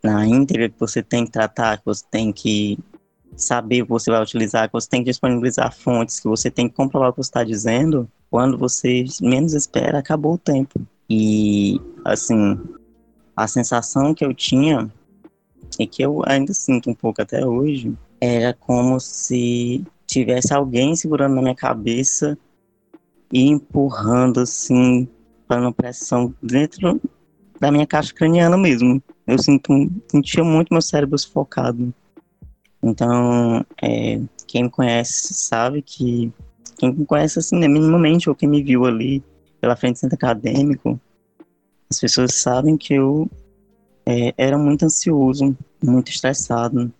na 0.03 0.27
íntegra 0.27 0.69
que 0.69 0.79
você 0.79 1.01
tem 1.01 1.25
que 1.25 1.31
tratar, 1.31 1.77
que 1.77 1.85
você 1.85 2.03
tem 2.11 2.31
que 2.31 2.77
saber 3.35 3.81
o 3.81 3.85
que 3.85 3.91
você 3.91 4.11
vai 4.11 4.21
utilizar, 4.21 4.67
que 4.67 4.73
você 4.73 4.89
tem 4.89 5.03
que 5.03 5.09
disponibilizar 5.09 5.73
fontes, 5.73 6.19
que 6.19 6.27
você 6.27 6.51
tem 6.51 6.67
que 6.67 6.75
comprovar 6.75 7.09
o 7.09 7.13
que 7.13 7.17
você 7.17 7.29
está 7.29 7.43
dizendo, 7.43 8.09
quando 8.29 8.57
você 8.57 9.05
menos 9.21 9.53
espera, 9.53 9.99
acabou 9.99 10.33
o 10.33 10.37
tempo. 10.37 10.81
E, 11.09 11.79
assim, 12.05 12.59
a 13.35 13.47
sensação 13.47 14.13
que 14.13 14.25
eu 14.25 14.33
tinha, 14.33 14.91
e 15.79 15.87
que 15.87 16.03
eu 16.03 16.21
ainda 16.25 16.53
sinto 16.53 16.89
um 16.89 16.93
pouco 16.93 17.21
até 17.21 17.45
hoje, 17.45 17.93
era 18.19 18.53
como 18.53 18.99
se 18.99 19.83
tivesse 20.05 20.53
alguém 20.53 20.95
segurando 20.95 21.35
na 21.35 21.41
minha 21.41 21.55
cabeça 21.55 22.37
e 23.31 23.47
empurrando, 23.47 24.41
assim, 24.41 25.07
para 25.47 25.71
pressão 25.71 26.33
dentro 26.41 27.01
da 27.59 27.71
minha 27.71 27.87
caixa 27.87 28.13
craniana 28.13 28.57
mesmo. 28.57 29.01
Eu 29.25 29.41
sinto, 29.41 29.71
sentia 30.07 30.43
muito 30.43 30.73
meu 30.73 30.81
cérebro 30.81 31.17
sufocado. 31.17 31.93
Então, 32.81 33.65
é, 33.81 34.19
quem 34.45 34.63
me 34.63 34.69
conhece 34.69 35.33
sabe 35.33 35.81
que. 35.81 36.31
Quem 36.77 36.91
me 36.91 37.05
conhece 37.05 37.39
assim, 37.39 37.57
né, 37.57 37.67
minimamente, 37.67 38.29
ou 38.29 38.35
quem 38.35 38.49
me 38.49 38.61
viu 38.61 38.85
ali 38.85 39.23
pela 39.61 39.75
frente 39.75 39.95
do 39.95 39.99
centro 39.99 40.15
acadêmico, 40.15 40.99
as 41.89 41.99
pessoas 41.99 42.33
sabem 42.33 42.75
que 42.75 42.95
eu 42.95 43.29
é, 44.05 44.33
era 44.37 44.57
muito 44.57 44.83
ansioso, 44.85 45.57
muito 45.81 46.11
estressado, 46.11 46.91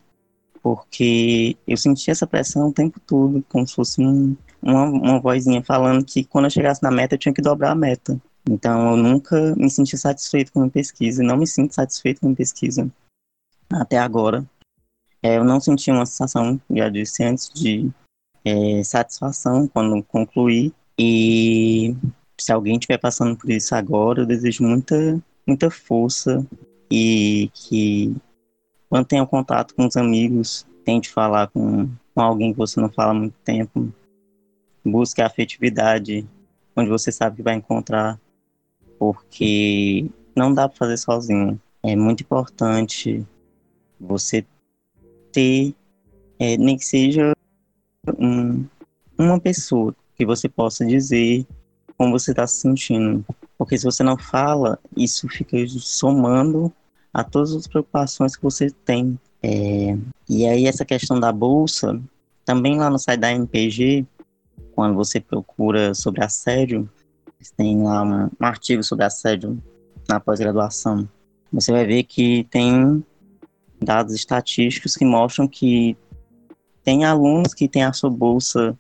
porque 0.62 1.58
eu 1.68 1.76
sentia 1.76 2.13
essa 2.13 2.26
pressão 2.26 2.70
o 2.70 2.74
tempo 2.74 3.00
todo, 3.00 3.44
como 3.50 3.68
se 3.68 3.76
fosse 3.76 4.02
um, 4.02 4.36
uma, 4.62 4.86
uma 4.86 5.20
vozinha 5.20 5.62
falando 5.63 6.06
que 6.06 6.24
quando 6.24 6.46
eu 6.46 6.52
chegasse 6.52 6.82
na 6.82 6.92
meta 6.92 7.16
eu 7.16 7.20
tinha 7.20 7.34
que 7.34 7.42
dobrar 7.42 7.72
a 7.72 7.76
meta. 7.76 8.20
Então 8.50 8.92
eu 8.92 8.98
nunca 8.98 9.56
me 9.56 9.70
senti 9.70 9.98
satisfeito 9.98 10.52
com 10.52 10.63
a 10.63 10.70
pesquisa, 10.70 11.24
não 11.24 11.38
me 11.38 11.48
sinto 11.48 11.74
satisfeito 11.74 12.22
com 12.22 12.32
a 12.32 12.36
pesquisa 12.36 12.89
até 13.72 13.98
agora. 13.98 14.46
É, 15.22 15.38
eu 15.38 15.44
não 15.44 15.60
senti 15.60 15.89
uma 15.92 16.06
sensação, 16.06 16.60
já 16.70 16.89
disse 16.89 17.24
antes, 17.24 17.50
de 17.50 17.89
é, 18.46 18.84
satisfação 18.84 19.68
quando 19.68 20.04
concluí. 20.04 20.74
E 20.98 21.96
se 22.39 22.52
alguém 22.52 22.76
estiver 22.76 22.98
passando 22.98 23.38
por 23.38 23.50
isso 23.50 23.74
agora, 23.74 24.22
eu 24.22 24.26
desejo 24.26 24.63
muita, 24.63 25.22
muita 25.48 25.70
força 25.72 26.46
e 26.91 27.50
que 27.54 28.15
mantenha 28.89 29.26
contato 29.26 29.74
com 29.76 29.88
os 29.88 29.97
amigos, 29.97 30.66
tente 30.86 31.10
falar 31.10 31.47
com, 31.47 31.89
com 32.14 32.22
alguém 32.22 32.51
que 32.51 32.57
você 32.57 32.80
não 32.80 32.89
fala 32.89 33.12
há 33.12 33.16
muito 33.16 33.36
tempo, 33.43 33.91
busque 34.86 35.22
a 35.22 35.28
afetividade 35.28 36.28
onde 36.76 36.89
você 36.89 37.12
sabe 37.12 37.38
que 37.38 37.43
vai 37.43 37.55
encontrar, 37.55 38.20
porque 38.99 40.10
não 40.36 40.53
dá 40.53 40.68
para 40.68 40.78
fazer 40.78 40.97
sozinho. 40.97 41.60
É 41.82 41.95
muito 41.95 42.22
importante 42.22 43.26
você 43.99 44.45
ter, 45.32 45.74
é, 46.39 46.57
nem 46.57 46.78
que 46.78 46.86
seja 46.86 47.34
um, 48.18 48.66
uma 49.18 49.39
pessoa 49.39 49.95
que 50.16 50.26
você 50.26 50.47
possa 50.47 50.86
dizer 50.86 51.45
como 51.97 52.12
você 52.12 52.32
está 52.32 52.45
se 52.47 52.57
sentindo. 52.57 53.26
Porque 53.57 53.78
se 53.78 53.86
você 53.86 54.03
não 54.03 54.18
fala, 54.18 54.80
isso 54.95 55.28
fica 55.28 55.57
somando 55.68 56.72
a 57.14 57.24
todas 57.24 57.53
as 57.53 57.68
preocupações 57.68 58.36
que 58.36 58.43
você 58.43 58.72
tem. 58.86 59.20
É, 59.41 59.97
e 60.28 60.45
aí 60.47 60.66
essa 60.66 60.84
questão 60.84 61.20
da 61.20 61.32
bolsa, 61.32 62.01
também 62.43 62.78
lá 62.78 62.89
no 62.89 62.97
site 62.97 63.20
da 63.20 63.32
NPG, 63.32 64.05
quando 64.74 64.95
você 64.95 65.20
procura 65.20 65.93
sobre 65.93 66.24
assédio, 66.24 66.89
tem 67.57 67.84
lá 67.84 68.01
um, 68.03 68.26
um 68.26 68.45
artigo 68.45 68.84
sobre 68.84 69.05
assédio 69.05 69.61
na 70.07 70.20
pós-graduação, 70.20 71.07
você 71.51 71.72
vai 71.72 71.86
ver 71.86 72.03
que 72.03 72.45
tem 72.49 73.03
dados 73.82 74.14
estatísticos 74.16 74.95
que 74.95 75.05
mostram 75.05 75.47
que 75.47 75.95
tem 76.84 77.05
alunos 77.05 77.53
que 77.53 77.68
têm 77.68 77.84
a 77.84 77.93
sua 77.93 78.09
bolsa 78.09 78.78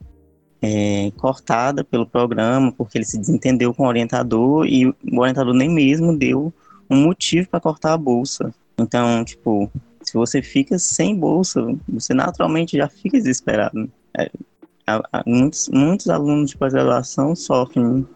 é, 0.61 1.11
cortada 1.17 1.83
pelo 1.83 2.07
programa 2.07 2.71
porque 2.71 2.97
ele 2.97 3.05
se 3.05 3.17
desentendeu 3.17 3.73
com 3.73 3.83
o 3.83 3.87
orientador 3.87 4.65
e 4.65 4.87
o 4.87 4.95
orientador 5.19 5.53
nem 5.53 5.69
mesmo 5.69 6.17
deu 6.17 6.53
um 6.93 7.03
motivo 7.03 7.49
para 7.49 7.59
cortar 7.59 7.93
a 7.93 7.97
bolsa. 7.97 8.53
Então, 8.77 9.23
tipo, 9.23 9.71
se 10.01 10.13
você 10.13 10.41
fica 10.41 10.77
sem 10.77 11.15
bolsa, 11.15 11.61
você 11.87 12.13
naturalmente 12.13 12.77
já 12.77 12.87
fica 12.87 13.17
desesperado. 13.17 13.89
É, 14.17 14.29
muitos, 15.25 15.69
muitos 15.69 16.09
alunos 16.09 16.51
de 16.51 16.57
pós-graduação 16.57 17.35
sofrem 17.35 18.07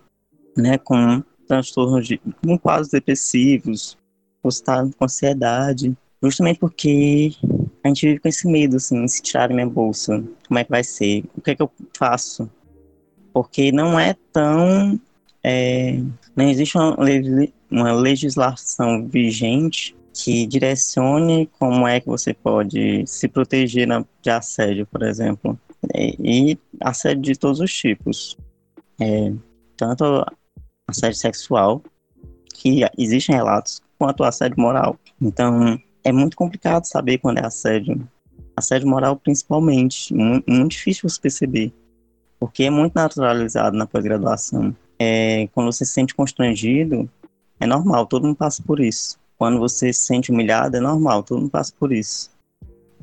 né, 0.55 0.77
com 0.77 1.23
transtornos 1.47 2.07
de 2.07 2.19
com 2.43 2.57
quadros 2.57 2.89
depressivos, 2.89 3.97
postado 4.41 4.91
com 4.97 5.05
ansiedade, 5.05 5.95
justamente 6.21 6.59
porque 6.59 7.31
a 7.83 7.87
gente 7.87 8.05
vive 8.05 8.19
com 8.19 8.27
esse 8.27 8.47
medo, 8.47 8.75
assim, 8.75 9.07
se 9.07 9.21
tirar 9.21 9.49
minha 9.49 9.67
bolsa, 9.67 10.23
como 10.47 10.59
é 10.59 10.63
que 10.63 10.69
vai 10.69 10.83
ser? 10.83 11.23
O 11.35 11.41
que 11.41 11.51
é 11.51 11.55
que 11.55 11.61
eu 11.61 11.71
faço? 11.97 12.49
Porque 13.31 13.71
não 13.71 13.99
é 13.99 14.15
tão. 14.31 14.99
É, 15.43 16.01
não 16.35 16.49
existe 16.49 16.77
uma, 16.77 16.97
uma 17.69 17.91
legislação 17.91 19.07
vigente 19.07 19.95
que 20.13 20.47
direcione 20.47 21.47
como 21.59 21.87
é 21.87 21.99
que 21.99 22.07
você 22.07 22.33
pode 22.33 23.05
se 23.05 23.27
proteger 23.27 23.87
de 24.21 24.29
assédio, 24.29 24.87
por 24.87 25.03
exemplo. 25.03 25.59
E, 25.95 26.51
e 26.51 26.59
assédio 26.81 27.21
de 27.21 27.35
todos 27.35 27.59
os 27.59 27.71
tipos. 27.71 28.35
É, 28.99 29.31
tanto 29.75 30.25
assédio 30.87 31.19
sexual, 31.19 31.83
que 32.53 32.81
existem 32.97 33.35
relatos, 33.35 33.81
quanto 33.97 34.23
assédio 34.23 34.59
moral. 34.59 34.97
Então, 35.21 35.79
é 36.03 36.11
muito 36.11 36.35
complicado 36.35 36.85
saber 36.85 37.19
quando 37.19 37.37
é 37.37 37.45
assédio. 37.45 38.07
Assédio 38.55 38.87
moral, 38.87 39.17
principalmente. 39.17 40.13
Muito, 40.13 40.51
muito 40.51 40.71
difícil 40.71 41.07
você 41.07 41.21
perceber. 41.21 41.71
Porque 42.39 42.63
é 42.63 42.69
muito 42.69 42.93
naturalizado 42.93 43.77
na 43.77 43.85
pós-graduação. 43.85 44.75
É, 44.99 45.47
quando 45.53 45.71
você 45.71 45.85
se 45.85 45.93
sente 45.93 46.15
constrangido, 46.15 47.09
é 47.59 47.65
normal, 47.65 48.05
todo 48.05 48.25
mundo 48.25 48.35
passa 48.35 48.61
por 48.63 48.79
isso. 48.79 49.17
Quando 49.37 49.59
você 49.59 49.93
se 49.93 50.01
sente 50.01 50.31
humilhado, 50.31 50.77
é 50.77 50.79
normal, 50.79 51.23
todo 51.23 51.41
mundo 51.41 51.51
passa 51.51 51.73
por 51.79 51.91
isso. 51.91 52.31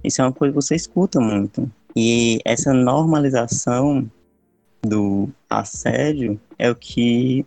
Isso 0.02 0.20
é 0.20 0.24
uma 0.24 0.32
coisa 0.32 0.52
que 0.52 0.60
você 0.60 0.74
escuta 0.74 1.20
muito. 1.20 1.70
E 1.96 2.40
essa 2.44 2.72
normalização 2.72 4.10
do 4.82 5.28
assédio 5.48 6.40
é 6.58 6.70
o 6.70 6.74
que 6.74 7.46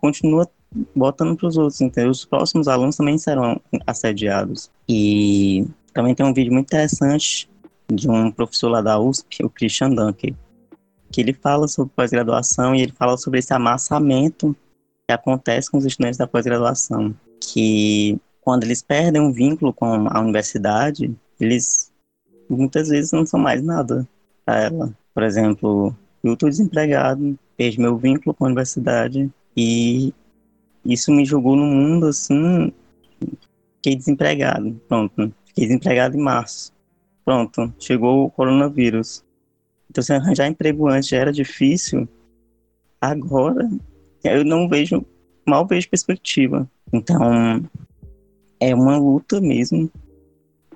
continua 0.00 0.48
botando 0.94 1.36
para 1.36 1.46
os 1.46 1.56
outros, 1.56 1.80
então 1.80 2.10
os 2.10 2.24
próximos 2.24 2.66
alunos 2.66 2.96
também 2.96 3.16
serão 3.16 3.60
assediados. 3.86 4.70
E 4.88 5.66
também 5.92 6.14
tem 6.14 6.26
um 6.26 6.34
vídeo 6.34 6.52
muito 6.52 6.66
interessante 6.66 7.48
de 7.92 8.10
um 8.10 8.30
professor 8.30 8.70
lá 8.70 8.80
da 8.80 8.98
USP, 8.98 9.44
o 9.44 9.50
Christian 9.50 9.90
Dunker, 9.90 10.34
que 11.12 11.20
ele 11.20 11.32
fala 11.32 11.68
sobre 11.68 11.92
pós-graduação 11.94 12.74
e 12.74 12.82
ele 12.82 12.92
fala 12.92 13.16
sobre 13.16 13.38
esse 13.38 13.52
amassamento 13.52 14.56
que 15.06 15.12
acontece 15.12 15.70
com 15.70 15.78
os 15.78 15.84
estudantes 15.84 16.18
da 16.18 16.26
pós-graduação 16.26 17.14
que 17.40 18.18
quando 18.40 18.64
eles 18.64 18.82
perdem 18.82 19.20
um 19.20 19.32
vínculo 19.32 19.72
com 19.72 20.08
a 20.08 20.20
universidade, 20.20 21.14
eles 21.40 21.92
muitas 22.48 22.88
vezes 22.88 23.12
não 23.12 23.24
são 23.24 23.40
mais 23.40 23.62
nada 23.62 24.06
para 24.44 24.62
ela. 24.62 24.98
Por 25.12 25.22
exemplo, 25.22 25.96
eu 26.22 26.34
estou 26.34 26.48
desempregado, 26.48 27.38
perdi 27.56 27.80
meu 27.80 27.96
vínculo 27.96 28.34
com 28.34 28.44
a 28.44 28.48
universidade 28.48 29.30
e 29.56 30.12
isso 30.84 31.10
me 31.10 31.24
jogou 31.24 31.56
no 31.56 31.64
mundo 31.64 32.06
assim, 32.06 32.72
fiquei 33.76 33.96
desempregado, 33.96 34.78
pronto. 34.88 35.32
Fiquei 35.46 35.66
desempregado 35.66 36.16
em 36.16 36.20
março. 36.20 36.72
Pronto, 37.24 37.72
chegou 37.78 38.26
o 38.26 38.30
coronavírus. 38.30 39.24
Então, 39.88 40.02
se 40.02 40.12
arranjar 40.12 40.48
emprego 40.48 40.88
antes 40.88 41.08
já 41.08 41.18
era 41.18 41.32
difícil, 41.32 42.08
agora 43.00 43.70
eu 44.24 44.44
não 44.44 44.68
vejo, 44.68 45.04
mal 45.46 45.66
vejo 45.66 45.88
perspectiva. 45.88 46.68
Então, 46.92 47.68
é 48.58 48.74
uma 48.74 48.96
luta 48.96 49.40
mesmo 49.40 49.90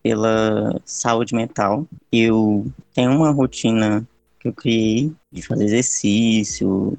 pela 0.02 0.80
saúde 0.84 1.34
mental. 1.34 1.86
Eu 2.12 2.66
tenho 2.94 3.12
uma 3.12 3.30
rotina 3.30 4.06
que 4.38 4.48
eu 4.48 4.52
criei 4.52 5.12
de 5.32 5.42
fazer 5.42 5.64
exercício, 5.64 6.96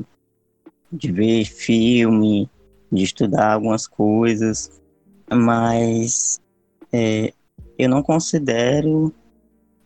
de 0.91 1.11
ver 1.11 1.45
filme, 1.45 2.49
de 2.91 3.03
estudar 3.03 3.53
algumas 3.53 3.87
coisas, 3.87 4.81
mas 5.31 6.41
é, 6.91 7.33
eu 7.77 7.89
não 7.89 8.01
considero 8.01 9.13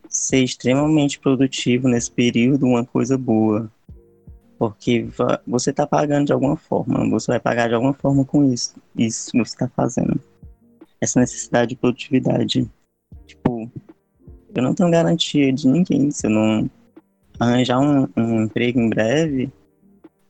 ser 0.08 0.42
extremamente 0.42 1.18
produtivo 1.18 1.88
nesse 1.88 2.10
período 2.10 2.66
uma 2.66 2.84
coisa 2.84 3.18
boa. 3.18 3.70
Porque 4.58 5.08
você 5.46 5.70
está 5.70 5.86
pagando 5.86 6.26
de 6.26 6.32
alguma 6.32 6.56
forma, 6.56 7.08
você 7.10 7.32
vai 7.32 7.40
pagar 7.40 7.68
de 7.68 7.74
alguma 7.74 7.92
forma 7.92 8.24
com 8.24 8.52
isso, 8.52 8.74
isso 8.96 9.32
que 9.32 9.38
você 9.38 9.54
está 9.54 9.68
fazendo. 9.68 10.20
Essa 11.00 11.20
necessidade 11.20 11.70
de 11.70 11.76
produtividade. 11.76 12.70
Tipo, 13.26 13.70
eu 14.54 14.62
não 14.62 14.74
tenho 14.74 14.90
garantia 14.90 15.52
de 15.52 15.66
ninguém. 15.66 16.10
Se 16.10 16.26
eu 16.26 16.30
não 16.30 16.70
arranjar 17.38 17.80
um, 17.80 18.08
um 18.16 18.42
emprego 18.42 18.80
em 18.80 18.88
breve, 18.88 19.52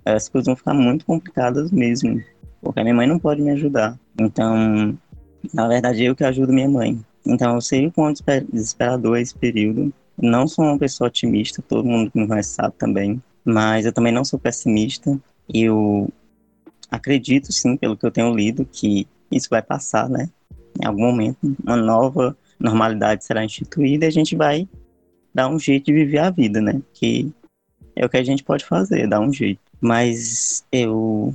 as 0.05 0.29
coisas 0.29 0.47
vão 0.47 0.57
ficar 0.57 0.75
muito 0.75 1.05
complicadas 1.05 1.71
mesmo. 1.71 2.23
Porque 2.63 2.81
a 2.81 2.83
minha 2.83 2.95
mãe 2.95 3.07
não 3.07 3.19
pode 3.19 3.43
me 3.43 3.51
ajudar. 3.51 3.99
Então, 4.19 4.99
na 5.53 5.69
verdade, 5.69 6.03
eu 6.03 6.17
que 6.17 6.25
ajudo 6.25 6.53
minha 6.53 6.69
mãe. 6.69 6.99
Então, 7.27 7.55
eu 7.55 7.61
sei 7.61 7.87
o 7.87 7.93
quanto 7.93 8.25
desesperador 8.51 9.19
é 9.19 9.21
esse 9.21 9.35
período. 9.35 9.93
Não 10.17 10.49
sou 10.49 10.65
uma 10.65 10.79
pessoa 10.79 11.09
otimista, 11.09 11.63
todo 11.63 11.87
mundo 11.87 12.11
que 12.11 12.19
me 12.19 12.27
conhece 12.27 12.55
sabe 12.55 12.75
também 12.79 13.23
mas 13.45 13.85
eu 13.85 13.93
também 13.93 14.13
não 14.13 14.25
sou 14.25 14.39
pessimista. 14.39 15.19
Eu 15.53 16.11
acredito, 16.91 17.53
sim, 17.53 17.77
pelo 17.77 17.97
que 17.97 18.07
eu 18.07 18.11
tenho 18.11 18.35
lido, 18.35 18.65
que 18.65 19.07
isso 19.31 19.49
vai 19.51 19.63
passar, 19.63 20.09
né? 20.09 20.31
Em 20.81 20.87
algum 20.87 21.03
momento, 21.03 21.57
uma 21.63 21.77
nova 21.77 22.37
normalidade 22.59 23.25
será 23.25 23.45
instituída 23.45 24.05
e 24.05 24.09
a 24.09 24.13
gente 24.13 24.35
vai 24.35 24.69
dar 25.35 25.49
um 25.49 25.59
jeito 25.59 25.87
de 25.87 25.93
viver 25.93 26.19
a 26.19 26.31
vida, 26.31 26.61
né? 26.61 26.81
Que 26.93 27.33
é 27.97 28.05
o 28.05 28.09
que 28.09 28.17
a 28.17 28.25
gente 28.25 28.43
pode 28.43 28.65
fazer, 28.65 29.09
dar 29.09 29.21
um 29.21 29.33
jeito. 29.33 29.61
Mas 29.81 30.65
eu 30.73 31.35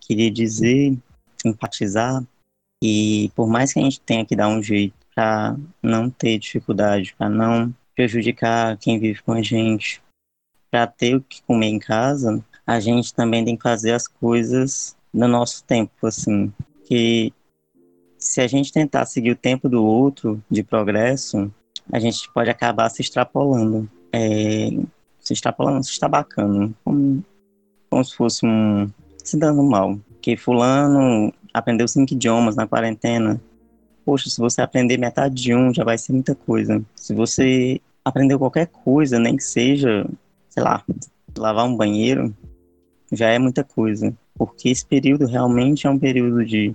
queria 0.00 0.30
dizer, 0.30 0.96
empatizar, 1.44 2.22
que 2.82 3.32
por 3.34 3.48
mais 3.48 3.72
que 3.72 3.80
a 3.80 3.82
gente 3.82 4.00
tenha 4.00 4.24
que 4.24 4.36
dar 4.36 4.48
um 4.48 4.62
jeito 4.62 4.94
para 5.14 5.56
não 5.82 6.10
ter 6.10 6.38
dificuldade, 6.38 7.14
para 7.16 7.28
não 7.28 7.74
prejudicar 7.94 8.76
quem 8.78 8.98
vive 8.98 9.22
com 9.22 9.32
a 9.32 9.42
gente, 9.42 10.02
para 10.74 10.88
ter 10.88 11.14
o 11.14 11.20
que 11.20 11.40
comer 11.44 11.68
em 11.68 11.78
casa, 11.78 12.44
a 12.66 12.80
gente 12.80 13.14
também 13.14 13.44
tem 13.44 13.56
que 13.56 13.62
fazer 13.62 13.92
as 13.92 14.08
coisas 14.08 14.96
no 15.12 15.28
nosso 15.28 15.62
tempo, 15.62 16.04
assim. 16.04 16.52
Que 16.84 17.32
se 18.18 18.40
a 18.40 18.48
gente 18.48 18.72
tentar 18.72 19.06
seguir 19.06 19.30
o 19.30 19.36
tempo 19.36 19.68
do 19.68 19.84
outro 19.84 20.42
de 20.50 20.64
progresso, 20.64 21.48
a 21.92 22.00
gente 22.00 22.28
pode 22.32 22.50
acabar 22.50 22.88
se 22.88 23.02
extrapolando. 23.02 23.88
É, 24.12 24.68
se 25.20 25.32
extrapolando, 25.32 25.84
se 25.84 25.92
estabacando. 25.92 26.74
Como, 26.84 27.24
como 27.88 28.04
se 28.04 28.16
fosse 28.16 28.44
um. 28.44 28.90
se 29.22 29.38
dando 29.38 29.62
mal. 29.62 29.96
Que 30.20 30.36
Fulano 30.36 31.32
aprendeu 31.52 31.86
cinco 31.86 32.14
idiomas 32.14 32.56
na 32.56 32.66
quarentena. 32.66 33.40
Poxa, 34.04 34.28
se 34.28 34.40
você 34.40 34.60
aprender 34.60 34.98
metade 34.98 35.36
de 35.36 35.54
um, 35.54 35.72
já 35.72 35.84
vai 35.84 35.96
ser 35.96 36.12
muita 36.12 36.34
coisa. 36.34 36.84
Se 36.96 37.14
você 37.14 37.80
aprendeu 38.04 38.40
qualquer 38.40 38.66
coisa, 38.66 39.20
nem 39.20 39.36
que 39.36 39.44
seja 39.44 40.04
sei 40.54 40.62
lá, 40.62 40.84
lavar 41.36 41.66
um 41.66 41.76
banheiro 41.76 42.34
já 43.12 43.28
é 43.28 43.38
muita 43.40 43.64
coisa. 43.64 44.16
Porque 44.36 44.68
esse 44.68 44.86
período 44.86 45.26
realmente 45.26 45.86
é 45.86 45.90
um 45.90 45.98
período 45.98 46.44
de 46.44 46.74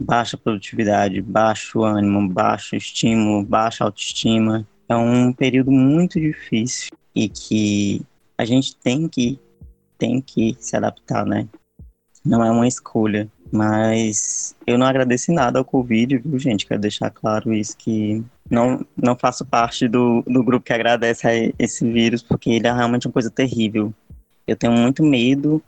baixa 0.00 0.36
produtividade, 0.36 1.20
baixo 1.20 1.82
ânimo, 1.82 2.28
baixo 2.28 2.76
estímulo, 2.76 3.44
baixa 3.44 3.84
autoestima. 3.84 4.66
É 4.88 4.96
um 4.96 5.32
período 5.32 5.72
muito 5.72 6.20
difícil 6.20 6.90
e 7.14 7.28
que 7.28 8.02
a 8.38 8.44
gente 8.44 8.76
tem 8.76 9.08
que 9.08 9.38
tem 9.98 10.20
que 10.20 10.56
se 10.58 10.76
adaptar, 10.76 11.26
né? 11.26 11.46
Não 12.24 12.44
é 12.44 12.50
uma 12.50 12.68
escolha. 12.68 13.28
Mas 13.52 14.54
eu 14.64 14.78
não 14.78 14.86
agradeci 14.86 15.32
nada 15.32 15.58
ao 15.58 15.64
Covid, 15.64 16.18
viu, 16.18 16.38
gente? 16.38 16.66
Quero 16.66 16.80
deixar 16.80 17.10
claro 17.10 17.52
isso, 17.52 17.76
que 17.76 18.22
não, 18.48 18.86
não 18.96 19.16
faço 19.16 19.44
parte 19.44 19.88
do, 19.88 20.22
do 20.22 20.42
grupo 20.42 20.64
que 20.64 20.72
agradece 20.72 21.26
a 21.26 21.52
esse 21.58 21.90
vírus, 21.90 22.22
porque 22.22 22.50
ele 22.50 22.68
é 22.68 22.72
realmente 22.72 23.08
uma 23.08 23.12
coisa 23.12 23.30
terrível. 23.30 23.92
Eu 24.46 24.54
tenho 24.54 24.72
muito 24.72 25.02
medo 25.02 25.60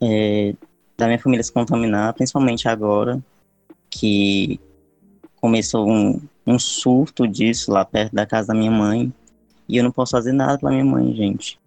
é, 0.00 0.54
da 0.96 1.06
minha 1.06 1.18
família 1.18 1.44
se 1.44 1.52
contaminar, 1.52 2.14
principalmente 2.14 2.66
agora, 2.68 3.22
que 3.90 4.58
começou 5.36 5.90
um, 5.90 6.20
um 6.46 6.58
surto 6.58 7.28
disso 7.28 7.70
lá 7.70 7.84
perto 7.84 8.14
da 8.14 8.24
casa 8.24 8.48
da 8.48 8.54
minha 8.54 8.70
mãe, 8.70 9.12
e 9.68 9.76
eu 9.76 9.84
não 9.84 9.92
posso 9.92 10.12
fazer 10.12 10.32
nada 10.32 10.58
pela 10.58 10.72
minha 10.72 10.84
mãe, 10.84 11.14
gente. 11.14 11.60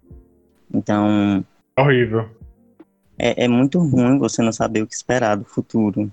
Então. 0.74 1.46
Horrível 1.78 2.43
é, 3.24 3.46
é 3.46 3.48
muito 3.48 3.80
ruim 3.80 4.18
você 4.18 4.42
não 4.42 4.52
saber 4.52 4.82
o 4.82 4.88
que 4.88 4.94
esperar 4.94 5.38
do 5.38 5.46
futuro. 5.46 6.12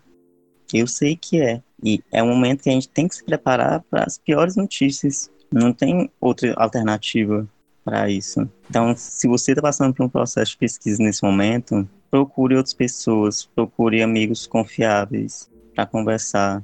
Eu 0.72 0.86
sei 0.86 1.16
que 1.16 1.42
é. 1.42 1.60
E 1.82 2.00
é 2.12 2.22
um 2.22 2.28
momento 2.28 2.62
que 2.62 2.70
a 2.70 2.72
gente 2.72 2.88
tem 2.88 3.08
que 3.08 3.16
se 3.16 3.24
preparar 3.24 3.82
para 3.90 4.04
as 4.04 4.16
piores 4.16 4.54
notícias. 4.54 5.28
Não 5.52 5.72
tem 5.72 6.08
outra 6.20 6.54
alternativa 6.54 7.48
para 7.84 8.08
isso. 8.08 8.48
Então, 8.68 8.94
se 8.96 9.26
você 9.26 9.50
está 9.50 9.60
passando 9.60 9.92
por 9.92 10.04
um 10.04 10.08
processo 10.08 10.52
de 10.52 10.58
pesquisa 10.58 11.02
nesse 11.02 11.24
momento, 11.24 11.88
procure 12.08 12.54
outras 12.54 12.74
pessoas, 12.74 13.44
procure 13.44 14.02
amigos 14.02 14.46
confiáveis 14.46 15.50
para 15.74 15.86
conversar. 15.86 16.62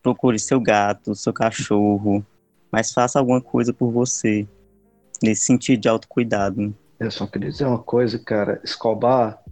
procure 0.00 0.38
seu 0.38 0.60
gato, 0.60 1.16
seu 1.16 1.32
cachorro, 1.32 2.24
mas 2.70 2.92
faça 2.92 3.18
alguma 3.18 3.40
coisa 3.40 3.72
por 3.72 3.90
você, 3.90 4.46
nesse 5.22 5.42
sentido 5.42 5.80
de 5.80 5.88
autocuidado. 5.88 6.74
Eu 6.98 7.10
só 7.10 7.26
queria 7.26 7.50
dizer 7.50 7.66
uma 7.66 7.78
coisa, 7.78 8.18
cara. 8.18 8.60
Escobar, 8.64 9.42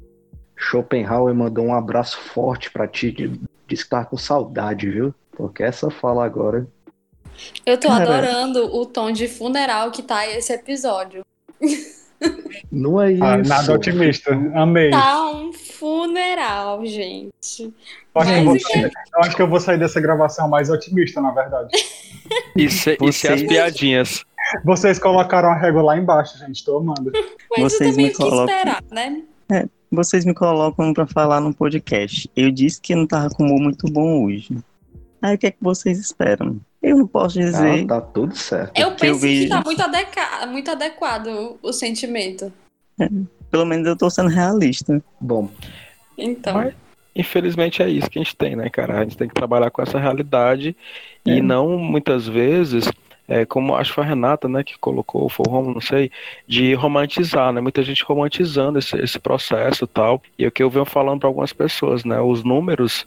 Schopenhauer 0.59 1.35
mandou 1.35 1.65
um 1.65 1.75
abraço 1.75 2.19
forte 2.19 2.71
para 2.71 2.89
ti, 2.89 3.13
de, 3.13 3.41
estar 3.71 4.07
com 4.07 4.17
saudade, 4.17 4.91
viu? 4.91 5.15
Porque 5.31 5.63
essa 5.63 5.89
fala 5.89 6.25
agora. 6.25 6.67
Eu 7.65 7.79
tô 7.79 7.89
cara... 7.89 8.03
adorando 8.03 8.75
o 8.75 8.85
tom 8.85 9.13
de 9.13 9.29
funeral 9.29 9.93
que 9.93 10.03
tá 10.03 10.27
esse 10.27 10.53
episódio. 10.53 11.25
Não 12.73 13.01
é 13.01 13.13
isso. 13.13 13.23
Ah, 13.25 13.37
nada 13.39 13.73
otimista. 13.73 14.33
Amei. 14.55 14.91
Tá 14.91 15.31
um 15.31 15.53
funeral, 15.53 16.85
gente. 16.85 17.73
Eu 18.13 18.21
acho, 18.21 18.45
Mas, 18.45 18.65
que 18.65 18.79
eu, 18.79 18.83
eu 18.83 18.91
acho, 19.21 19.37
que 19.37 19.43
eu 19.43 19.49
vou 19.49 19.61
sair 19.61 19.79
dessa 19.79 20.01
gravação 20.01 20.49
mais 20.49 20.69
otimista, 20.69 21.21
na 21.21 21.31
verdade. 21.31 21.69
E 22.57 22.69
se, 22.69 22.99
e 23.01 23.13
se 23.13 23.29
as 23.29 23.43
piadinhas. 23.43 24.25
Vocês 24.65 24.99
colocaram 24.99 25.51
a 25.51 25.55
régua 25.55 25.83
lá 25.83 25.97
embaixo, 25.97 26.37
gente. 26.39 26.65
Tô 26.65 26.79
amando. 26.79 27.13
Mas 27.51 27.73
vocês 27.73 27.91
eu 27.91 27.97
também 27.97 28.07
me 28.07 28.15
colocam... 28.15 28.57
esperar, 28.57 28.83
né? 28.91 29.23
É, 29.51 29.69
vocês 29.91 30.25
me 30.25 30.35
colocam 30.35 30.93
para 30.93 31.07
falar 31.07 31.41
no 31.41 31.55
podcast. 31.55 32.31
Eu 32.37 32.51
disse 32.51 32.81
que 32.81 32.95
não 32.95 33.07
tava 33.07 33.31
com 33.31 33.45
humor 33.45 33.61
muito 33.61 33.91
bom 33.91 34.25
hoje. 34.25 34.57
Aí 35.21 35.35
o 35.35 35.39
que 35.39 35.47
é 35.47 35.51
que 35.51 35.59
vocês 35.61 35.99
esperam? 35.99 36.61
Eu 36.83 36.97
não 36.97 37.07
posso 37.07 37.39
dizer. 37.39 37.85
Ah, 37.85 37.87
tá 37.87 38.01
tudo 38.01 38.37
certo. 38.37 38.79
Eu 38.79 38.93
penso 38.93 39.05
eu 39.05 39.19
vejo... 39.19 39.43
que 39.43 39.49
tá 39.49 39.63
muito, 39.65 39.83
adequa... 39.83 40.47
muito 40.47 40.71
adequado 40.71 41.59
o 41.61 41.73
sentimento. 41.73 42.53
É, 43.01 43.09
pelo 43.51 43.65
menos 43.65 43.87
eu 43.87 43.97
tô 43.97 44.09
sendo 44.09 44.29
realista. 44.29 45.03
Bom. 45.21 45.49
Então. 46.17 46.55
Mas, 46.55 46.75
infelizmente 47.17 47.83
é 47.83 47.89
isso 47.89 48.09
que 48.09 48.19
a 48.19 48.23
gente 48.23 48.37
tem, 48.37 48.55
né, 48.55 48.69
cara? 48.71 49.01
A 49.01 49.03
gente 49.03 49.17
tem 49.17 49.29
que 49.29 49.35
trabalhar 49.35 49.71
com 49.71 49.83
essa 49.83 49.99
realidade 49.99 50.77
é. 51.27 51.31
e 51.31 51.43
não 51.43 51.77
muitas 51.79 52.29
vezes 52.29 52.89
é, 53.29 53.45
como 53.45 53.77
acho 53.77 53.91
que 53.91 53.97
foi 53.97 54.05
a 54.05 54.07
Renata, 54.07 54.49
né, 54.49 54.65
que 54.65 54.79
colocou, 54.79 55.29
foi 55.29 55.45
o 55.47 55.75
não 55.75 55.81
sei, 55.81 56.11
de 56.47 56.73
romantizar, 56.73 57.53
né, 57.53 57.61
muita 57.61 57.83
gente 57.83 58.03
romantizando 58.03 58.79
esse, 58.79 58.97
esse 58.97 59.19
processo 59.19 59.85
e 59.85 59.89
tal, 59.89 60.23
e 60.39 60.45
é 60.45 60.49
o 60.49 60.51
que 60.51 60.63
eu 60.63 60.71
venho 60.71 60.87
falando 60.87 61.21
para 61.21 61.29
algumas 61.29 61.53
pessoas, 61.53 62.05
né, 62.05 62.19
os 62.21 62.43
números 62.43 63.07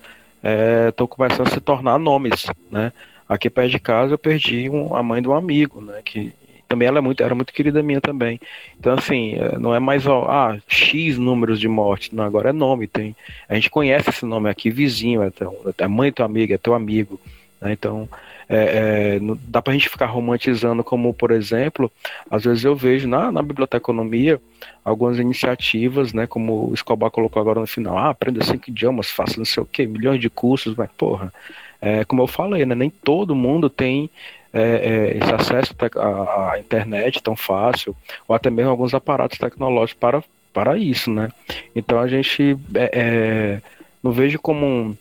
estão 0.87 1.05
é, 1.05 1.09
começando 1.09 1.47
a 1.47 1.51
se 1.51 1.59
tornar 1.59 1.97
nomes, 1.97 2.45
né, 2.69 2.93
aqui 3.27 3.49
perto 3.49 3.71
de 3.71 3.79
casa 3.79 4.13
eu 4.13 4.17
perdi 4.17 4.69
um, 4.69 4.95
a 4.95 5.01
mãe 5.01 5.21
de 5.21 5.27
um 5.27 5.33
amigo, 5.33 5.81
né, 5.81 6.01
que 6.05 6.31
também 6.67 6.87
ela 6.87 6.99
é 6.99 7.01
muito, 7.01 7.21
era 7.21 7.35
muito 7.35 7.51
querida 7.51 7.83
minha 7.83 7.99
também. 7.99 8.39
Então, 8.79 8.93
assim, 8.93 9.33
é, 9.33 9.57
não 9.57 9.75
é 9.75 9.79
mais, 9.79 10.07
ó, 10.07 10.23
ah, 10.29 10.57
X 10.69 11.17
números 11.17 11.59
de 11.59 11.67
morte, 11.67 12.15
não, 12.15 12.23
agora 12.23 12.51
é 12.51 12.53
nome, 12.53 12.87
tem, 12.87 13.13
a 13.49 13.55
gente 13.55 13.69
conhece 13.69 14.09
esse 14.09 14.25
nome 14.25 14.49
aqui, 14.49 14.69
vizinho, 14.69 15.21
é, 15.21 15.29
teu, 15.31 15.73
é 15.77 15.87
mãe 15.87 16.13
do 16.13 16.23
amigo, 16.23 16.53
é 16.53 16.57
teu 16.57 16.73
amigo, 16.73 17.19
né, 17.59 17.73
então, 17.73 18.07
é, 18.51 19.15
é, 19.15 19.19
não 19.21 19.39
dá 19.47 19.63
gente 19.71 19.87
ficar 19.87 20.07
romantizando, 20.07 20.83
como, 20.83 21.13
por 21.13 21.31
exemplo, 21.31 21.89
às 22.29 22.43
vezes 22.43 22.65
eu 22.65 22.75
vejo 22.75 23.07
na, 23.07 23.31
na 23.31 23.41
biblioteconomia 23.41 24.41
algumas 24.83 25.17
iniciativas, 25.17 26.11
né, 26.11 26.27
como 26.27 26.69
o 26.69 26.73
Escobar 26.73 27.09
colocou 27.09 27.41
agora 27.41 27.61
no 27.61 27.67
final, 27.67 27.97
ah, 27.97 28.09
aprenda 28.09 28.43
cinco 28.43 28.69
idiomas, 28.69 29.09
faça 29.09 29.37
não 29.37 29.45
sei 29.45 29.63
o 29.63 29.65
que, 29.65 29.87
milhões 29.87 30.19
de 30.19 30.29
cursos, 30.29 30.75
mas, 30.75 30.89
porra, 30.97 31.33
é, 31.81 32.03
como 32.03 32.23
eu 32.23 32.27
falei, 32.27 32.65
né, 32.65 32.75
nem 32.75 32.89
todo 32.89 33.33
mundo 33.33 33.69
tem 33.69 34.09
é, 34.51 34.61
é, 34.61 35.17
esse 35.17 35.33
acesso 35.33 35.73
à, 35.97 36.51
à, 36.51 36.59
internet 36.59 37.23
tão 37.23 37.37
fácil, 37.37 37.95
ou 38.27 38.35
até 38.35 38.49
mesmo 38.49 38.69
alguns 38.69 38.93
aparatos 38.93 39.37
tecnológicos 39.37 39.97
para, 39.97 40.23
para 40.51 40.77
isso, 40.77 41.09
né? 41.09 41.29
Então 41.73 41.97
a 41.97 42.07
gente 42.07 42.57
é, 42.75 42.91
é 42.93 43.61
não 44.03 44.11
vejo 44.11 44.39
como 44.39 44.65
um, 44.65 44.97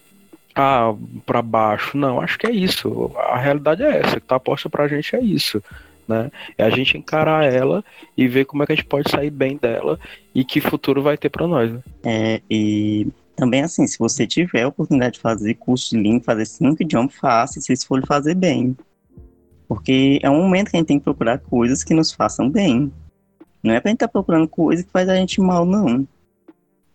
ah, 0.60 0.94
para 1.24 1.42
baixo. 1.42 1.96
Não, 1.96 2.20
acho 2.20 2.38
que 2.38 2.46
é 2.46 2.50
isso. 2.50 3.10
A 3.16 3.38
realidade 3.38 3.82
é 3.82 4.00
essa, 4.00 4.20
que 4.20 4.26
tá 4.26 4.38
posta 4.38 4.68
pra 4.68 4.88
gente 4.88 5.16
é 5.16 5.20
isso. 5.20 5.62
Né? 6.06 6.30
É 6.58 6.64
a 6.64 6.70
gente 6.70 6.98
encarar 6.98 7.44
ela 7.44 7.84
e 8.16 8.26
ver 8.26 8.44
como 8.44 8.62
é 8.62 8.66
que 8.66 8.72
a 8.72 8.74
gente 8.74 8.86
pode 8.86 9.10
sair 9.10 9.30
bem 9.30 9.56
dela 9.56 9.98
e 10.34 10.44
que 10.44 10.60
futuro 10.60 11.02
vai 11.02 11.16
ter 11.16 11.30
para 11.30 11.46
nós. 11.46 11.72
Né? 11.72 11.82
É, 12.04 12.42
e 12.50 13.06
também 13.36 13.62
assim, 13.62 13.86
se 13.86 13.98
você 13.98 14.26
tiver 14.26 14.62
a 14.62 14.68
oportunidade 14.68 15.14
de 15.14 15.20
fazer 15.20 15.54
curso 15.54 15.90
de 15.90 16.02
língua, 16.02 16.22
fazer 16.24 16.44
cinco 16.44 16.82
idiomas, 16.82 17.14
faça, 17.14 17.60
se 17.60 17.86
for 17.86 18.04
fazer 18.06 18.34
bem. 18.34 18.76
Porque 19.66 20.18
é 20.22 20.28
um 20.28 20.42
momento 20.42 20.70
que 20.70 20.76
a 20.76 20.80
gente 20.80 20.88
tem 20.88 20.98
que 20.98 21.04
procurar 21.04 21.38
coisas 21.38 21.84
que 21.84 21.94
nos 21.94 22.12
façam 22.12 22.50
bem. 22.50 22.92
Não 23.62 23.72
é 23.72 23.80
pra 23.80 23.90
gente 23.90 23.96
estar 23.96 24.08
tá 24.08 24.12
procurando 24.12 24.48
coisa 24.48 24.82
que 24.82 24.90
faz 24.90 25.08
a 25.08 25.14
gente 25.14 25.40
mal, 25.40 25.64
não. 25.64 26.06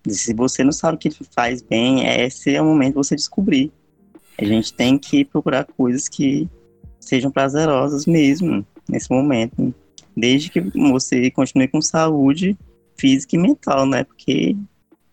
Se 0.07 0.33
você 0.33 0.63
não 0.63 0.71
sabe 0.71 0.95
o 0.95 0.99
que 0.99 1.09
faz 1.33 1.61
bem, 1.61 2.07
esse 2.07 2.55
é 2.55 2.61
o 2.61 2.65
momento 2.65 2.93
de 2.93 2.97
você 2.97 3.15
descobrir. 3.15 3.71
A 4.37 4.45
gente 4.45 4.73
tem 4.73 4.97
que 4.97 5.23
procurar 5.23 5.65
coisas 5.65 6.09
que 6.09 6.47
sejam 6.99 7.31
prazerosas 7.31 8.05
mesmo 8.05 8.65
nesse 8.89 9.09
momento. 9.09 9.73
Desde 10.15 10.49
que 10.49 10.61
você 10.61 11.29
continue 11.31 11.67
com 11.67 11.81
saúde 11.81 12.57
física 12.97 13.35
e 13.35 13.39
mental, 13.39 13.85
né? 13.85 14.03
Porque, 14.03 14.55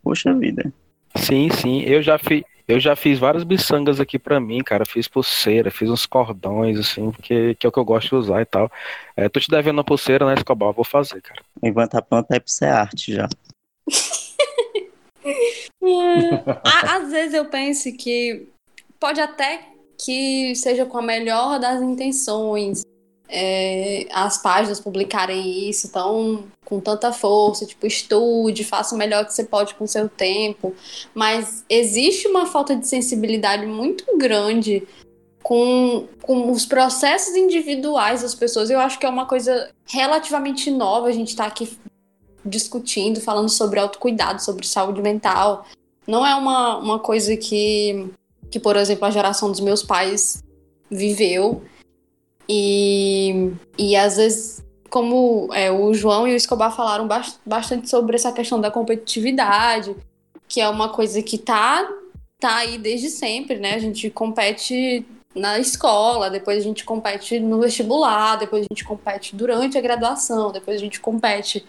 poxa 0.02 0.32
vida. 0.34 0.72
Sim, 1.16 1.48
sim. 1.50 1.82
Eu 1.82 2.02
já 2.02 2.18
fiz. 2.18 2.42
Eu 2.68 2.78
já 2.78 2.94
fiz 2.94 3.18
várias 3.18 3.42
biçangas 3.42 3.98
aqui 3.98 4.18
para 4.18 4.40
mim, 4.40 4.62
cara. 4.62 4.86
Fiz 4.86 5.08
pulseira, 5.08 5.70
fiz 5.70 5.90
uns 5.90 6.06
cordões, 6.06 6.78
assim, 6.78 7.10
porque 7.10 7.56
que 7.56 7.66
é 7.66 7.68
o 7.68 7.72
que 7.72 7.78
eu 7.78 7.84
gosto 7.84 8.08
de 8.10 8.14
usar 8.14 8.40
e 8.40 8.44
tal. 8.44 8.70
É, 9.16 9.28
tô 9.28 9.40
te 9.40 9.50
devendo 9.50 9.78
uma 9.78 9.84
pulseira, 9.84 10.24
né, 10.24 10.34
Escobar? 10.34 10.72
Vou 10.72 10.84
fazer, 10.84 11.20
cara. 11.20 11.42
O 11.60 11.66
Ivan 11.66 11.88
tá 11.88 12.00
pronto 12.00 12.30
aí 12.30 12.38
pra 12.38 12.48
ser 12.48 12.66
arte 12.66 13.12
já. 13.14 13.28
Às 16.64 17.10
vezes 17.10 17.34
eu 17.34 17.46
penso 17.46 17.92
que 17.96 18.48
pode 18.98 19.20
até 19.20 19.68
que 19.98 20.54
seja 20.56 20.84
com 20.84 20.98
a 20.98 21.02
melhor 21.02 21.58
das 21.58 21.80
intenções 21.80 22.82
é, 23.34 24.06
as 24.12 24.36
páginas 24.36 24.78
publicarem 24.78 25.70
isso 25.70 25.90
tão 25.90 26.44
com 26.66 26.78
tanta 26.78 27.12
força, 27.12 27.64
tipo, 27.64 27.86
estude, 27.86 28.62
faça 28.62 28.94
o 28.94 28.98
melhor 28.98 29.24
que 29.24 29.32
você 29.32 29.44
pode 29.44 29.74
com 29.74 29.84
o 29.84 29.88
seu 29.88 30.06
tempo, 30.08 30.74
mas 31.14 31.64
existe 31.68 32.28
uma 32.28 32.46
falta 32.46 32.76
de 32.76 32.86
sensibilidade 32.86 33.64
muito 33.64 34.04
grande 34.18 34.86
com, 35.42 36.06
com 36.22 36.50
os 36.50 36.66
processos 36.66 37.34
individuais 37.34 38.22
das 38.22 38.34
pessoas. 38.34 38.70
Eu 38.70 38.78
acho 38.78 38.98
que 38.98 39.06
é 39.06 39.08
uma 39.08 39.26
coisa 39.26 39.70
relativamente 39.86 40.70
nova 40.70 41.08
a 41.08 41.12
gente 41.12 41.28
estar 41.28 41.44
tá 41.44 41.48
aqui 41.48 41.78
discutindo, 42.44 43.20
falando 43.20 43.48
sobre 43.48 43.78
autocuidado, 43.78 44.42
sobre 44.42 44.66
saúde 44.66 45.00
mental. 45.00 45.66
Não 46.06 46.26
é 46.26 46.34
uma, 46.34 46.78
uma 46.78 46.98
coisa 46.98 47.36
que, 47.36 48.08
que, 48.50 48.58
por 48.58 48.76
exemplo, 48.76 49.04
a 49.04 49.10
geração 49.10 49.50
dos 49.50 49.60
meus 49.60 49.82
pais 49.82 50.42
viveu. 50.90 51.62
E, 52.48 53.52
e 53.78 53.96
às 53.96 54.16
vezes, 54.16 54.64
como 54.90 55.48
é, 55.54 55.70
o 55.70 55.94
João 55.94 56.26
e 56.26 56.32
o 56.32 56.36
Escobar 56.36 56.74
falaram 56.74 57.08
bastante 57.46 57.88
sobre 57.88 58.16
essa 58.16 58.32
questão 58.32 58.60
da 58.60 58.70
competitividade, 58.70 59.96
que 60.46 60.60
é 60.60 60.68
uma 60.68 60.90
coisa 60.90 61.22
que 61.22 61.38
tá, 61.38 61.88
tá 62.38 62.56
aí 62.56 62.76
desde 62.76 63.08
sempre, 63.08 63.58
né? 63.58 63.74
A 63.74 63.78
gente 63.78 64.10
compete 64.10 65.06
na 65.34 65.58
escola, 65.58 66.28
depois 66.28 66.58
a 66.58 66.60
gente 66.60 66.84
compete 66.84 67.40
no 67.40 67.60
vestibular, 67.60 68.36
depois 68.36 68.62
a 68.62 68.66
gente 68.70 68.84
compete 68.84 69.34
durante 69.34 69.78
a 69.78 69.80
graduação, 69.80 70.52
depois 70.52 70.76
a 70.76 70.80
gente 70.80 71.00
compete 71.00 71.64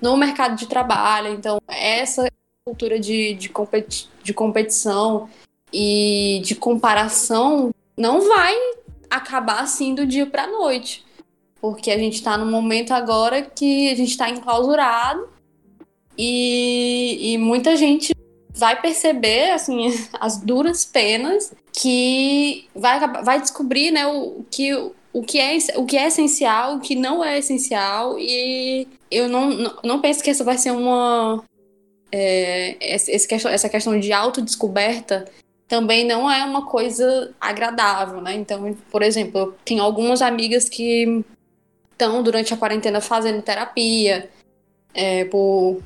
no 0.00 0.16
mercado 0.16 0.56
de 0.56 0.66
trabalho. 0.66 1.32
Então, 1.32 1.60
essa 1.68 2.30
cultura 2.64 2.98
de, 2.98 3.34
de, 3.34 3.48
competi 3.48 4.08
de 4.22 4.34
competição 4.34 5.28
e 5.72 6.40
de 6.44 6.54
comparação 6.54 7.70
não 7.96 8.26
vai 8.28 8.54
acabar 9.10 9.60
assim 9.60 9.94
do 9.94 10.06
dia 10.06 10.26
para 10.26 10.44
a 10.44 10.50
noite. 10.50 11.04
Porque 11.60 11.90
a 11.90 11.98
gente 11.98 12.14
está 12.14 12.36
no 12.36 12.46
momento 12.46 12.92
agora 12.92 13.42
que 13.42 13.90
a 13.90 13.94
gente 13.94 14.10
está 14.10 14.30
enclausurado 14.30 15.28
e, 16.16 17.32
e 17.32 17.38
muita 17.38 17.76
gente 17.76 18.14
vai 18.54 18.80
perceber 18.80 19.50
assim 19.50 19.88
as 20.20 20.38
duras 20.38 20.84
penas 20.84 21.52
que 21.72 22.68
vai, 22.74 22.98
vai 23.22 23.40
descobrir 23.40 23.90
né, 23.90 24.06
o, 24.06 24.44
que 24.50 24.92
o 25.12 25.22
que 25.22 25.38
é, 25.38 25.56
o 25.76 25.86
que 25.86 25.96
é 25.96 26.06
essencial, 26.06 26.76
o 26.76 26.80
que 26.80 26.94
não 26.94 27.24
é 27.24 27.38
essencial, 27.38 28.18
e 28.18 28.86
eu 29.10 29.28
não, 29.28 29.50
não, 29.50 29.76
não 29.84 30.00
penso 30.00 30.22
que 30.22 30.30
essa 30.30 30.44
vai 30.44 30.58
ser 30.58 30.70
uma. 30.70 31.42
É, 32.10 32.76
esse, 32.80 33.12
essa 33.12 33.68
questão 33.68 33.98
de 33.98 34.12
autodescoberta 34.12 35.26
também 35.66 36.06
não 36.06 36.30
é 36.30 36.44
uma 36.44 36.64
coisa 36.66 37.34
agradável, 37.40 38.20
né? 38.22 38.34
Então, 38.34 38.74
por 38.90 39.02
exemplo, 39.02 39.38
eu 39.38 39.54
tenho 39.64 39.82
algumas 39.82 40.22
amigas 40.22 40.68
que 40.68 41.24
estão 41.92 42.22
durante 42.22 42.54
a 42.54 42.56
quarentena 42.56 43.00
fazendo 43.00 43.42
terapia, 43.42 44.30
é, 44.94 45.24
por. 45.26 45.82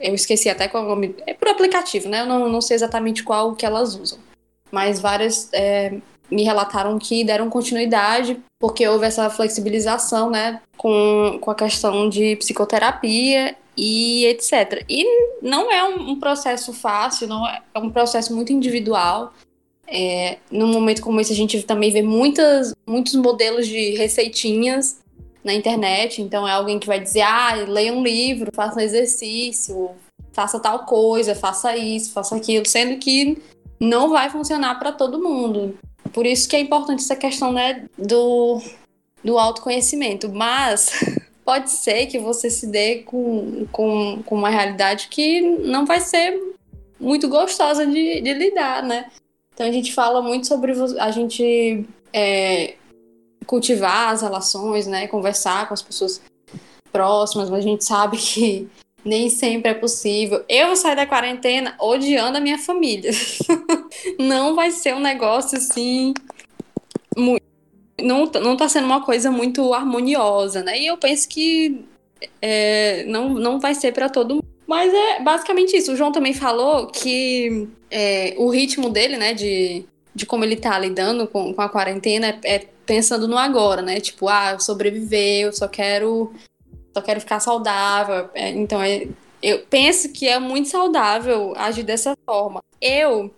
Eu 0.00 0.14
esqueci 0.14 0.48
até 0.48 0.66
qual 0.66 0.82
é 0.82 0.86
o 0.86 0.88
nome. 0.90 1.14
É 1.26 1.34
por 1.34 1.48
aplicativo, 1.48 2.08
né? 2.08 2.22
Eu 2.22 2.26
não, 2.26 2.48
não 2.48 2.60
sei 2.60 2.74
exatamente 2.74 3.22
qual 3.22 3.54
que 3.54 3.66
elas 3.66 3.94
usam. 3.94 4.18
Mas 4.72 4.98
várias 4.98 5.50
é, 5.52 6.00
me 6.30 6.44
relataram 6.44 6.98
que 6.98 7.24
deram 7.24 7.50
continuidade 7.50 8.40
porque 8.58 8.86
houve 8.86 9.06
essa 9.06 9.28
flexibilização, 9.30 10.30
né, 10.30 10.60
com, 10.76 11.38
com 11.40 11.50
a 11.50 11.54
questão 11.54 12.08
de 12.08 12.36
psicoterapia 12.36 13.56
e 13.76 14.26
etc. 14.26 14.84
E 14.88 15.04
não 15.42 15.72
é 15.72 15.82
um, 15.82 16.10
um 16.10 16.20
processo 16.20 16.72
fácil, 16.72 17.26
não 17.26 17.46
é, 17.48 17.62
é 17.74 17.78
um 17.78 17.90
processo 17.90 18.34
muito 18.34 18.52
individual. 18.52 19.32
É, 19.86 20.38
num 20.50 20.68
momento 20.68 21.02
como 21.02 21.20
esse, 21.20 21.32
a 21.32 21.36
gente 21.36 21.62
também 21.62 21.90
vê 21.90 22.02
muitas, 22.02 22.72
muitos 22.86 23.14
modelos 23.14 23.66
de 23.66 23.96
receitinhas 23.96 25.00
na 25.42 25.54
internet. 25.54 26.22
Então, 26.22 26.46
é 26.46 26.52
alguém 26.52 26.78
que 26.78 26.86
vai 26.86 27.00
dizer: 27.00 27.22
ah, 27.22 27.54
leia 27.66 27.92
um 27.92 28.02
livro, 28.02 28.50
faça 28.54 28.78
um 28.78 28.82
exercício, 28.82 29.90
faça 30.32 30.60
tal 30.60 30.84
coisa, 30.84 31.34
faça 31.34 31.76
isso, 31.76 32.12
faça 32.12 32.36
aquilo, 32.36 32.66
sendo 32.66 32.98
que 32.98 33.38
não 33.80 34.10
vai 34.10 34.28
funcionar 34.28 34.78
para 34.78 34.92
todo 34.92 35.22
mundo. 35.22 35.76
Por 36.12 36.26
isso 36.26 36.48
que 36.48 36.56
é 36.56 36.60
importante 36.60 37.02
essa 37.02 37.16
questão 37.16 37.52
né, 37.52 37.86
do, 37.96 38.60
do 39.22 39.38
autoconhecimento. 39.38 40.28
Mas 40.28 40.90
pode 41.44 41.70
ser 41.70 42.06
que 42.06 42.18
você 42.18 42.50
se 42.50 42.66
dê 42.66 42.98
com, 42.98 43.66
com, 43.72 44.22
com 44.24 44.34
uma 44.34 44.50
realidade 44.50 45.08
que 45.08 45.40
não 45.40 45.86
vai 45.86 46.00
ser 46.00 46.38
muito 46.98 47.28
gostosa 47.28 47.86
de, 47.86 48.20
de 48.20 48.34
lidar, 48.34 48.82
né? 48.82 49.10
Então 49.54 49.66
a 49.66 49.72
gente 49.72 49.92
fala 49.92 50.22
muito 50.22 50.46
sobre 50.46 50.72
a 50.98 51.10
gente 51.10 51.86
é, 52.12 52.74
cultivar 53.46 54.12
as 54.12 54.22
relações, 54.22 54.86
né? 54.86 55.06
Conversar 55.06 55.66
com 55.66 55.74
as 55.74 55.82
pessoas 55.82 56.20
próximas, 56.92 57.48
mas 57.48 57.60
a 57.60 57.68
gente 57.68 57.84
sabe 57.84 58.16
que 58.16 58.68
nem 59.04 59.30
sempre 59.30 59.70
é 59.70 59.74
possível. 59.74 60.44
Eu 60.48 60.68
vou 60.68 60.76
sair 60.76 60.96
da 60.96 61.06
quarentena 61.06 61.74
odiando 61.78 62.38
a 62.38 62.40
minha 62.40 62.58
família. 62.58 63.10
não 64.18 64.54
vai 64.54 64.70
ser 64.70 64.94
um 64.94 65.00
negócio 65.00 65.58
assim. 65.58 66.14
Muito, 67.16 67.44
não, 68.00 68.26
não 68.26 68.56
tá 68.56 68.68
sendo 68.68 68.86
uma 68.86 69.04
coisa 69.04 69.30
muito 69.30 69.72
harmoniosa, 69.74 70.62
né? 70.62 70.78
E 70.78 70.86
eu 70.86 70.96
penso 70.96 71.28
que 71.28 71.84
é, 72.40 73.04
não, 73.04 73.30
não 73.30 73.58
vai 73.58 73.74
ser 73.74 73.92
para 73.92 74.08
todo 74.08 74.36
mundo. 74.36 74.46
Mas 74.66 74.92
é 74.94 75.20
basicamente 75.20 75.76
isso. 75.76 75.92
O 75.92 75.96
João 75.96 76.12
também 76.12 76.32
falou 76.32 76.86
que 76.86 77.68
é, 77.90 78.34
o 78.38 78.48
ritmo 78.50 78.88
dele, 78.88 79.16
né, 79.16 79.34
de, 79.34 79.84
de 80.14 80.24
como 80.24 80.44
ele 80.44 80.54
tá 80.56 80.78
lidando 80.78 81.26
com, 81.26 81.52
com 81.52 81.60
a 81.60 81.68
quarentena 81.68 82.38
é, 82.44 82.54
é 82.56 82.58
pensando 82.86 83.26
no 83.26 83.36
agora, 83.36 83.82
né? 83.82 84.00
Tipo, 84.00 84.28
ah, 84.28 84.52
eu 84.52 84.60
sobreviver, 84.60 85.42
eu 85.42 85.52
só 85.52 85.66
quero 85.66 86.32
só 86.94 87.00
quero 87.00 87.20
ficar 87.20 87.40
saudável. 87.40 88.28
É, 88.34 88.50
então, 88.50 88.82
é, 88.82 89.06
eu 89.42 89.60
penso 89.70 90.12
que 90.12 90.28
é 90.28 90.38
muito 90.38 90.68
saudável 90.68 91.54
agir 91.56 91.82
dessa 91.82 92.16
forma. 92.26 92.62
Eu, 92.80 93.34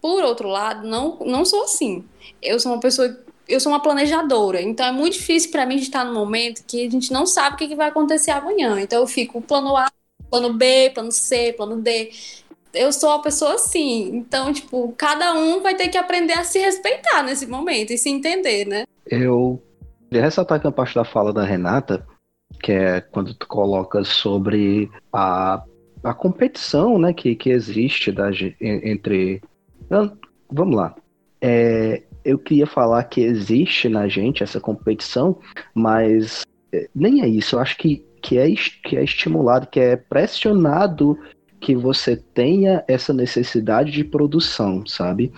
por 0.00 0.22
outro 0.22 0.48
lado, 0.48 0.86
não, 0.86 1.18
não 1.20 1.44
sou 1.44 1.64
assim. 1.64 2.04
Eu 2.42 2.60
sou 2.60 2.72
uma 2.72 2.80
pessoa. 2.80 3.24
Eu 3.48 3.60
sou 3.60 3.70
uma 3.70 3.80
planejadora, 3.80 4.60
então 4.60 4.84
é 4.84 4.90
muito 4.90 5.12
difícil 5.12 5.52
para 5.52 5.64
mim 5.64 5.76
estar 5.76 6.04
no 6.04 6.12
momento 6.12 6.64
que 6.66 6.84
a 6.84 6.90
gente 6.90 7.12
não 7.12 7.24
sabe 7.24 7.54
o 7.54 7.58
que, 7.58 7.76
vai 7.76 7.88
acontecer 7.88 8.32
amanhã. 8.32 8.80
Então 8.80 9.00
eu 9.00 9.06
fico 9.06 9.40
plano 9.40 9.76
A, 9.76 9.86
plano 10.28 10.52
B, 10.52 10.90
plano 10.92 11.12
C, 11.12 11.52
plano 11.52 11.80
D. 11.80 12.10
Eu 12.74 12.92
sou 12.92 13.10
uma 13.10 13.22
pessoa 13.22 13.54
assim. 13.54 14.16
Então, 14.16 14.52
tipo, 14.52 14.92
cada 14.98 15.32
um 15.34 15.62
vai 15.62 15.76
ter 15.76 15.88
que 15.88 15.96
aprender 15.96 16.32
a 16.32 16.42
se 16.42 16.58
respeitar 16.58 17.22
nesse 17.22 17.46
momento 17.46 17.92
e 17.92 17.98
se 17.98 18.10
entender, 18.10 18.66
né? 18.66 18.84
Eu 19.06 19.62
queria 20.08 20.24
ressaltar 20.24 20.60
que 20.60 20.66
a 20.66 20.72
parte 20.72 20.96
da 20.96 21.04
fala 21.04 21.32
da 21.32 21.44
Renata 21.44 22.04
que 22.60 22.72
é 22.72 23.00
quando 23.00 23.34
tu 23.34 23.46
coloca 23.46 24.02
sobre 24.04 24.90
a, 25.12 25.62
a 26.02 26.14
competição 26.14 26.98
né, 26.98 27.12
que, 27.12 27.34
que 27.34 27.50
existe 27.50 28.12
da, 28.12 28.30
entre. 28.60 29.42
Vamos 30.50 30.76
lá. 30.76 30.94
É, 31.40 32.02
eu 32.24 32.38
queria 32.38 32.66
falar 32.66 33.04
que 33.04 33.20
existe 33.20 33.88
na 33.88 34.08
gente 34.08 34.42
essa 34.42 34.60
competição, 34.60 35.38
mas 35.74 36.44
é, 36.72 36.88
nem 36.94 37.22
é 37.22 37.28
isso. 37.28 37.56
Eu 37.56 37.60
acho 37.60 37.76
que, 37.76 38.04
que, 38.20 38.38
é, 38.38 38.52
que 38.84 38.96
é 38.96 39.04
estimulado, 39.04 39.68
que 39.68 39.80
é 39.80 39.96
pressionado 39.96 41.18
que 41.60 41.74
você 41.74 42.16
tenha 42.16 42.84
essa 42.86 43.12
necessidade 43.12 43.90
de 43.90 44.04
produção, 44.04 44.84
sabe? 44.86 45.32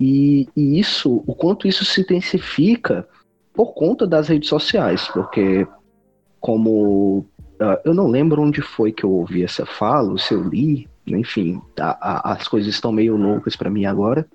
E, 0.00 0.48
e 0.56 0.78
isso, 0.78 1.22
o 1.26 1.34
quanto 1.34 1.66
isso 1.66 1.84
se 1.84 2.00
intensifica 2.00 3.06
por 3.52 3.74
conta 3.74 4.06
das 4.06 4.28
redes 4.28 4.48
sociais, 4.48 5.08
porque 5.08 5.66
como 6.40 7.18
uh, 7.60 7.80
eu 7.84 7.94
não 7.94 8.06
lembro 8.08 8.42
onde 8.42 8.60
foi 8.60 8.92
que 8.92 9.04
eu 9.04 9.10
ouvi 9.10 9.44
essa 9.44 9.66
fala, 9.66 10.16
se 10.18 10.34
eu 10.34 10.42
li, 10.42 10.88
enfim, 11.06 11.60
a, 11.78 12.30
a, 12.30 12.32
as 12.32 12.48
coisas 12.48 12.72
estão 12.72 12.92
meio 12.92 13.16
loucas 13.16 13.56
para 13.56 13.70
mim 13.70 13.84
agora, 13.84 14.26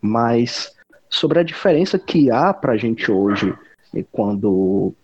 mas 0.00 0.74
sobre 1.08 1.38
a 1.38 1.42
diferença 1.42 1.98
que 1.98 2.30
há 2.30 2.52
para 2.52 2.72
a 2.72 2.76
gente 2.76 3.10
hoje, 3.10 3.54
quando, 4.10 4.94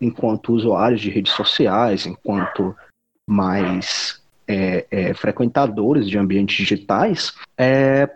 enquanto 0.00 0.52
usuários 0.52 1.00
de 1.00 1.10
redes 1.10 1.32
sociais, 1.32 2.06
enquanto 2.06 2.74
mais 3.28 4.22
é, 4.46 4.86
é, 4.90 5.14
frequentadores 5.14 6.08
de 6.08 6.16
ambientes 6.16 6.56
digitais, 6.56 7.34
é 7.56 8.08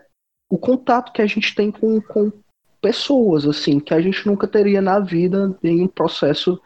o 0.51 0.57
contato 0.57 1.13
que 1.13 1.23
a 1.23 1.27
gente 1.27 1.55
tem 1.55 1.71
com, 1.71 2.01
com 2.01 2.33
pessoas, 2.81 3.47
assim, 3.47 3.79
que 3.79 3.95
a 3.95 4.01
gente 4.01 4.27
nunca 4.27 4.47
teria 4.47 4.81
na 4.81 4.99
vida 4.99 5.57
em 5.63 5.83
um 5.83 5.89
processo 5.89 6.61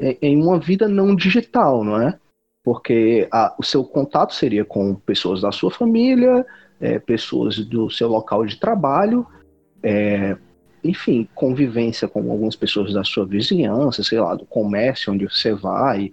em 0.00 0.42
uma 0.42 0.58
vida 0.58 0.88
não 0.88 1.14
digital, 1.14 1.84
não 1.84 2.00
é? 2.00 2.18
Porque 2.64 3.28
a, 3.30 3.54
o 3.58 3.62
seu 3.62 3.84
contato 3.84 4.34
seria 4.34 4.64
com 4.64 4.94
pessoas 4.94 5.42
da 5.42 5.52
sua 5.52 5.70
família, 5.70 6.44
é, 6.80 6.98
pessoas 6.98 7.58
do 7.58 7.90
seu 7.90 8.08
local 8.08 8.46
de 8.46 8.58
trabalho, 8.58 9.26
é, 9.82 10.36
enfim, 10.82 11.28
convivência 11.34 12.08
com 12.08 12.30
algumas 12.30 12.56
pessoas 12.56 12.92
da 12.92 13.04
sua 13.04 13.26
vizinhança, 13.26 14.02
sei 14.02 14.18
lá, 14.20 14.34
do 14.34 14.46
comércio 14.46 15.12
onde 15.12 15.26
você 15.26 15.54
vai. 15.54 16.12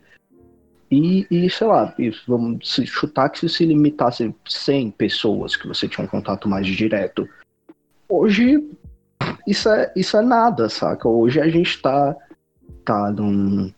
E, 0.90 1.28
e 1.30 1.50
sei 1.50 1.68
lá, 1.68 1.94
vamos 2.28 2.80
chutar 2.86 3.30
que 3.30 3.40
se 3.40 3.50
se 3.50 3.66
limitasse 3.66 4.34
100 4.46 4.92
pessoas 4.92 5.56
que 5.56 5.68
você 5.68 5.88
tinha 5.88 6.06
um 6.06 6.10
contato 6.10 6.48
mais 6.48 6.66
direto. 6.66 7.28
Hoje, 8.08 8.70
isso 9.46 9.70
é, 9.70 9.92
isso 9.96 10.16
é 10.16 10.22
nada, 10.22 10.70
saca? 10.70 11.08
Hoje 11.10 11.42
a 11.42 11.50
gente 11.50 11.70
está 11.70 12.16
tá 12.86 13.12
num, 13.12 13.72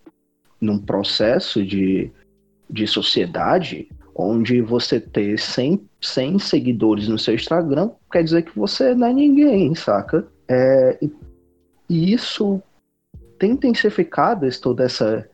num 0.59 0.79
processo 0.79 1.65
de, 1.65 2.11
de 2.69 2.85
sociedade 2.85 3.87
onde 4.15 4.61
você 4.61 4.99
ter 4.99 5.39
100, 5.39 5.87
100 6.01 6.39
seguidores 6.39 7.07
no 7.07 7.17
seu 7.17 7.33
Instagram 7.33 7.91
quer 8.11 8.23
dizer 8.23 8.43
que 8.43 8.57
você 8.57 8.93
não 8.93 9.07
é 9.07 9.13
ninguém, 9.13 9.73
saca? 9.73 10.27
É, 10.47 10.99
e 11.89 12.13
isso 12.13 12.61
tem 13.37 13.51
intensificado 13.51 14.45
todo 14.59 14.81
essa, 14.81 15.27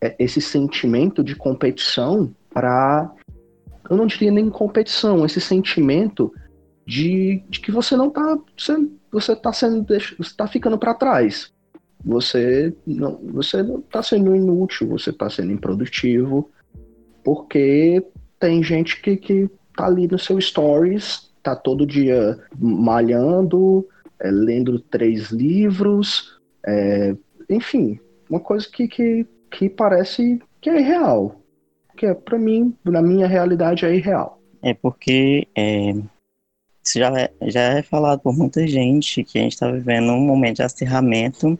é, 0.00 0.16
esse 0.18 0.40
sentimento 0.40 1.22
de 1.22 1.36
competição 1.36 2.34
para. 2.52 3.14
Eu 3.88 3.96
não 3.96 4.06
diria 4.06 4.32
nem 4.32 4.50
competição, 4.50 5.24
esse 5.24 5.40
sentimento 5.40 6.34
de, 6.84 7.42
de 7.48 7.60
que 7.60 7.70
você 7.70 7.96
não 7.96 8.10
tá. 8.10 8.36
Você, 8.56 8.88
você 9.12 9.36
tá 9.36 9.52
sendo. 9.52 9.86
Você 10.18 10.36
tá 10.36 10.48
ficando 10.48 10.76
para 10.76 10.92
trás 10.92 11.52
você 12.04 12.72
não 12.86 13.18
você 13.32 13.60
está 13.60 14.02
sendo 14.02 14.34
inútil, 14.34 14.88
você 14.88 15.10
está 15.10 15.28
sendo 15.28 15.52
improdutivo, 15.52 16.50
porque 17.24 18.04
tem 18.38 18.62
gente 18.62 19.00
que, 19.00 19.16
que 19.16 19.50
tá 19.76 19.86
ali 19.86 20.06
no 20.06 20.18
seu 20.18 20.40
stories, 20.40 21.30
tá 21.42 21.54
todo 21.56 21.86
dia 21.86 22.38
malhando, 22.58 23.86
é, 24.20 24.30
lendo 24.30 24.78
três 24.78 25.30
livros, 25.30 26.38
é, 26.66 27.16
enfim, 27.48 27.98
uma 28.28 28.40
coisa 28.40 28.68
que, 28.70 28.86
que, 28.88 29.26
que 29.50 29.68
parece 29.68 30.40
que 30.60 30.70
é 30.70 30.80
irreal. 30.80 31.40
Que 31.96 32.06
é, 32.06 32.14
para 32.14 32.38
mim, 32.38 32.74
na 32.84 33.02
minha 33.02 33.26
realidade, 33.26 33.84
é 33.84 33.94
irreal. 33.94 34.40
É 34.62 34.74
porque 34.74 35.46
é, 35.56 35.92
isso 36.84 36.98
já 36.98 37.12
é, 37.18 37.30
já 37.42 37.60
é 37.60 37.82
falado 37.82 38.20
por 38.20 38.36
muita 38.36 38.66
gente 38.66 39.24
que 39.24 39.38
a 39.38 39.42
gente 39.42 39.52
está 39.52 39.70
vivendo 39.70 40.12
um 40.12 40.20
momento 40.20 40.56
de 40.56 40.62
acirramento 40.62 41.58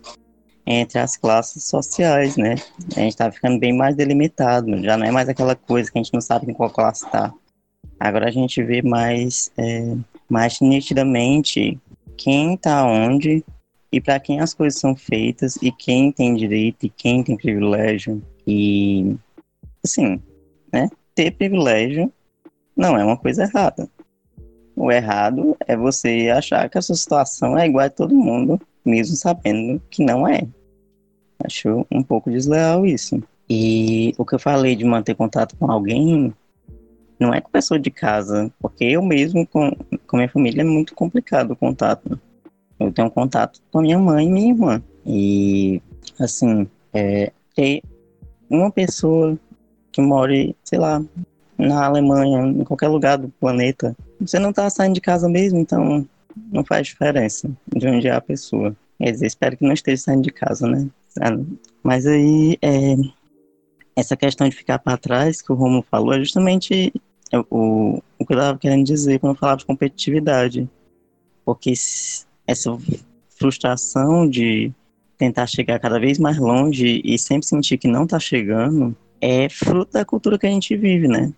entre 0.70 0.98
as 0.98 1.16
classes 1.16 1.64
sociais, 1.64 2.36
né? 2.36 2.56
A 2.94 3.00
gente 3.00 3.16
tá 3.16 3.32
ficando 3.32 3.58
bem 3.58 3.72
mais 3.72 3.96
delimitado, 3.96 4.82
já 4.82 4.98
não 4.98 5.06
é 5.06 5.10
mais 5.10 5.26
aquela 5.26 5.56
coisa 5.56 5.90
que 5.90 5.98
a 5.98 6.02
gente 6.02 6.12
não 6.12 6.20
sabe 6.20 6.50
em 6.50 6.54
qual 6.54 6.68
classe 6.68 7.06
está. 7.06 7.32
Agora 7.98 8.28
a 8.28 8.30
gente 8.30 8.62
vê 8.62 8.82
mais, 8.82 9.50
é, 9.56 9.96
mais 10.28 10.60
nitidamente 10.60 11.80
quem 12.18 12.52
está 12.52 12.84
onde 12.84 13.42
e 13.90 13.98
para 13.98 14.20
quem 14.20 14.40
as 14.40 14.52
coisas 14.52 14.78
são 14.78 14.94
feitas 14.94 15.56
e 15.62 15.72
quem 15.72 16.12
tem 16.12 16.34
direito 16.34 16.84
e 16.84 16.90
quem 16.90 17.22
tem 17.22 17.38
privilégio. 17.38 18.22
E, 18.46 19.16
assim, 19.82 20.20
né? 20.70 20.90
Ter 21.14 21.30
privilégio 21.30 22.12
não 22.76 22.94
é 22.94 23.02
uma 23.02 23.16
coisa 23.16 23.44
errada. 23.44 23.88
O 24.76 24.92
errado 24.92 25.56
é 25.66 25.74
você 25.74 26.28
achar 26.28 26.68
que 26.68 26.76
a 26.76 26.82
sua 26.82 26.94
situação 26.94 27.58
é 27.58 27.66
igual 27.66 27.86
a 27.86 27.90
todo 27.90 28.14
mundo, 28.14 28.60
mesmo 28.84 29.16
sabendo 29.16 29.82
que 29.90 30.04
não 30.04 30.28
é. 30.28 30.46
Acho 31.44 31.86
um 31.90 32.02
pouco 32.02 32.30
desleal 32.30 32.84
isso. 32.84 33.22
E 33.48 34.14
o 34.18 34.24
que 34.24 34.34
eu 34.34 34.38
falei 34.38 34.76
de 34.76 34.84
manter 34.84 35.14
contato 35.14 35.56
com 35.56 35.70
alguém 35.70 36.34
não 37.18 37.34
é 37.34 37.40
com 37.40 37.50
pessoa 37.50 37.80
de 37.80 37.90
casa, 37.90 38.52
porque 38.60 38.84
eu 38.84 39.02
mesmo 39.02 39.46
com, 39.46 39.70
com 40.06 40.16
minha 40.16 40.28
família 40.28 40.62
é 40.62 40.64
muito 40.64 40.94
complicado 40.94 41.52
o 41.52 41.56
contato. 41.56 42.20
Eu 42.78 42.92
tenho 42.92 43.10
contato 43.10 43.60
com 43.72 43.80
minha 43.80 43.98
mãe 43.98 44.26
e 44.26 44.30
minha 44.30 44.48
irmã. 44.52 44.82
E, 45.04 45.82
assim, 46.20 46.68
é, 46.92 47.32
ter 47.54 47.82
uma 48.48 48.70
pessoa 48.70 49.36
que 49.90 50.00
more, 50.00 50.54
sei 50.62 50.78
lá, 50.78 51.02
na 51.56 51.86
Alemanha, 51.86 52.46
em 52.46 52.62
qualquer 52.62 52.88
lugar 52.88 53.18
do 53.18 53.28
planeta, 53.28 53.96
você 54.20 54.38
não 54.38 54.52
tá 54.52 54.70
saindo 54.70 54.94
de 54.94 55.00
casa 55.00 55.28
mesmo, 55.28 55.58
então 55.58 56.06
não 56.52 56.64
faz 56.64 56.86
diferença 56.86 57.50
de 57.66 57.88
onde 57.88 58.06
é 58.06 58.12
a 58.12 58.20
pessoa. 58.20 58.76
Quer 58.98 59.10
dizer, 59.10 59.26
espero 59.26 59.56
que 59.56 59.64
não 59.64 59.72
esteja 59.72 60.02
saindo 60.02 60.22
de 60.22 60.30
casa, 60.30 60.68
né? 60.68 60.88
Mas 61.82 62.06
aí, 62.06 62.58
é, 62.62 62.96
essa 63.96 64.16
questão 64.16 64.48
de 64.48 64.54
ficar 64.54 64.78
para 64.78 64.96
trás, 64.96 65.42
que 65.42 65.52
o 65.52 65.54
Romo 65.54 65.84
falou, 65.90 66.12
é 66.12 66.18
justamente 66.18 66.92
o, 67.50 68.00
o 68.18 68.26
que 68.26 68.32
eu 68.32 68.38
estava 68.38 68.58
querendo 68.58 68.84
dizer 68.84 69.18
quando 69.18 69.34
eu 69.34 69.38
falava 69.38 69.58
de 69.58 69.66
competitividade. 69.66 70.68
Porque 71.44 71.72
essa 72.46 72.78
frustração 73.28 74.28
de 74.28 74.72
tentar 75.16 75.46
chegar 75.46 75.80
cada 75.80 75.98
vez 75.98 76.18
mais 76.18 76.38
longe 76.38 77.02
e 77.04 77.18
sempre 77.18 77.46
sentir 77.46 77.76
que 77.76 77.88
não 77.88 78.04
está 78.04 78.20
chegando 78.20 78.96
é 79.20 79.48
fruto 79.48 79.92
da 79.92 80.04
cultura 80.04 80.38
que 80.38 80.46
a 80.46 80.50
gente 80.50 80.76
vive, 80.76 81.08
né? 81.08 81.32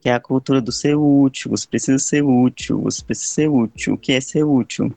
Que 0.00 0.08
é 0.08 0.14
a 0.14 0.20
cultura 0.20 0.60
do 0.60 0.70
ser 0.70 0.96
útil, 0.96 1.50
você 1.50 1.66
precisa 1.66 1.98
ser 1.98 2.22
útil, 2.22 2.80
você 2.80 3.02
precisa 3.04 3.28
ser 3.28 3.48
útil. 3.48 3.94
O 3.94 3.98
que 3.98 4.12
é 4.12 4.20
ser 4.20 4.44
útil? 4.44 4.92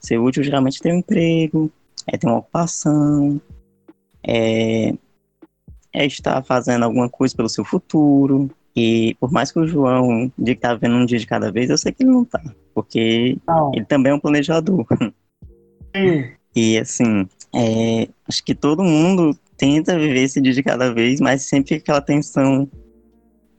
Ser 0.00 0.18
útil 0.18 0.42
geralmente 0.42 0.80
tem 0.80 0.92
um 0.92 0.98
emprego, 0.98 1.70
é 2.08 2.16
ter 2.16 2.26
uma 2.26 2.38
ocupação, 2.38 3.40
é, 4.26 4.92
é 5.92 6.06
estar 6.06 6.42
fazendo 6.42 6.84
alguma 6.84 7.08
coisa 7.08 7.36
pelo 7.36 7.48
seu 7.48 7.64
futuro. 7.64 8.50
E 8.74 9.16
por 9.20 9.30
mais 9.30 9.52
que 9.52 9.58
o 9.58 9.66
João 9.66 10.32
diga 10.38 10.54
que 10.54 10.60
tá 10.60 10.74
vendo 10.74 10.96
um 10.96 11.06
dia 11.06 11.18
de 11.18 11.26
cada 11.26 11.50
vez, 11.50 11.68
eu 11.68 11.78
sei 11.78 11.92
que 11.92 12.02
ele 12.02 12.10
não 12.10 12.24
tá. 12.24 12.42
Porque 12.74 13.36
não. 13.46 13.72
ele 13.74 13.84
também 13.84 14.12
é 14.12 14.14
um 14.14 14.20
planejador. 14.20 14.86
Sim. 15.94 16.30
E 16.54 16.78
assim, 16.78 17.28
é, 17.54 18.08
acho 18.26 18.42
que 18.44 18.54
todo 18.54 18.82
mundo 18.82 19.36
tenta 19.56 19.98
viver 19.98 20.22
esse 20.22 20.40
dia 20.40 20.52
de 20.52 20.62
cada 20.62 20.92
vez, 20.92 21.20
mas 21.20 21.42
sempre 21.42 21.74
aquela 21.74 22.00
tensão 22.00 22.68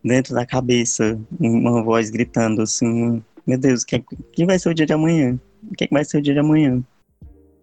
dentro 0.03 0.33
da 0.33 0.45
cabeça, 0.45 1.19
uma 1.39 1.83
voz 1.83 2.09
gritando 2.09 2.61
assim, 2.61 3.21
meu 3.45 3.57
Deus, 3.57 3.83
o 3.83 3.85
que, 3.85 4.03
que 4.31 4.45
vai 4.45 4.57
ser 4.57 4.69
o 4.69 4.73
dia 4.73 4.85
de 4.85 4.93
amanhã? 4.93 5.37
O 5.69 5.75
que 5.75 5.87
vai 5.91 6.05
ser 6.05 6.17
o 6.17 6.21
dia 6.21 6.33
de 6.33 6.39
amanhã? 6.39 6.81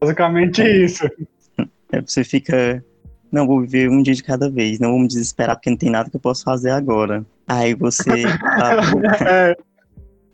Basicamente 0.01 0.63
é. 0.63 0.85
isso. 0.85 1.05
É, 1.93 2.01
você 2.01 2.25
fica, 2.25 2.85
não, 3.31 3.47
vou 3.47 3.61
viver 3.61 3.89
um 3.89 4.03
dia 4.03 4.15
de 4.15 4.23
cada 4.23 4.51
vez, 4.51 4.79
não 4.79 4.91
vou 4.91 5.01
me 5.01 5.09
desesperar 5.09 5.57
porque 5.57 5.71
não 5.71 5.77
tem 5.77 5.91
nada 5.91 6.11
que 6.11 6.17
eu 6.17 6.21
possa 6.21 6.45
fazer 6.45 6.71
agora. 6.71 7.25
Aí 7.47 7.75
você 7.75 8.25
abre, 8.43 9.57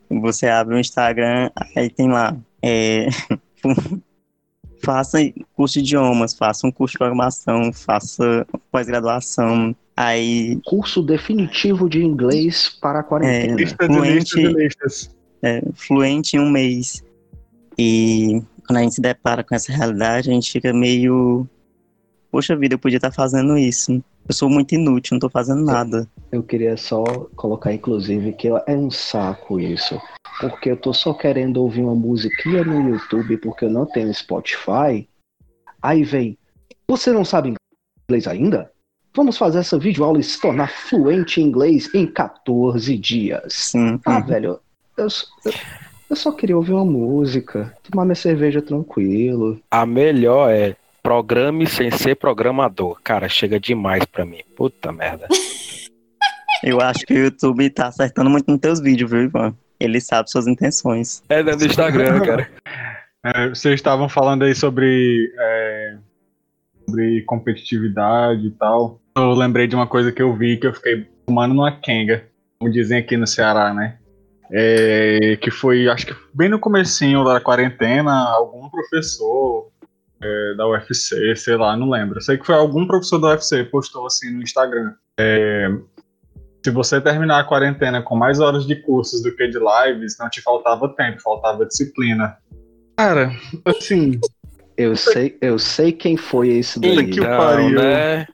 você 0.09 0.47
abre 0.47 0.75
o 0.75 0.79
Instagram, 0.79 1.49
aí 1.75 1.89
tem 1.89 2.09
lá, 2.09 2.35
é, 2.61 3.07
faça 4.83 5.19
curso 5.55 5.75
de 5.75 5.79
idiomas, 5.79 6.33
faça 6.33 6.67
um 6.67 6.71
curso 6.71 6.93
de 6.93 6.97
programação, 6.97 7.71
faça 7.71 8.45
pós-graduação, 8.71 9.75
aí... 9.95 10.59
Curso 10.65 11.01
definitivo 11.01 11.87
de 11.87 12.03
inglês 12.03 12.69
para 12.81 12.99
a 12.99 13.03
quarentena. 13.03 13.61
É, 13.61 13.85
fluente, 13.85 14.47
listas 14.47 15.15
É, 15.41 15.61
fluente 15.73 16.35
em 16.35 16.39
um 16.39 16.49
mês. 16.49 17.03
E 17.77 18.41
quando 18.65 18.77
a 18.77 18.81
gente 18.81 18.95
se 18.95 19.01
depara 19.01 19.43
com 19.43 19.55
essa 19.55 19.71
realidade, 19.71 20.29
a 20.29 20.33
gente 20.33 20.51
fica 20.51 20.73
meio. 20.73 21.47
Poxa 22.31 22.55
vida, 22.55 22.75
eu 22.75 22.79
podia 22.79 22.97
estar 22.97 23.11
fazendo 23.11 23.57
isso. 23.57 24.03
Eu 24.27 24.33
sou 24.33 24.49
muito 24.49 24.73
inútil, 24.73 25.13
não 25.13 25.17
estou 25.17 25.29
fazendo 25.29 25.63
nada. 25.63 26.07
Eu 26.31 26.41
queria 26.41 26.77
só 26.77 27.03
colocar, 27.35 27.73
inclusive, 27.73 28.33
que 28.33 28.47
é 28.47 28.75
um 28.75 28.89
saco 28.89 29.59
isso. 29.59 30.01
Porque 30.39 30.71
eu 30.71 30.77
tô 30.77 30.93
só 30.93 31.13
querendo 31.13 31.57
ouvir 31.57 31.81
uma 31.81 31.93
musiquinha 31.93 32.63
no 32.63 32.89
YouTube 32.89 33.37
porque 33.37 33.65
eu 33.65 33.69
não 33.69 33.85
tenho 33.85 34.13
Spotify. 34.13 35.07
Aí 35.81 36.03
vem, 36.03 36.37
você 36.87 37.11
não 37.11 37.25
sabe 37.25 37.53
inglês 38.09 38.27
ainda? 38.27 38.71
Vamos 39.15 39.37
fazer 39.37 39.59
essa 39.59 39.77
videoaula 39.77 40.19
e 40.19 40.23
se 40.23 40.39
tornar 40.41 40.71
fluente 40.71 41.39
em 41.39 41.45
inglês 41.45 41.93
em 41.93 42.07
14 42.07 42.97
dias. 42.97 43.53
Sim. 43.53 43.99
Ah, 44.05 44.19
velho, 44.19 44.59
eu, 44.97 45.05
eu, 45.05 45.53
eu 46.13 46.15
só 46.15 46.31
queria 46.31 46.55
ouvir 46.55 46.73
uma 46.73 46.85
música, 46.85 47.75
tomar 47.89 48.05
minha 48.05 48.15
cerveja 48.15 48.61
tranquilo. 48.61 49.59
A 49.71 49.83
melhor 49.83 50.51
é 50.51 50.75
programe 51.01 51.65
sem 51.65 51.89
ser 51.89 52.15
programador. 52.15 52.99
Cara, 53.03 53.27
chega 53.27 53.59
demais 53.59 54.05
pra 54.05 54.23
mim. 54.23 54.41
Puta 54.55 54.91
merda. 54.91 55.27
Eu 56.63 56.79
acho 56.79 57.05
que 57.05 57.13
o 57.13 57.17
YouTube 57.17 57.67
tá 57.71 57.87
acertando 57.87 58.29
muito 58.29 58.49
nos 58.49 58.59
teus 58.59 58.79
vídeos, 58.79 59.09
viu, 59.09 59.23
Ivan? 59.23 59.53
Ele 59.79 59.99
sabe 59.99 60.29
suas 60.29 60.47
intenções. 60.47 61.21
É 61.27 61.43
do 61.43 61.65
Instagram, 61.65 62.21
cara. 62.21 62.49
É, 63.25 63.47
vocês 63.47 63.75
estavam 63.75 64.09
falando 64.09 64.43
aí 64.43 64.53
sobre, 64.53 65.33
é, 65.39 65.95
sobre 66.85 67.21
competitividade 67.21 68.47
e 68.47 68.51
tal. 68.51 68.99
Eu 69.15 69.31
lembrei 69.31 69.65
de 69.65 69.77
uma 69.77 69.87
coisa 69.87 70.11
que 70.11 70.21
eu 70.21 70.35
vi 70.35 70.57
que 70.57 70.67
eu 70.67 70.73
fiquei 70.73 71.07
fumando 71.25 71.53
numa 71.53 71.71
kenga, 71.71 72.25
como 72.59 72.69
dizem 72.69 72.97
aqui 72.97 73.15
no 73.15 73.25
Ceará, 73.25 73.73
né? 73.73 73.97
É, 74.51 75.37
que 75.41 75.49
foi, 75.49 75.87
acho 75.87 76.07
que 76.07 76.15
bem 76.33 76.49
no 76.49 76.59
comecinho 76.59 77.23
da 77.23 77.39
quarentena, 77.39 78.11
algum 78.29 78.69
professor 78.69 79.69
é, 80.21 80.53
da 80.55 80.67
UFC, 80.67 81.35
sei 81.35 81.57
lá, 81.57 81.75
não 81.75 81.89
lembro. 81.89 82.21
Sei 82.21 82.37
que 82.37 82.45
foi 82.45 82.55
algum 82.55 82.85
professor 82.87 83.19
da 83.19 83.29
UFC 83.29 83.63
postou 83.65 84.05
assim 84.05 84.31
no 84.31 84.41
Instagram. 84.41 84.93
É, 85.19 85.69
se 86.63 86.71
você 86.71 87.01
terminar 87.01 87.39
a 87.39 87.43
quarentena 87.43 88.01
com 88.01 88.15
mais 88.15 88.39
horas 88.39 88.65
de 88.65 88.75
cursos 88.75 89.21
do 89.21 89.35
que 89.35 89.47
de 89.47 89.59
lives, 89.59 90.17
não 90.19 90.29
te 90.29 90.41
faltava 90.41 90.87
tempo, 90.95 91.21
faltava 91.21 91.65
disciplina. 91.65 92.37
Cara, 92.97 93.31
assim. 93.65 94.19
Eu 94.75 94.95
sei, 94.95 95.37
eu 95.39 95.59
sei 95.59 95.91
quem 95.91 96.17
foi 96.17 96.49
esse 96.49 96.79
daí. 96.79 97.07
Que 97.07 97.21
pariu. 97.21 97.75
Né? 97.75 98.25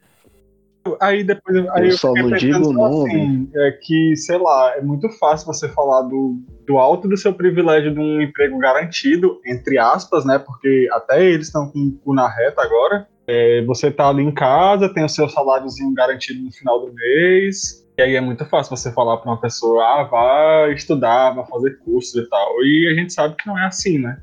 Aí 1.00 1.24
depois 1.24 1.58
aí 1.72 1.84
eu, 1.84 1.92
eu 1.92 1.98
só 1.98 2.14
não 2.14 2.32
digo 2.32 2.70
o 2.70 2.74
nome. 2.74 3.10
Assim, 3.10 3.52
é 3.56 3.72
que, 3.72 4.16
sei 4.16 4.38
lá, 4.38 4.76
é 4.76 4.82
muito 4.82 5.10
fácil 5.18 5.48
você 5.48 5.68
falar 5.70 6.04
do, 6.04 6.38
do 6.66 6.78
alto 6.78 7.08
do 7.08 7.18
seu 7.18 7.34
privilégio 7.34 7.94
de 7.94 8.00
um 8.00 8.22
emprego 8.22 8.58
garantido, 8.58 9.40
entre 9.46 9.78
aspas, 9.78 10.26
né? 10.26 10.40
Porque 10.40 10.88
até 10.92 11.24
eles 11.24 11.48
estão 11.48 11.70
com 11.70 11.80
o 11.80 11.92
cu 12.00 12.14
na 12.14 12.28
reta 12.28 12.62
agora. 12.62 13.08
É, 13.28 13.64
você 13.66 13.92
tá 13.92 14.08
ali 14.10 14.24
em 14.24 14.34
casa, 14.34 14.92
tem 14.92 15.04
o 15.04 15.10
seu 15.10 15.30
saláriozinho 15.30 15.94
garantido 15.94 16.44
no 16.44 16.52
final 16.52 16.86
do 16.86 16.94
mês. 16.94 17.88
E 17.98 18.02
aí 18.02 18.16
é 18.16 18.22
muito 18.22 18.46
fácil 18.46 18.76
você 18.76 18.92
falar 18.94 19.18
para 19.18 19.30
uma 19.30 19.42
pessoa, 19.42 19.84
ah, 19.84 20.04
vai 20.04 20.74
estudar, 20.74 21.32
vai 21.32 21.46
fazer 21.46 21.78
cursos 21.80 22.16
e 22.16 22.30
tal. 22.30 22.64
E 22.64 22.90
a 22.92 22.96
gente 22.96 23.14
sabe 23.14 23.36
que 23.36 23.46
não 23.46 23.60
é 23.60 23.66
assim, 23.66 24.00
né? 24.00 24.22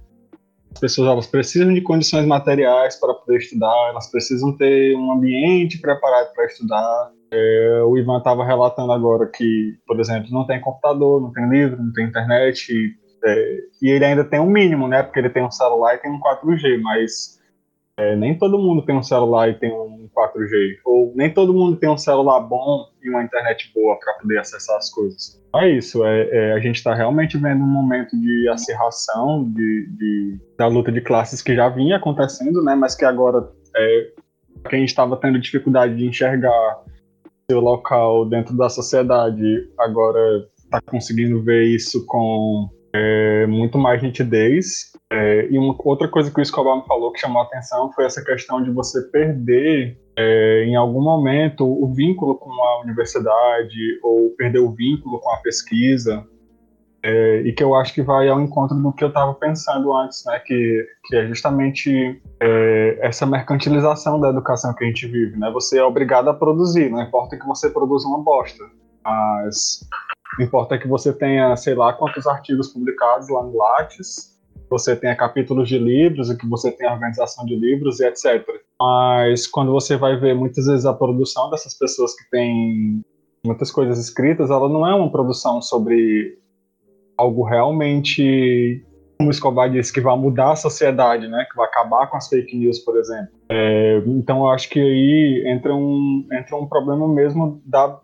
As 0.77 0.81
pessoas 0.81 1.09
elas 1.09 1.27
precisam 1.27 1.72
de 1.72 1.81
condições 1.81 2.27
materiais 2.27 3.01
para 3.01 3.14
poder 3.14 3.39
estudar, 3.39 3.89
elas 3.89 4.11
precisam 4.11 4.55
ter 4.55 4.95
um 4.95 5.11
ambiente 5.11 5.81
preparado 5.81 6.35
para 6.35 6.45
estudar. 6.45 7.12
É, 7.33 7.83
o 7.87 7.97
Ivan 7.97 8.18
estava 8.18 8.45
relatando 8.45 8.93
agora 8.93 9.27
que, 9.27 9.74
por 9.87 9.99
exemplo, 9.99 10.29
não 10.31 10.47
tem 10.47 10.61
computador, 10.61 11.22
não 11.22 11.33
tem 11.33 11.49
livro, 11.49 11.83
não 11.83 11.91
tem 11.95 12.05
internet, 12.05 12.70
e, 12.70 12.95
é, 13.24 13.59
e 13.81 13.89
ele 13.89 14.05
ainda 14.05 14.22
tem 14.22 14.39
um 14.39 14.51
mínimo, 14.51 14.87
né? 14.87 15.03
Porque 15.03 15.18
ele 15.18 15.31
tem 15.31 15.43
um 15.43 15.51
celular 15.51 15.95
e 15.95 15.99
tem 15.99 16.11
um 16.11 16.20
4G, 16.20 16.79
mas 16.83 17.41
é, 17.97 18.14
nem 18.14 18.37
todo 18.37 18.59
mundo 18.59 18.85
tem 18.85 18.95
um 18.95 19.03
celular 19.03 19.49
e 19.49 19.55
tem 19.55 19.72
um 19.72 20.11
4G. 20.14 20.77
Ou 20.85 21.11
nem 21.16 21.33
todo 21.33 21.55
mundo 21.55 21.79
tem 21.79 21.89
um 21.89 21.97
celular 21.97 22.41
bom 22.41 22.85
e 23.07 23.11
uma 23.11 23.23
internet 23.23 23.71
boa 23.75 23.99
para 23.99 24.15
poder 24.15 24.39
acessar 24.39 24.77
as 24.77 24.91
coisas. 24.91 25.41
É 25.55 25.69
isso, 25.71 26.05
é, 26.05 26.29
é 26.31 26.53
a 26.53 26.61
gente 26.61 26.77
está 26.77 26.95
realmente 26.95 27.39
vendo 27.39 27.63
um 27.63 27.67
momento 27.67 28.19
de 28.19 28.49
acirração 28.49 29.51
de, 29.51 29.89
de, 29.97 30.39
da 30.59 30.67
luta 30.67 30.93
de 30.93 31.01
classes 31.01 31.41
que 31.41 31.55
já 31.55 31.69
vinha 31.69 31.97
acontecendo, 31.97 32.63
né? 32.63 32.75
Mas 32.75 32.95
que 32.95 33.05
agora 33.05 33.49
é, 33.77 34.11
quem 34.69 34.85
estava 34.85 35.17
tendo 35.17 35.39
dificuldade 35.39 35.97
de 35.97 36.07
enxergar 36.07 36.85
seu 37.51 37.61
local 37.61 38.29
dentro 38.29 38.57
da 38.57 38.69
sociedade 38.69 39.71
agora 39.79 40.47
está 40.57 40.81
conseguindo 40.81 41.43
ver 41.43 41.65
isso 41.65 42.05
com 42.07 42.69
é, 42.93 43.47
muito 43.47 43.79
mais 43.79 44.03
nitidez. 44.03 44.93
É, 45.11 45.47
e 45.51 45.59
uma 45.59 45.77
outra 45.85 46.09
coisa 46.09 46.31
que 46.33 46.41
o 46.41 46.43
Escobar 46.43 46.77
me 46.77 46.87
falou 46.87 47.13
que 47.13 47.21
chamou 47.21 47.41
a 47.41 47.45
atenção 47.45 47.93
foi 47.93 48.05
essa 48.05 48.25
questão 48.25 48.61
de 48.63 48.71
você 48.73 49.03
perder 49.03 49.97
é, 50.19 50.65
em 50.65 50.75
algum 50.75 51.01
momento 51.01 51.65
o 51.65 51.93
vínculo 51.95 52.35
com 52.37 52.51
a 52.51 52.81
universidade 52.81 54.01
ou 54.03 54.31
perder 54.31 54.59
o 54.59 54.73
vínculo 54.73 55.21
com 55.21 55.31
a 55.31 55.37
pesquisa. 55.39 56.27
É, 57.03 57.43
e 57.43 57.53
que 57.53 57.63
eu 57.63 57.77
acho 57.77 57.95
que 57.95 58.03
vai 58.03 58.29
ao 58.29 58.41
encontro 58.41 58.77
do 58.77 58.93
que 58.93 59.05
eu 59.05 59.09
estava 59.09 59.33
pensando 59.35 59.95
antes, 59.95 60.25
né? 60.27 60.41
Que, 60.41 60.85
que 61.05 61.15
é 61.15 61.27
justamente 61.29 62.21
é, 62.41 62.99
essa 63.01 63.25
mercantilização 63.25 64.19
da 64.19 64.31
educação 64.31 64.75
que 64.75 64.83
a 64.83 64.89
gente 64.89 65.07
vive, 65.07 65.39
né? 65.39 65.49
Você 65.53 65.79
é 65.79 65.85
obrigado 65.85 66.29
a 66.29 66.35
produzir, 66.35 66.91
não 66.91 67.01
importa 67.01 67.39
que 67.39 67.47
você 67.47 67.71
produza 67.71 68.09
uma 68.09 68.25
bosta, 68.25 68.65
mas 69.05 69.87
importa 70.41 70.77
que 70.77 70.89
você 70.89 71.13
tenha, 71.13 71.55
sei 71.55 71.77
lá, 71.77 71.93
quantos 71.93 72.27
artigos 72.27 72.73
publicados 72.73 73.29
lá 73.29 73.41
no 73.41 73.57
Lattes, 73.57 74.36
você 74.69 74.97
tenha 74.97 75.17
capítulos 75.17 75.69
de 75.69 75.79
livros 75.79 76.31
e 76.31 76.37
que 76.37 76.47
você 76.47 76.71
tenha 76.73 76.93
organização 76.93 77.45
de 77.45 77.57
livros 77.57 78.01
e 78.01 78.07
etc. 78.07 78.45
Mas 78.81 79.47
quando 79.47 79.73
você 79.73 79.97
vai 79.97 80.17
ver 80.19 80.35
muitas 80.35 80.67
vezes 80.67 80.85
a 80.87 80.93
produção 80.93 81.51
dessas 81.51 81.75
pessoas 81.75 82.14
que 82.14 82.29
têm 82.31 83.03
muitas 83.45 83.71
coisas 83.71 83.99
escritas, 83.99 84.51
ela 84.51 84.69
não 84.69 84.87
é 84.87 84.95
uma 84.95 85.11
produção 85.11 85.62
sobre 85.62 86.39
algo 87.17 87.45
realmente, 87.45 88.85
como 89.17 89.31
o 89.31 89.33
Escobar 89.33 89.71
disse, 89.71 89.93
que 89.93 90.01
vai 90.01 90.17
mudar 90.17 90.53
a 90.53 90.57
sociedade, 90.57 91.29
né? 91.29 91.47
Que 91.51 91.57
vai 91.57 91.67
acabar 91.67 92.09
com 92.09 92.17
as 92.17 92.29
fake 92.29 92.57
news, 92.57 92.81
por 92.81 92.99
exemplo. 92.99 93.29
É, 93.49 94.03
então 94.07 94.41
eu 94.41 94.49
acho 94.49 94.69
que 94.69 94.81
aí 94.81 95.45
entra 95.47 95.75
um, 95.75 96.27
entra 96.33 96.57
um 96.57 96.67
problema 96.67 97.09
mesmo 97.09 97.62
da 97.64 98.01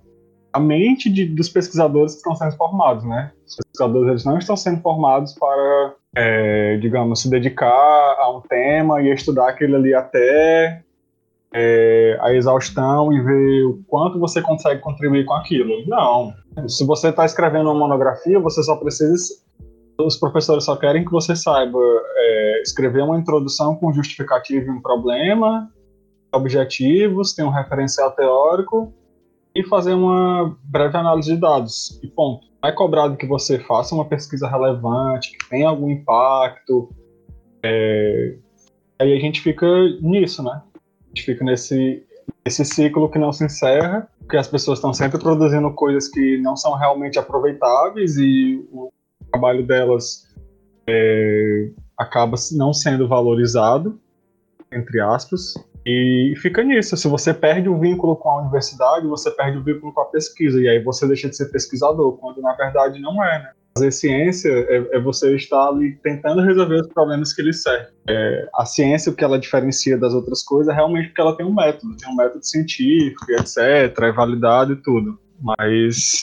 a 0.52 0.60
mente 0.60 1.10
de, 1.10 1.24
dos 1.24 1.48
pesquisadores 1.48 2.12
que 2.12 2.18
estão 2.18 2.36
sendo 2.36 2.54
formados, 2.56 3.04
né? 3.04 3.32
Os 3.46 3.56
pesquisadores 3.56 4.10
eles 4.10 4.24
não 4.24 4.38
estão 4.38 4.56
sendo 4.56 4.82
formados 4.82 5.32
para, 5.32 5.94
é, 6.16 6.76
digamos, 6.76 7.22
se 7.22 7.30
dedicar 7.30 8.16
a 8.18 8.30
um 8.30 8.40
tema 8.42 9.00
e 9.02 9.12
estudar 9.12 9.48
aquele 9.48 9.74
ali 9.74 9.94
até 9.94 10.82
é, 11.54 12.18
a 12.20 12.32
exaustão 12.34 13.12
e 13.12 13.20
ver 13.20 13.64
o 13.64 13.82
quanto 13.86 14.18
você 14.18 14.40
consegue 14.40 14.80
contribuir 14.80 15.24
com 15.24 15.34
aquilo. 15.34 15.86
Não. 15.86 16.32
Se 16.68 16.86
você 16.86 17.08
está 17.08 17.24
escrevendo 17.24 17.70
uma 17.70 17.78
monografia, 17.78 18.38
você 18.38 18.62
só 18.62 18.76
precisa. 18.76 19.34
Os 19.98 20.16
professores 20.16 20.64
só 20.64 20.76
querem 20.76 21.04
que 21.04 21.10
você 21.10 21.36
saiba 21.36 21.78
é, 21.78 22.62
escrever 22.62 23.02
uma 23.02 23.18
introdução 23.18 23.76
com 23.76 23.92
justificativa 23.92 24.66
e 24.66 24.70
um 24.70 24.80
problema, 24.80 25.70
objetivos, 26.34 27.34
tem 27.34 27.44
um 27.44 27.50
referencial 27.50 28.10
teórico 28.12 28.92
e 29.54 29.62
fazer 29.64 29.92
uma 29.92 30.56
breve 30.64 30.96
análise 30.96 31.34
de 31.34 31.40
dados. 31.40 32.00
E 32.02 32.08
ponto. 32.08 32.51
É 32.64 32.70
cobrado 32.70 33.16
que 33.16 33.26
você 33.26 33.58
faça 33.58 33.94
uma 33.94 34.04
pesquisa 34.04 34.48
relevante, 34.48 35.32
que 35.32 35.48
tenha 35.48 35.68
algum 35.68 35.90
impacto. 35.90 36.88
É... 37.62 38.36
Aí 39.00 39.12
a 39.12 39.20
gente 39.20 39.40
fica 39.40 39.66
nisso, 40.00 40.44
né? 40.44 40.62
A 40.72 41.08
gente 41.08 41.24
fica 41.24 41.44
nesse, 41.44 42.06
nesse 42.44 42.64
ciclo 42.64 43.10
que 43.10 43.18
não 43.18 43.32
se 43.32 43.44
encerra, 43.44 44.08
porque 44.20 44.36
as 44.36 44.46
pessoas 44.46 44.78
estão 44.78 44.92
sempre 44.92 45.18
produzindo 45.18 45.72
coisas 45.72 46.08
que 46.08 46.38
não 46.38 46.56
são 46.56 46.74
realmente 46.76 47.18
aproveitáveis 47.18 48.16
e 48.16 48.64
o 48.72 48.92
trabalho 49.30 49.66
delas 49.66 50.28
é... 50.86 51.68
acaba 51.98 52.36
não 52.52 52.72
sendo 52.72 53.08
valorizado, 53.08 53.98
entre 54.70 55.00
aspas. 55.00 55.54
E 55.84 56.34
fica 56.36 56.62
nisso. 56.62 56.96
Se 56.96 57.08
você 57.08 57.34
perde 57.34 57.68
o 57.68 57.78
vínculo 57.78 58.16
com 58.16 58.30
a 58.30 58.40
universidade, 58.40 59.06
você 59.06 59.30
perde 59.30 59.58
o 59.58 59.64
vínculo 59.64 59.92
com 59.92 60.00
a 60.00 60.06
pesquisa. 60.06 60.60
E 60.60 60.68
aí 60.68 60.82
você 60.82 61.06
deixa 61.06 61.28
de 61.28 61.36
ser 61.36 61.46
pesquisador, 61.46 62.16
quando 62.18 62.40
na 62.40 62.54
verdade 62.54 63.00
não 63.00 63.22
é, 63.24 63.38
né? 63.38 63.50
Fazer 63.76 63.90
ciência 63.90 64.50
é, 64.50 64.96
é 64.96 65.00
você 65.00 65.34
estar 65.34 65.68
ali 65.68 65.98
tentando 66.02 66.42
resolver 66.42 66.82
os 66.82 66.88
problemas 66.88 67.32
que 67.32 67.40
lhe 67.40 67.54
servem. 67.54 67.86
É, 68.06 68.48
a 68.54 68.66
ciência, 68.66 69.10
o 69.10 69.14
que 69.14 69.24
ela 69.24 69.38
diferencia 69.38 69.96
das 69.96 70.12
outras 70.12 70.42
coisas 70.42 70.72
é 70.72 70.76
realmente 70.76 71.08
porque 71.08 71.20
ela 71.22 71.36
tem 71.36 71.46
um 71.46 71.54
método, 71.54 71.96
tem 71.96 72.12
um 72.12 72.16
método 72.16 72.44
científico, 72.44 73.32
etc., 73.32 73.58
é 74.02 74.12
validado 74.12 74.74
e 74.74 74.76
tudo. 74.76 75.18
Mas. 75.40 76.20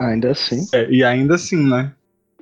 Ainda 0.00 0.32
assim. 0.32 0.66
É, 0.74 0.90
e 0.90 1.04
ainda 1.04 1.36
assim, 1.36 1.68
né? 1.68 1.92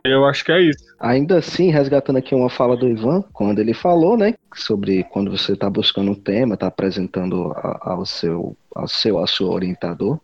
Eu 0.05 0.25
acho 0.25 0.45
que 0.45 0.53
é 0.53 0.63
isso. 0.63 0.88
Ainda 0.99 1.39
assim, 1.39 1.71
resgatando 1.71 2.17
aqui 2.17 2.35
uma 2.35 2.51
fala 2.51 2.77
do 2.77 2.89
Ivan, 2.89 3.23
quando 3.33 3.61
ele 3.61 3.73
falou, 3.73 4.17
né, 4.17 4.35
sobre 4.55 5.05
quando 5.05 5.31
você 5.31 5.53
está 5.53 5.71
buscando 5.71 6.11
um 6.11 6.15
tema, 6.15 6.55
está 6.55 6.67
apresentando 6.67 7.53
ao 7.81 8.05
seu, 8.05 8.57
ao 8.75 8.89
seu, 8.89 9.19
ao 9.19 9.27
seu 9.27 9.49
orientador 9.49 10.19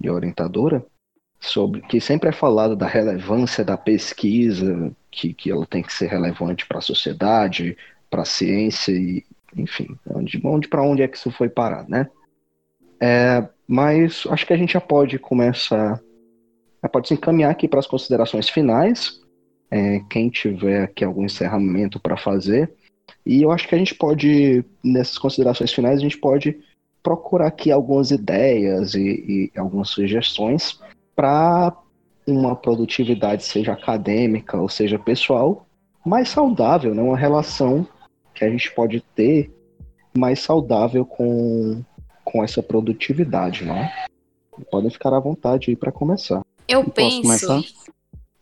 e 0.00 0.10
orientadora, 0.10 0.84
sobre 1.38 1.82
que 1.82 2.00
sempre 2.00 2.30
é 2.30 2.32
falado 2.32 2.74
da 2.74 2.86
relevância 2.86 3.64
da 3.64 3.76
pesquisa, 3.76 4.90
que, 5.10 5.32
que 5.32 5.50
ela 5.50 5.64
tem 5.64 5.82
que 5.82 5.92
ser 5.92 6.08
relevante 6.08 6.66
para 6.66 6.78
a 6.78 6.82
sociedade, 6.82 7.76
para 8.10 8.22
a 8.22 8.26
ciência 8.26 8.92
e, 8.92 9.24
enfim, 9.56 9.96
onde, 10.10 10.40
onde 10.44 10.66
para 10.66 10.82
onde 10.82 11.02
é 11.02 11.08
que 11.08 11.16
isso 11.16 11.30
foi 11.30 11.48
parar, 11.48 11.88
né? 11.88 12.08
É, 13.00 13.46
mas 13.68 14.24
acho 14.30 14.46
que 14.46 14.52
a 14.52 14.56
gente 14.56 14.72
já 14.72 14.80
pode 14.80 15.18
começar 15.18 16.00
pode 16.88 17.08
se 17.08 17.14
encaminhar 17.14 17.50
aqui 17.50 17.66
para 17.68 17.80
as 17.80 17.86
considerações 17.86 18.48
finais. 18.48 19.20
É, 19.70 20.00
quem 20.08 20.28
tiver 20.28 20.84
aqui 20.84 21.04
algum 21.04 21.24
encerramento 21.24 21.98
para 21.98 22.16
fazer. 22.16 22.72
E 23.24 23.42
eu 23.42 23.50
acho 23.50 23.68
que 23.68 23.74
a 23.74 23.78
gente 23.78 23.94
pode, 23.94 24.64
nessas 24.82 25.18
considerações 25.18 25.72
finais, 25.72 25.98
a 25.98 26.02
gente 26.02 26.18
pode 26.18 26.58
procurar 27.02 27.48
aqui 27.48 27.70
algumas 27.70 28.10
ideias 28.10 28.94
e, 28.94 29.50
e 29.54 29.58
algumas 29.58 29.90
sugestões 29.90 30.80
para 31.14 31.76
uma 32.26 32.56
produtividade, 32.56 33.44
seja 33.44 33.72
acadêmica 33.72 34.60
ou 34.60 34.68
seja 34.68 34.98
pessoal, 34.98 35.66
mais 36.04 36.28
saudável, 36.28 36.94
né? 36.94 37.02
uma 37.02 37.16
relação 37.16 37.86
que 38.34 38.44
a 38.44 38.50
gente 38.50 38.72
pode 38.72 39.00
ter 39.14 39.52
mais 40.16 40.40
saudável 40.40 41.04
com, 41.04 41.82
com 42.24 42.42
essa 42.42 42.62
produtividade. 42.62 43.64
Né? 43.64 43.92
Podem 44.70 44.90
ficar 44.90 45.14
à 45.14 45.20
vontade 45.20 45.70
aí 45.70 45.76
para 45.76 45.92
começar. 45.92 46.42
Eu 46.68 46.84
penso. 46.90 47.22
Começar? 47.22 47.62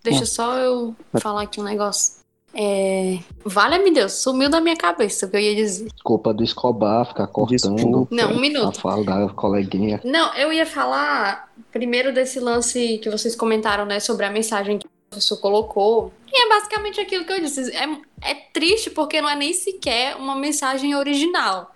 Deixa 0.05 0.26
só 0.26 0.59
eu 0.59 0.94
falar 1.18 1.42
aqui 1.42 1.61
um 1.61 1.64
negócio. 1.64 2.22
É... 2.55 3.18
Vale-me 3.44 3.90
Deus, 3.90 4.12
sumiu 4.12 4.48
da 4.48 4.61
minha 4.61 4.76
cabeça 4.76 5.26
o 5.26 5.30
que 5.30 5.36
eu 5.36 5.40
ia 5.40 5.57
dizer. 5.57 5.88
Culpa 6.05 6.32
do 6.32 6.44
Escobar 6.44 7.07
ficar 7.07 7.26
cortando. 7.26 7.74
Desculpa. 7.74 8.14
Não, 8.14 8.32
um 8.32 8.38
minuto. 8.38 8.68
A 8.68 8.72
fala 8.72 9.05
da 9.05 9.28
coleguinha. 9.30 10.00
Não, 10.05 10.32
eu 10.34 10.52
ia 10.52 10.66
falar 10.66 11.50
primeiro 11.72 12.12
desse 12.12 12.38
lance 12.38 12.98
que 12.98 13.11
vocês 13.11 13.34
comentaram, 13.34 13.84
né, 13.84 13.98
sobre 13.98 14.24
a 14.24 14.30
mensagem 14.30 14.78
que 14.78 14.86
o 14.86 14.90
professor 15.11 15.38
colocou. 15.38 16.12
E 16.30 16.46
é 16.46 16.48
basicamente 16.48 17.00
aquilo 17.00 17.24
que 17.24 17.32
eu 17.32 17.40
disse. 17.40 17.74
É, 17.74 17.88
é 18.20 18.34
triste 18.52 18.90
porque 18.90 19.20
não 19.20 19.28
é 19.28 19.34
nem 19.34 19.52
sequer 19.52 20.16
uma 20.16 20.36
mensagem 20.36 20.94
original. 20.94 21.72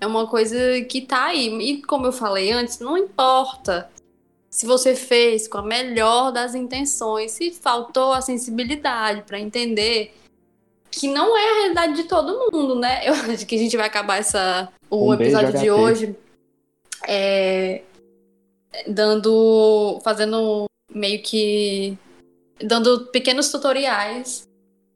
É 0.00 0.06
uma 0.06 0.26
coisa 0.26 0.56
que 0.82 1.02
tá 1.02 1.26
aí. 1.26 1.48
E 1.62 1.82
como 1.82 2.06
eu 2.06 2.12
falei 2.12 2.50
antes, 2.50 2.78
não 2.80 2.98
importa 2.98 3.88
se 4.60 4.66
você 4.66 4.94
fez 4.94 5.48
com 5.48 5.56
a 5.56 5.62
melhor 5.62 6.30
das 6.30 6.54
intenções, 6.54 7.30
se 7.30 7.50
faltou 7.50 8.12
a 8.12 8.20
sensibilidade 8.20 9.22
para 9.22 9.40
entender 9.40 10.14
que 10.90 11.08
não 11.08 11.34
é 11.34 11.48
a 11.48 11.54
realidade 11.60 11.94
de 11.94 12.04
todo 12.04 12.50
mundo, 12.52 12.74
né? 12.74 13.08
Eu 13.08 13.14
acho 13.32 13.46
que 13.46 13.54
a 13.54 13.58
gente 13.58 13.74
vai 13.74 13.86
acabar 13.86 14.18
essa, 14.18 14.70
o 14.90 15.08
um 15.08 15.14
episódio 15.14 15.58
de 15.58 15.70
hoje 15.70 16.14
é, 17.08 17.80
dando, 18.86 19.98
fazendo 20.04 20.66
meio 20.92 21.22
que 21.22 21.96
dando 22.62 23.06
pequenos 23.06 23.50
tutoriais 23.50 24.46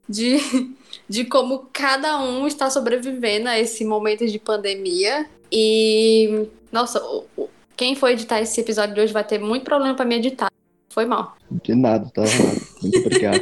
de, 0.07 0.37
de 1.09 1.25
como 1.25 1.69
cada 1.73 2.21
um 2.21 2.45
está 2.45 2.69
sobrevivendo 2.69 3.49
a 3.49 3.57
esse 3.57 3.83
momento 3.83 4.27
de 4.27 4.37
pandemia. 4.37 5.27
E, 5.51 6.47
nossa, 6.71 7.01
quem 7.75 7.95
for 7.95 8.09
editar 8.09 8.39
esse 8.39 8.59
episódio 8.59 8.95
de 8.95 9.01
hoje 9.01 9.13
vai 9.13 9.23
ter 9.23 9.39
muito 9.39 9.63
problema 9.63 9.95
para 9.95 10.05
me 10.05 10.15
editar. 10.15 10.51
Foi 10.89 11.05
mal. 11.05 11.35
De 11.63 11.75
nada, 11.75 12.09
tá? 12.13 12.21
Muito 12.81 12.99
obrigado. 12.99 13.41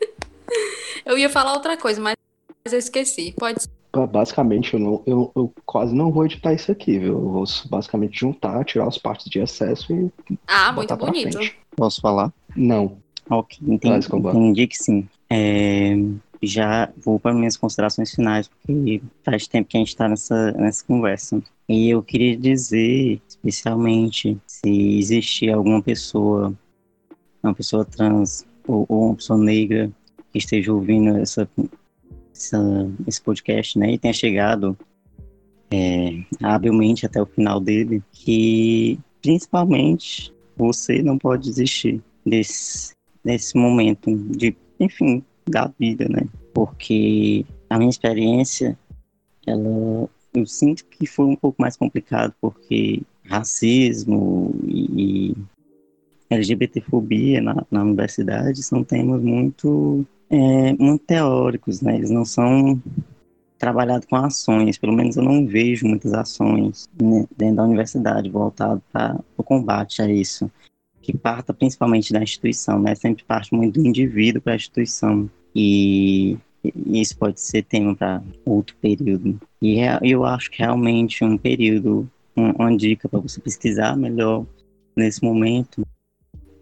eu 1.06 1.16
ia 1.16 1.30
falar 1.30 1.52
outra 1.54 1.76
coisa, 1.76 2.00
mas 2.00 2.16
eu 2.64 2.78
esqueci. 2.78 3.34
Pode 3.38 3.62
ser. 3.62 3.70
Basicamente, 4.10 4.74
eu, 4.74 4.80
não, 4.80 5.02
eu, 5.06 5.32
eu, 5.34 5.52
quase 5.64 5.94
não 5.94 6.12
vou 6.12 6.26
editar 6.26 6.52
isso 6.52 6.70
aqui, 6.70 6.98
viu? 6.98 7.14
Eu 7.14 7.30
vou 7.30 7.44
basicamente 7.70 8.20
juntar, 8.20 8.62
tirar 8.64 8.86
as 8.86 8.98
partes 8.98 9.30
de 9.30 9.38
excesso 9.38 9.90
e. 9.94 10.10
Ah, 10.46 10.70
muito 10.72 10.94
bonito. 10.96 11.38
Posso 11.74 12.00
falar? 12.00 12.30
Não. 12.54 12.98
Ok, 13.30 13.58
entendi, 13.62 14.06
entendi 14.12 14.66
que 14.66 14.76
sim. 14.76 15.08
É, 15.30 15.96
já 16.42 16.90
vou 16.96 17.18
para 17.18 17.34
minhas 17.34 17.56
considerações 17.56 18.14
finais, 18.14 18.48
porque 18.48 19.00
faz 19.24 19.46
tempo 19.46 19.68
que 19.68 19.76
a 19.76 19.80
gente 19.80 19.88
está 19.88 20.08
nessa, 20.08 20.52
nessa 20.52 20.84
conversa. 20.84 21.42
E 21.68 21.90
eu 21.90 22.02
queria 22.02 22.36
dizer, 22.36 23.20
especialmente, 23.48 24.36
se 24.46 24.98
existir 24.98 25.50
alguma 25.50 25.80
pessoa, 25.80 26.52
uma 27.42 27.54
pessoa 27.54 27.84
trans 27.84 28.46
ou, 28.66 28.84
ou 28.88 29.06
uma 29.06 29.14
pessoa 29.14 29.38
negra 29.38 29.90
que 30.32 30.38
esteja 30.38 30.72
ouvindo 30.72 31.16
essa, 31.16 31.48
essa, 32.34 32.58
esse 33.06 33.22
podcast, 33.22 33.78
né, 33.78 33.92
e 33.92 33.98
tenha 33.98 34.12
chegado 34.12 34.76
é, 35.70 36.22
habilmente 36.42 37.06
até 37.06 37.20
o 37.20 37.26
final 37.26 37.60
dele, 37.60 38.02
que 38.12 38.98
principalmente 39.22 40.32
você 40.56 41.02
não 41.02 41.18
pode 41.18 41.48
desistir 41.48 42.02
desse, 42.24 42.94
desse 43.24 43.56
momento 43.56 44.14
de, 44.14 44.56
enfim, 44.80 45.22
da 45.48 45.72
vida, 45.78 46.08
né? 46.08 46.26
Porque 46.54 47.44
a 47.68 47.78
minha 47.78 47.90
experiência, 47.90 48.78
ela, 49.46 50.08
eu 50.34 50.46
sinto 50.46 50.84
que 50.86 51.06
foi 51.06 51.26
um 51.26 51.36
pouco 51.36 51.60
mais 51.60 51.76
complicado, 51.76 52.34
porque 52.40 53.02
racismo 53.28 54.54
e, 54.66 55.34
LGBTfobia 56.28 57.40
na, 57.40 57.64
na 57.70 57.82
universidade 57.82 58.62
são 58.62 58.82
temas 58.82 59.22
muito, 59.22 60.04
é, 60.28 60.72
muito 60.72 61.04
teóricos, 61.04 61.80
né? 61.80 61.96
Eles 61.96 62.10
não 62.10 62.24
são 62.24 62.82
trabalhados 63.58 64.06
com 64.08 64.16
ações, 64.16 64.76
pelo 64.76 64.92
menos 64.92 65.16
eu 65.16 65.22
não 65.22 65.46
vejo 65.46 65.86
muitas 65.86 66.12
ações 66.12 66.88
né, 67.00 67.26
dentro 67.36 67.56
da 67.56 67.64
universidade 67.64 68.28
voltado 68.28 68.82
para 68.92 69.18
o 69.36 69.42
combate 69.42 70.02
a 70.02 70.10
isso 70.10 70.50
que 71.06 71.16
parta 71.16 71.54
principalmente 71.54 72.12
da 72.12 72.20
instituição, 72.20 72.80
né? 72.80 72.92
Sempre 72.96 73.22
parte 73.22 73.54
muito 73.54 73.80
do 73.80 73.86
indivíduo 73.86 74.42
para 74.42 74.54
a 74.54 74.56
instituição. 74.56 75.30
E 75.54 76.36
isso 76.84 77.16
pode 77.16 77.40
ser 77.40 77.62
tema 77.62 77.94
para 77.94 78.20
outro 78.44 78.74
período. 78.80 79.40
E 79.62 79.78
eu 80.02 80.24
acho 80.24 80.50
que 80.50 80.58
realmente 80.58 81.24
um 81.24 81.38
período, 81.38 82.10
uma 82.36 82.76
dica 82.76 83.08
para 83.08 83.18
você 83.18 83.40
pesquisar 83.40 83.96
melhor 83.96 84.44
nesse 84.94 85.24
momento 85.24 85.86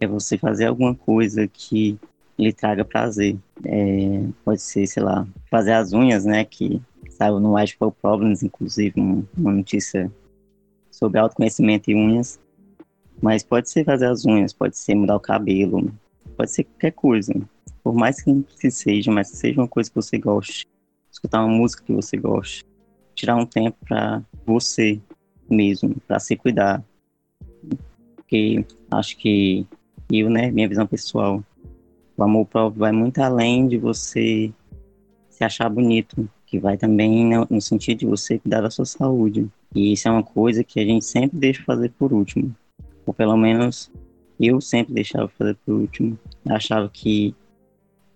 é 0.00 0.06
você 0.06 0.38
fazer 0.38 0.66
alguma 0.66 0.94
coisa 0.94 1.48
que 1.48 1.98
lhe 2.38 2.52
traga 2.52 2.84
prazer. 2.84 3.36
É, 3.64 4.26
pode 4.44 4.62
ser, 4.62 4.86
sei 4.86 5.02
lá, 5.02 5.26
fazer 5.50 5.72
as 5.72 5.92
unhas, 5.92 6.24
né? 6.24 6.44
Que 6.44 6.80
saiu 7.10 7.40
no 7.40 7.52
Magical 7.52 7.92
Problems, 7.92 8.42
inclusive, 8.42 9.00
uma 9.36 9.52
notícia 9.52 10.10
sobre 10.90 11.18
autoconhecimento 11.18 11.90
e 11.90 11.94
unhas. 11.94 12.38
Mas 13.20 13.42
pode 13.42 13.70
ser 13.70 13.84
fazer 13.84 14.06
as 14.06 14.24
unhas, 14.24 14.52
pode 14.52 14.76
ser 14.76 14.94
mudar 14.94 15.16
o 15.16 15.20
cabelo, 15.20 15.92
pode 16.36 16.50
ser 16.50 16.64
qualquer 16.64 16.92
coisa. 16.92 17.32
Por 17.82 17.94
mais 17.94 18.20
que 18.20 18.70
seja, 18.70 19.10
mas 19.10 19.30
que 19.30 19.36
seja 19.36 19.60
uma 19.60 19.68
coisa 19.68 19.90
que 19.90 19.96
você 19.96 20.18
goste. 20.18 20.66
Escutar 21.10 21.44
uma 21.44 21.54
música 21.54 21.84
que 21.84 21.92
você 21.92 22.16
goste. 22.16 22.64
Tirar 23.14 23.36
um 23.36 23.46
tempo 23.46 23.76
para 23.86 24.22
você 24.44 25.00
mesmo, 25.48 25.96
para 26.06 26.18
se 26.18 26.36
cuidar. 26.36 26.82
Porque 28.16 28.64
acho 28.90 29.16
que 29.16 29.66
eu, 30.10 30.30
né, 30.30 30.50
minha 30.50 30.68
visão 30.68 30.86
pessoal, 30.86 31.42
o 32.16 32.22
amor 32.22 32.46
próprio 32.46 32.80
vai 32.80 32.92
muito 32.92 33.18
além 33.18 33.66
de 33.66 33.78
você 33.78 34.52
se 35.28 35.44
achar 35.44 35.68
bonito, 35.68 36.28
que 36.46 36.58
vai 36.58 36.76
também 36.76 37.28
no, 37.50 37.60
sentido 37.60 37.98
de 37.98 38.06
você 38.06 38.38
cuidar 38.38 38.60
da 38.60 38.70
sua 38.70 38.84
saúde. 38.84 39.48
E 39.74 39.92
isso 39.92 40.06
é 40.06 40.10
uma 40.10 40.22
coisa 40.22 40.62
que 40.62 40.78
a 40.78 40.84
gente 40.84 41.04
sempre 41.04 41.38
deixa 41.38 41.62
fazer 41.64 41.90
por 41.98 42.12
último. 42.12 42.54
Ou 43.04 43.12
pelo 43.12 43.36
menos 43.36 43.90
eu 44.38 44.60
sempre 44.60 44.94
deixava 44.94 45.28
fazer 45.28 45.56
por 45.66 45.74
último. 45.74 46.18
Eu 46.46 46.54
achava 46.54 46.88
que 46.88 47.34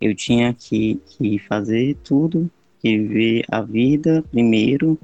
eu 0.01 0.15
tinha 0.15 0.55
que, 0.55 1.01
que 1.07 1.39
fazer 1.41 1.97
tudo, 2.05 2.49
que 2.81 2.97
viver 2.97 3.45
a 3.51 3.61
vida 3.61 4.23
primeiro, 4.31 4.97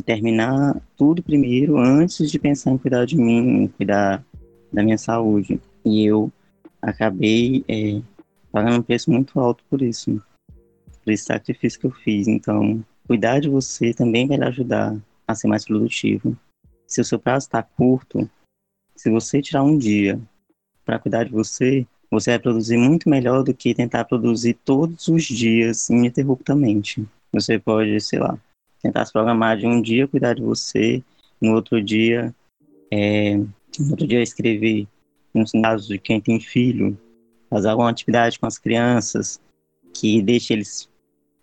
que 0.00 0.06
terminar 0.06 0.80
tudo 0.96 1.22
primeiro 1.22 1.78
antes 1.78 2.30
de 2.30 2.38
pensar 2.38 2.70
em 2.70 2.78
cuidar 2.78 3.04
de 3.04 3.16
mim, 3.16 3.64
em 3.64 3.68
cuidar 3.68 4.24
da 4.72 4.82
minha 4.82 4.98
saúde. 4.98 5.60
E 5.84 6.04
eu 6.04 6.32
acabei 6.80 7.64
é, 7.68 8.00
pagando 8.50 8.78
um 8.78 8.82
preço 8.82 9.10
muito 9.10 9.38
alto 9.38 9.62
por 9.68 9.82
isso, 9.82 10.20
por 11.04 11.12
esse 11.12 11.24
sacrifício 11.24 11.78
que 11.78 11.86
eu 11.86 11.90
fiz. 11.90 12.26
Então, 12.26 12.84
cuidar 13.06 13.40
de 13.40 13.48
você 13.48 13.92
também 13.92 14.26
vai 14.26 14.38
lhe 14.38 14.44
ajudar 14.44 14.96
a 15.28 15.34
ser 15.34 15.48
mais 15.48 15.64
produtivo. 15.64 16.36
Se 16.86 17.00
o 17.00 17.04
seu 17.04 17.18
prazo 17.18 17.46
está 17.46 17.62
curto, 17.62 18.28
se 18.96 19.10
você 19.10 19.40
tirar 19.40 19.62
um 19.62 19.76
dia 19.76 20.18
para 20.84 20.98
cuidar 20.98 21.24
de 21.24 21.30
você, 21.30 21.86
você 22.10 22.30
vai 22.30 22.38
produzir 22.38 22.76
muito 22.76 23.08
melhor 23.08 23.44
do 23.44 23.54
que 23.54 23.74
tentar 23.74 24.04
produzir 24.04 24.54
todos 24.64 25.06
os 25.08 25.24
dias 25.24 25.88
ininterruptamente. 25.90 27.06
Você 27.32 27.58
pode, 27.58 28.00
sei 28.00 28.18
lá, 28.18 28.36
tentar 28.82 29.04
se 29.04 29.12
programar 29.12 29.56
de 29.56 29.66
um 29.66 29.80
dia 29.80 30.08
cuidar 30.08 30.34
de 30.34 30.42
você, 30.42 31.02
no 31.40 31.54
outro 31.54 31.82
dia, 31.82 32.34
é, 32.90 33.36
no 33.36 33.90
outro 33.90 34.06
dia 34.06 34.22
escrever, 34.22 34.86
nos 35.34 35.52
casos 35.52 35.86
de 35.86 35.98
quem 35.98 36.20
tem 36.20 36.40
filho, 36.40 36.98
fazer 37.48 37.68
alguma 37.68 37.90
atividade 37.90 38.38
com 38.38 38.46
as 38.46 38.58
crianças 38.58 39.40
que 39.94 40.22
deixe 40.22 40.52
eles 40.52 40.88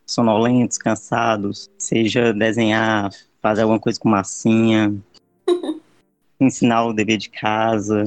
sonolentos, 0.06 0.78
cansados, 0.78 1.70
seja 1.78 2.34
desenhar, 2.34 3.12
fazer 3.42 3.64
alguma 3.64 3.80
coisa 3.80 4.00
com 4.00 4.10
massinha, 4.10 4.96
ensinar 6.40 6.86
o 6.86 6.94
dever 6.94 7.18
de 7.18 7.30
casa, 7.30 8.06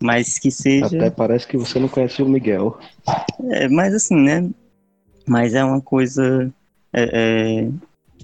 mas 0.00 0.38
que 0.38 0.50
seja. 0.50 0.86
Até 0.86 1.10
parece 1.10 1.46
que 1.46 1.56
você 1.56 1.78
não 1.78 1.88
conhece 1.88 2.22
o 2.22 2.28
Miguel. 2.28 2.78
É, 3.50 3.68
mas 3.68 3.94
assim, 3.94 4.16
né? 4.16 4.48
Mas 5.26 5.54
é 5.54 5.64
uma 5.64 5.80
coisa. 5.80 6.52
É, 6.92 7.02
é, 7.02 7.70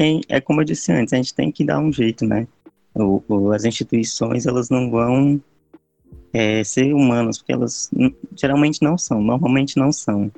quem, 0.00 0.22
é 0.30 0.40
como 0.40 0.62
eu 0.62 0.64
disse 0.64 0.90
antes, 0.90 1.12
a 1.12 1.18
gente 1.18 1.34
tem 1.34 1.52
que 1.52 1.62
dar 1.62 1.78
um 1.78 1.92
jeito, 1.92 2.24
né? 2.24 2.48
O, 2.94 3.22
o, 3.28 3.52
as 3.52 3.66
instituições 3.66 4.46
elas 4.46 4.70
não 4.70 4.90
vão 4.90 5.38
é, 6.32 6.64
ser 6.64 6.94
humanas, 6.94 7.36
porque 7.36 7.52
elas 7.52 7.90
geralmente 8.34 8.80
não 8.80 8.96
são, 8.96 9.20
normalmente 9.20 9.76
não 9.76 9.92
são. 9.92 10.32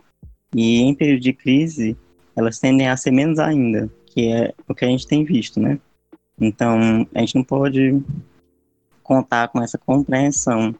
E 0.52 0.80
em 0.80 0.92
período 0.92 1.20
de 1.20 1.32
crise, 1.32 1.96
elas 2.34 2.58
tendem 2.58 2.88
a 2.88 2.96
ser 2.96 3.12
menos 3.12 3.38
ainda, 3.38 3.88
que 4.06 4.32
é 4.32 4.52
o 4.68 4.74
que 4.74 4.84
a 4.84 4.88
gente 4.88 5.06
tem 5.06 5.24
visto, 5.24 5.60
né? 5.60 5.78
Então, 6.40 7.06
a 7.14 7.20
gente 7.20 7.36
não 7.36 7.44
pode 7.44 8.02
contar 9.00 9.46
com 9.46 9.62
essa 9.62 9.78
compreensão 9.78 10.74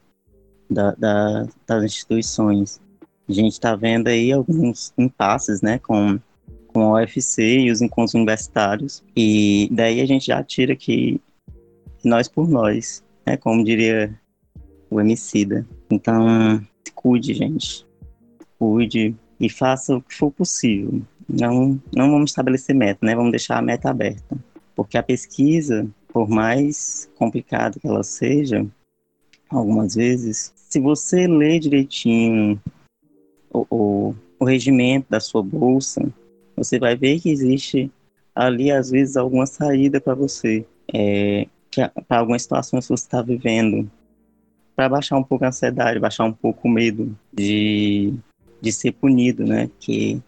da, 0.68 0.90
da, 0.96 1.46
das 1.68 1.84
instituições. 1.84 2.80
A 3.28 3.32
gente 3.32 3.52
está 3.52 3.76
vendo 3.76 4.08
aí 4.08 4.32
alguns 4.32 4.92
impasses, 4.98 5.62
né, 5.62 5.78
com, 5.78 6.18
com 6.72 6.94
a 6.94 7.00
UFC 7.00 7.60
e 7.60 7.70
os 7.70 7.82
encontros 7.82 8.14
universitários, 8.14 9.02
e 9.16 9.68
daí 9.70 10.00
a 10.00 10.06
gente 10.06 10.26
já 10.26 10.42
tira 10.42 10.74
que 10.74 11.20
nós 12.04 12.28
por 12.28 12.48
nós, 12.48 13.02
né, 13.26 13.36
como 13.36 13.64
diria 13.64 14.12
o 14.90 15.00
Emicida. 15.00 15.66
Então, 15.90 16.60
cuide, 16.94 17.34
gente. 17.34 17.86
Cuide 18.58 19.14
e 19.40 19.48
faça 19.48 19.96
o 19.96 20.02
que 20.02 20.14
for 20.14 20.30
possível. 20.30 21.02
Não, 21.28 21.80
não 21.94 22.10
vamos 22.10 22.30
estabelecer 22.30 22.74
meta, 22.74 23.04
né? 23.04 23.14
Vamos 23.14 23.30
deixar 23.30 23.58
a 23.58 23.62
meta 23.62 23.90
aberta. 23.90 24.36
Porque 24.74 24.98
a 24.98 25.02
pesquisa, 25.02 25.88
por 26.08 26.28
mais 26.28 27.10
complicada 27.16 27.78
que 27.80 27.86
ela 27.86 28.02
seja, 28.02 28.66
algumas 29.48 29.94
vezes, 29.94 30.52
se 30.54 30.80
você 30.80 31.26
ler 31.26 31.58
direitinho 31.58 32.60
o, 33.52 33.66
o, 33.70 34.14
o 34.38 34.44
regimento 34.44 35.06
da 35.10 35.20
sua 35.20 35.42
bolsa, 35.42 36.02
você 36.56 36.78
vai 36.78 36.96
ver 36.96 37.20
que 37.20 37.30
existe 37.30 37.90
ali, 38.34 38.70
às 38.70 38.90
vezes, 38.90 39.16
alguma 39.16 39.46
saída 39.46 40.00
para 40.00 40.14
você. 40.14 40.66
É, 40.92 41.46
para 42.06 42.18
algumas 42.18 42.42
situações 42.42 42.86
que 42.86 42.92
você 42.92 43.04
está 43.04 43.22
vivendo 43.22 43.90
para 44.76 44.88
baixar 44.88 45.16
um 45.16 45.22
pouco 45.22 45.44
a 45.44 45.48
ansiedade, 45.48 45.98
baixar 45.98 46.24
um 46.24 46.32
pouco 46.32 46.68
o 46.68 46.70
medo 46.70 47.16
de, 47.32 48.14
de 48.60 48.72
ser 48.72 48.92
punido, 48.92 49.44
né? 49.44 49.70
Que 49.78 50.20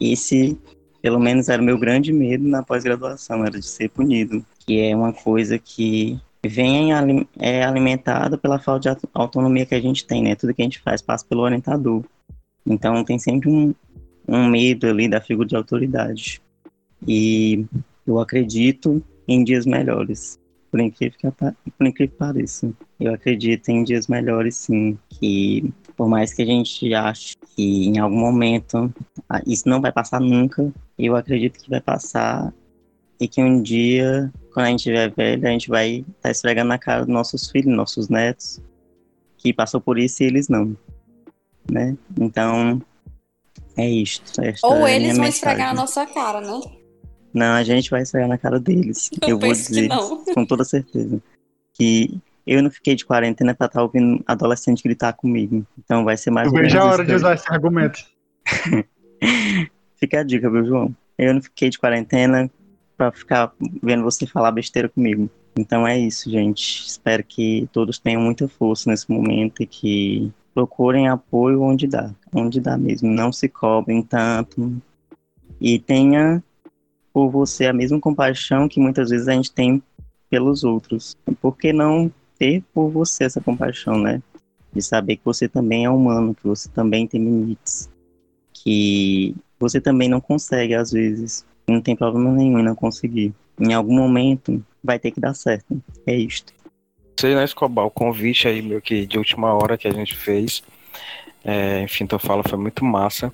esse, 0.00 0.58
pelo 1.02 1.18
menos, 1.18 1.48
era 1.48 1.60
o 1.60 1.64
meu 1.64 1.78
grande 1.78 2.12
medo 2.12 2.46
na 2.46 2.62
pós-graduação, 2.62 3.44
era 3.44 3.58
de 3.58 3.66
ser 3.66 3.88
punido, 3.90 4.44
que 4.60 4.80
é 4.80 4.94
uma 4.94 5.12
coisa 5.12 5.58
que 5.58 6.18
vem 6.46 6.90
é 7.38 7.64
alimentada 7.64 8.36
pela 8.36 8.58
falta 8.58 8.94
de 8.94 9.08
autonomia 9.14 9.64
que 9.64 9.74
a 9.74 9.80
gente 9.80 10.06
tem, 10.06 10.22
né? 10.22 10.34
Tudo 10.34 10.54
que 10.54 10.62
a 10.62 10.64
gente 10.64 10.80
faz 10.80 11.00
passa 11.00 11.24
pelo 11.26 11.42
orientador. 11.42 12.04
Então 12.66 13.04
tem 13.04 13.18
sempre 13.18 13.48
um, 13.48 13.74
um 14.26 14.48
medo 14.48 14.86
ali 14.86 15.08
da 15.08 15.20
figura 15.20 15.48
de 15.48 15.56
autoridade. 15.56 16.40
E 17.06 17.64
eu 18.06 18.18
acredito 18.18 19.02
em 19.26 19.44
dias 19.44 19.66
melhores 19.66 20.38
por 20.74 20.80
incrível 20.80 21.16
que, 21.16 21.30
por 21.30 21.86
incrível 21.86 22.12
que 22.12 22.18
pareça. 22.18 22.72
Eu 22.98 23.14
acredito 23.14 23.68
em 23.68 23.84
dias 23.84 24.08
melhores, 24.08 24.56
sim, 24.56 24.98
que 25.08 25.72
por 25.96 26.08
mais 26.08 26.34
que 26.34 26.42
a 26.42 26.46
gente 26.46 26.92
ache 26.92 27.36
que 27.54 27.86
em 27.86 27.98
algum 28.00 28.18
momento 28.18 28.92
ah, 29.28 29.40
isso 29.46 29.68
não 29.68 29.80
vai 29.80 29.92
passar 29.92 30.20
nunca, 30.20 30.72
eu 30.98 31.14
acredito 31.14 31.62
que 31.62 31.70
vai 31.70 31.80
passar 31.80 32.52
e 33.20 33.28
que 33.28 33.40
um 33.40 33.62
dia, 33.62 34.32
quando 34.52 34.66
a 34.66 34.70
gente 34.70 34.80
estiver 34.80 35.14
velho, 35.14 35.46
a 35.46 35.50
gente 35.52 35.68
vai 35.68 35.98
estar 35.98 36.12
tá 36.22 36.30
esfregando 36.32 36.70
na 36.70 36.78
cara 36.78 37.04
dos 37.04 37.14
nossos 37.14 37.48
filhos, 37.48 37.72
nossos 37.72 38.08
netos, 38.08 38.60
que 39.38 39.52
passou 39.52 39.80
por 39.80 39.96
isso 39.96 40.24
e 40.24 40.26
eles 40.26 40.48
não, 40.48 40.76
né? 41.70 41.96
Então, 42.20 42.82
é 43.76 43.88
isto. 43.88 44.40
Ou 44.62 44.86
é 44.86 44.96
eles 44.96 45.16
vão 45.16 45.24
mensagem. 45.24 45.28
esfregar 45.28 45.74
na 45.74 45.80
nossa 45.80 46.06
cara, 46.06 46.40
né? 46.40 46.60
Não, 47.32 47.54
a 47.54 47.64
gente 47.64 47.90
vai 47.90 48.04
sair 48.04 48.28
na 48.28 48.38
cara 48.38 48.60
deles. 48.60 49.10
Eu, 49.22 49.30
eu 49.30 49.38
vou 49.38 49.52
dizer 49.52 49.88
com 50.32 50.46
toda 50.46 50.64
certeza 50.64 51.20
que 51.72 52.20
eu 52.46 52.62
não 52.62 52.70
fiquei 52.70 52.94
de 52.94 53.04
quarentena 53.04 53.54
pra 53.54 53.66
estar 53.66 53.80
tá 53.80 53.82
ouvindo 53.82 54.22
adolescente 54.26 54.82
gritar 54.82 55.12
comigo. 55.14 55.66
Então 55.78 56.04
vai 56.04 56.16
ser 56.16 56.30
mais. 56.30 56.46
Eu 56.46 56.52
vejo 56.52 56.78
a 56.78 56.84
hora 56.84 57.04
de 57.04 57.14
usar 57.14 57.34
esse 57.34 57.52
argumento. 57.52 57.98
Fica 59.96 60.20
a 60.20 60.22
dica, 60.22 60.50
viu, 60.50 60.64
João? 60.64 60.94
Eu 61.18 61.34
não 61.34 61.42
fiquei 61.42 61.70
de 61.70 61.78
quarentena 61.78 62.50
pra 62.96 63.10
ficar 63.10 63.52
vendo 63.82 64.04
você 64.04 64.26
falar 64.26 64.52
besteira 64.52 64.88
comigo. 64.88 65.30
Então 65.56 65.86
é 65.86 65.98
isso, 65.98 66.30
gente. 66.30 66.84
Espero 66.86 67.24
que 67.24 67.68
todos 67.72 67.98
tenham 67.98 68.20
muita 68.20 68.46
força 68.46 68.90
nesse 68.90 69.10
momento 69.10 69.62
e 69.62 69.66
que 69.66 70.32
procurem 70.54 71.08
apoio 71.08 71.60
onde 71.60 71.86
dá, 71.86 72.14
onde 72.32 72.60
dá 72.60 72.78
mesmo. 72.78 73.10
Não 73.10 73.32
se 73.32 73.48
cobrem 73.48 74.02
tanto. 74.02 74.80
E 75.60 75.78
tenha 75.78 76.42
por 77.12 77.28
você 77.28 77.66
a 77.66 77.72
mesma 77.72 78.00
compaixão 78.00 78.68
que 78.68 78.80
muitas 78.80 79.10
vezes 79.10 79.28
a 79.28 79.32
gente 79.32 79.52
tem 79.52 79.82
pelos 80.30 80.64
outros. 80.64 81.16
Por 81.40 81.56
que 81.56 81.72
não 81.72 82.10
ter 82.38 82.62
por 82.72 82.88
você 82.90 83.24
essa 83.24 83.40
compaixão, 83.40 83.98
né? 83.98 84.22
De 84.72 84.82
saber 84.82 85.16
que 85.16 85.24
você 85.24 85.48
também 85.48 85.84
é 85.84 85.90
humano, 85.90 86.34
que 86.34 86.46
você 86.46 86.68
também 86.68 87.06
tem 87.06 87.22
limites, 87.22 87.88
que 88.52 89.34
você 89.58 89.80
também 89.80 90.08
não 90.08 90.20
consegue 90.20 90.74
às 90.74 90.90
vezes, 90.90 91.44
não 91.68 91.80
tem 91.80 91.94
problema 91.94 92.32
nenhum 92.32 92.58
em 92.58 92.64
não 92.64 92.74
conseguir. 92.74 93.32
Em 93.58 93.72
algum 93.72 93.94
momento 93.94 94.64
vai 94.82 94.98
ter 94.98 95.10
que 95.10 95.20
dar 95.20 95.34
certo. 95.34 95.80
É 96.06 96.16
isto. 96.16 96.52
Sei, 97.24 97.34
né, 97.34 97.42
Escobar, 97.42 97.86
o 97.86 97.90
convite 97.90 98.46
aí, 98.46 98.60
meu 98.60 98.82
que 98.82 99.06
de 99.06 99.16
última 99.16 99.54
hora 99.54 99.78
que 99.78 99.88
a 99.88 99.90
gente 99.90 100.14
fez. 100.14 100.62
É, 101.42 101.80
enfim, 101.80 102.06
tu 102.06 102.18
fala 102.18 102.42
foi 102.46 102.58
muito 102.58 102.84
massa. 102.84 103.32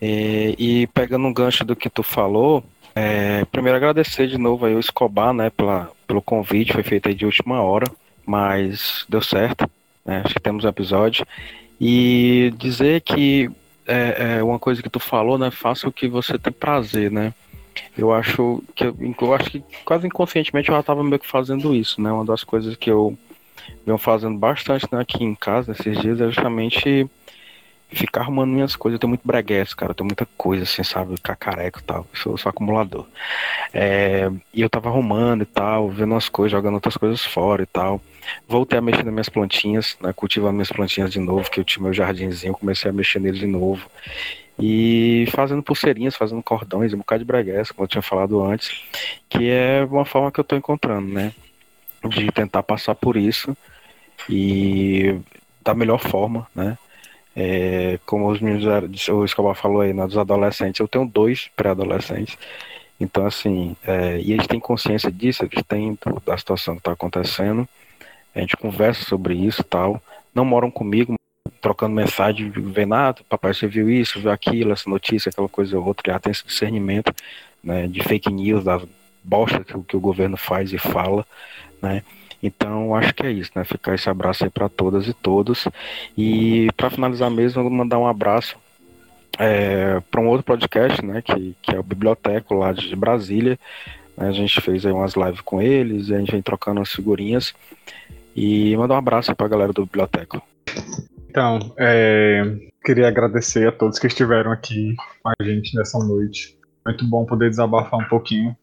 É, 0.00 0.54
e 0.58 0.86
pegando 0.86 1.26
um 1.26 1.34
gancho 1.34 1.62
do 1.62 1.76
que 1.76 1.90
tu 1.90 2.02
falou, 2.02 2.64
é, 2.94 3.44
primeiro 3.44 3.76
agradecer 3.76 4.28
de 4.28 4.38
novo 4.38 4.64
aí 4.64 4.74
o 4.74 4.80
Escobar, 4.80 5.34
né, 5.34 5.50
pela, 5.50 5.90
pelo 6.06 6.22
convite, 6.22 6.72
foi 6.72 6.82
feito 6.82 7.06
aí 7.06 7.14
de 7.14 7.26
última 7.26 7.60
hora, 7.60 7.86
mas 8.24 9.04
deu 9.10 9.20
certo, 9.20 9.70
né, 10.06 10.22
acho 10.24 10.32
que 10.32 10.40
temos 10.40 10.64
um 10.64 10.68
episódio. 10.68 11.26
E 11.78 12.50
dizer 12.56 13.02
que 13.02 13.50
é, 13.86 14.38
é 14.38 14.42
uma 14.42 14.58
coisa 14.58 14.82
que 14.82 14.88
tu 14.88 14.98
falou, 14.98 15.36
né, 15.36 15.50
faça 15.50 15.86
o 15.86 15.92
que 15.92 16.08
você 16.08 16.38
tem 16.38 16.50
prazer, 16.50 17.10
né. 17.10 17.34
Eu 17.96 18.12
acho 18.12 18.62
que 18.74 18.84
eu, 18.84 18.96
eu 19.20 19.34
acho 19.34 19.50
que 19.50 19.64
quase 19.84 20.06
inconscientemente 20.06 20.68
eu 20.68 20.74
já 20.74 20.80
estava 20.80 21.02
meio 21.02 21.18
que 21.18 21.26
fazendo 21.26 21.74
isso, 21.74 22.00
né? 22.00 22.10
Uma 22.10 22.24
das 22.24 22.44
coisas 22.44 22.76
que 22.76 22.90
eu 22.90 23.16
venho 23.84 23.98
fazendo 23.98 24.38
bastante 24.38 24.86
né, 24.90 25.00
aqui 25.00 25.22
em 25.24 25.34
casa 25.34 25.72
esses 25.72 26.00
dias 26.00 26.20
é 26.20 26.26
justamente 26.26 27.08
ficar 27.92 28.22
arrumando 28.22 28.50
minhas 28.50 28.74
coisas. 28.74 28.96
Eu 28.96 29.00
tenho 29.00 29.10
muito 29.10 29.26
breguesso, 29.26 29.76
cara. 29.76 29.90
Eu 29.92 29.94
tenho 29.94 30.06
muita 30.06 30.26
coisa, 30.36 30.64
assim, 30.64 30.82
sabe? 30.82 31.18
Cacareco 31.20 31.80
e 31.80 31.82
tal. 31.82 32.06
Eu 32.12 32.18
sou, 32.18 32.38
sou 32.38 32.50
acumulador. 32.50 33.06
É, 33.72 34.30
e 34.52 34.60
eu 34.60 34.70
tava 34.70 34.88
arrumando 34.88 35.42
e 35.42 35.46
tal, 35.46 35.90
vendo 35.90 36.12
umas 36.12 36.28
coisas, 36.28 36.52
jogando 36.52 36.74
outras 36.74 36.96
coisas 36.96 37.24
fora 37.24 37.62
e 37.62 37.66
tal. 37.66 38.00
Voltei 38.48 38.78
a 38.78 38.82
mexer 38.82 39.04
nas 39.04 39.12
minhas 39.12 39.28
plantinhas, 39.28 39.96
né? 40.00 40.12
Cultivando 40.12 40.54
minhas 40.54 40.70
plantinhas 40.70 41.12
de 41.12 41.18
novo, 41.18 41.50
que 41.50 41.60
eu 41.60 41.64
tinha 41.64 41.82
meu 41.82 41.92
jardinzinho, 41.92 42.54
comecei 42.54 42.90
a 42.90 42.94
mexer 42.94 43.20
neles 43.20 43.40
de 43.40 43.46
novo. 43.46 43.88
E 44.58 45.26
fazendo 45.32 45.62
pulseirinhas, 45.62 46.14
fazendo 46.14 46.42
cordões, 46.42 46.92
um 46.92 46.98
bocado 46.98 47.20
de 47.20 47.24
breguesso, 47.24 47.74
como 47.74 47.84
eu 47.84 47.88
tinha 47.88 48.02
falado 48.02 48.42
antes, 48.42 48.82
que 49.28 49.48
é 49.48 49.84
uma 49.84 50.04
forma 50.04 50.30
que 50.30 50.38
eu 50.38 50.44
tô 50.44 50.56
encontrando, 50.56 51.08
né? 51.08 51.32
De 52.08 52.30
tentar 52.30 52.62
passar 52.62 52.94
por 52.94 53.16
isso 53.16 53.56
e 54.28 55.18
da 55.62 55.74
melhor 55.74 55.98
forma, 55.98 56.46
né? 56.54 56.76
É, 57.34 57.98
como 58.04 58.28
os 58.28 58.40
meninos, 58.40 59.08
o 59.08 59.24
Escobar 59.24 59.54
falou 59.54 59.80
aí, 59.80 59.94
né, 59.94 60.06
dos 60.06 60.18
adolescentes, 60.18 60.80
eu 60.80 60.88
tenho 60.88 61.06
dois 61.06 61.48
pré-adolescentes. 61.56 62.36
Então, 63.00 63.26
assim, 63.26 63.74
é, 63.84 64.20
e 64.20 64.32
eles 64.32 64.46
têm 64.46 64.60
consciência 64.60 65.10
disso, 65.10 65.44
eles 65.44 65.64
têm 65.66 65.98
da 66.26 66.36
situação 66.36 66.74
que 66.74 66.80
está 66.80 66.92
acontecendo. 66.92 67.66
A 68.34 68.40
gente 68.40 68.56
conversa 68.56 69.04
sobre 69.04 69.34
isso 69.34 69.64
tal. 69.64 70.00
Não 70.34 70.44
moram 70.44 70.70
comigo, 70.70 71.14
trocando 71.62 71.94
mensagem, 71.94 72.50
vendo, 72.50 72.92
ah, 72.92 73.14
papai, 73.28 73.54
você 73.54 73.68
viu 73.68 73.88
isso, 73.88 74.20
viu 74.20 74.32
aquilo, 74.32 74.72
essa 74.72 74.90
notícia, 74.90 75.30
aquela 75.30 75.48
coisa 75.48 75.78
ou 75.78 75.86
outra, 75.86 76.12
já 76.12 76.18
tem 76.18 76.32
esse 76.32 76.44
discernimento 76.44 77.14
né, 77.62 77.86
de 77.86 78.02
fake 78.02 78.30
news, 78.30 78.64
das 78.64 78.82
bosta 79.22 79.62
que, 79.62 79.80
que 79.84 79.96
o 79.96 80.00
governo 80.00 80.36
faz 80.36 80.72
e 80.72 80.78
fala, 80.78 81.24
né? 81.80 82.02
Então, 82.42 82.92
acho 82.96 83.14
que 83.14 83.24
é 83.24 83.30
isso, 83.30 83.52
né? 83.54 83.62
Ficar 83.62 83.94
esse 83.94 84.10
abraço 84.10 84.42
aí 84.42 84.50
para 84.50 84.68
todas 84.68 85.06
e 85.06 85.14
todos. 85.14 85.68
E 86.18 86.68
para 86.76 86.90
finalizar 86.90 87.30
mesmo, 87.30 87.60
eu 87.60 87.64
vou 87.64 87.72
mandar 87.72 88.00
um 88.00 88.06
abraço 88.06 88.56
é, 89.38 90.00
para 90.10 90.20
um 90.20 90.26
outro 90.26 90.44
podcast, 90.44 91.04
né? 91.04 91.22
Que, 91.22 91.54
que 91.62 91.72
é 91.72 91.78
o 91.78 91.84
Biblioteco 91.84 92.54
lá 92.54 92.72
de 92.72 92.96
Brasília. 92.96 93.56
A 94.16 94.32
gente 94.32 94.60
fez 94.60 94.84
aí 94.84 94.90
umas 94.90 95.14
lives 95.14 95.40
com 95.40 95.62
eles, 95.62 96.10
a 96.10 96.18
gente 96.18 96.32
vem 96.32 96.42
trocando 96.42 96.80
umas 96.80 96.90
figurinhas. 96.90 97.54
E 98.34 98.76
mandar 98.76 98.94
um 98.94 98.98
abraço 98.98 99.36
para 99.36 99.46
a 99.46 99.48
galera 99.48 99.72
do 99.72 99.86
Biblioteco. 99.86 100.42
Então, 101.32 101.58
é, 101.78 102.42
queria 102.84 103.08
agradecer 103.08 103.66
a 103.66 103.72
todos 103.72 103.98
que 103.98 104.06
estiveram 104.06 104.52
aqui 104.52 104.94
com 105.22 105.30
a 105.30 105.34
gente 105.42 105.74
nessa 105.74 105.98
noite. 105.98 106.58
Muito 106.84 107.08
bom 107.08 107.24
poder 107.24 107.48
desabafar 107.48 107.98
um 107.98 108.04
pouquinho. 108.04 108.54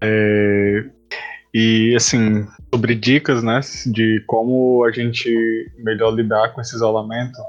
É, 0.00 0.88
e 1.52 1.96
assim, 1.96 2.46
sobre 2.72 2.94
dicas, 2.94 3.42
né, 3.42 3.58
de 3.86 4.22
como 4.28 4.84
a 4.84 4.92
gente 4.92 5.68
melhor 5.78 6.12
lidar 6.14 6.50
com 6.54 6.60
esse 6.60 6.76
isolamento, 6.76 7.40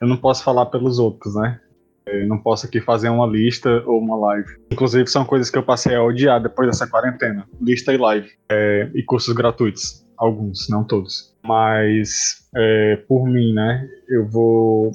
eu 0.00 0.08
não 0.08 0.16
posso 0.16 0.42
falar 0.42 0.66
pelos 0.66 0.98
outros, 0.98 1.36
né? 1.36 1.60
Eu 2.08 2.26
não 2.26 2.38
posso 2.38 2.66
aqui 2.66 2.80
fazer 2.80 3.08
uma 3.08 3.26
lista 3.26 3.84
ou 3.86 4.00
uma 4.00 4.16
live. 4.16 4.48
Inclusive, 4.72 5.06
são 5.06 5.24
coisas 5.24 5.48
que 5.48 5.56
eu 5.56 5.62
passei 5.62 5.94
a 5.94 6.02
odiar 6.02 6.42
depois 6.42 6.68
dessa 6.68 6.88
quarentena: 6.88 7.48
lista 7.60 7.92
e 7.92 7.96
live. 7.96 8.30
É, 8.48 8.90
e 8.94 9.02
cursos 9.04 9.32
gratuitos. 9.32 10.05
Alguns, 10.16 10.68
não 10.68 10.84
todos. 10.84 11.34
Mas, 11.44 12.48
é, 12.54 12.96
por 13.08 13.26
mim, 13.26 13.52
né? 13.52 13.88
Eu 14.08 14.26
vou 14.26 14.92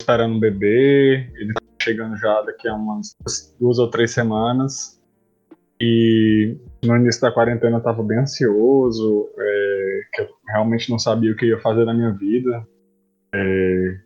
esperando 0.00 0.34
um 0.34 0.40
bebê, 0.40 1.30
ele 1.34 1.52
tá 1.52 1.60
chegando 1.82 2.16
já 2.16 2.42
daqui 2.42 2.68
a 2.68 2.74
umas 2.74 3.16
duas 3.60 3.78
ou 3.78 3.88
três 3.90 4.10
semanas. 4.10 4.98
E 5.80 6.56
no 6.84 6.96
início 6.96 7.20
da 7.20 7.30
quarentena 7.30 7.76
eu 7.76 7.78
estava 7.78 8.02
bem 8.02 8.18
ansioso, 8.18 9.28
é, 9.38 10.00
que 10.12 10.22
eu 10.22 10.28
realmente 10.48 10.90
não 10.90 10.98
sabia 10.98 11.32
o 11.32 11.36
que 11.36 11.46
ia 11.46 11.58
fazer 11.60 11.84
na 11.84 11.94
minha 11.94 12.10
vida. 12.10 12.66
É, 13.32 13.98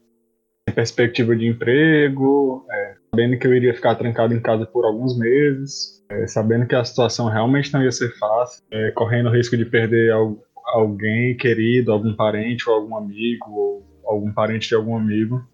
sem 0.69 0.75
perspectiva 0.75 1.35
de 1.35 1.47
emprego, 1.47 2.67
é, 2.71 2.95
sabendo 3.11 3.39
que 3.39 3.47
eu 3.47 3.55
iria 3.55 3.75
ficar 3.75 3.95
trancado 3.95 4.35
em 4.35 4.41
casa 4.41 4.67
por 4.67 4.85
alguns 4.85 5.19
meses, 5.19 6.03
é, 6.09 6.27
sabendo 6.27 6.67
que 6.67 6.75
a 6.75 6.85
situação 6.85 7.29
realmente 7.29 7.73
não 7.73 7.83
ia 7.83 7.93
ser 7.93 8.11
fácil, 8.19 8.63
é, 8.71 8.91
correndo 8.93 9.29
o 9.29 9.33
risco 9.33 9.57
de 9.57 9.65
perder 9.65 10.13
alguém 10.73 11.37
querido, 11.37 11.93
algum 11.93 12.14
parente 12.14 12.68
ou 12.68 12.77
algum 12.77 12.97
amigo, 12.97 13.51
ou 13.51 13.83
algum 14.05 14.33
parente 14.33 14.68
de 14.68 14.75
algum 14.75 14.97
amigo. 14.97 15.45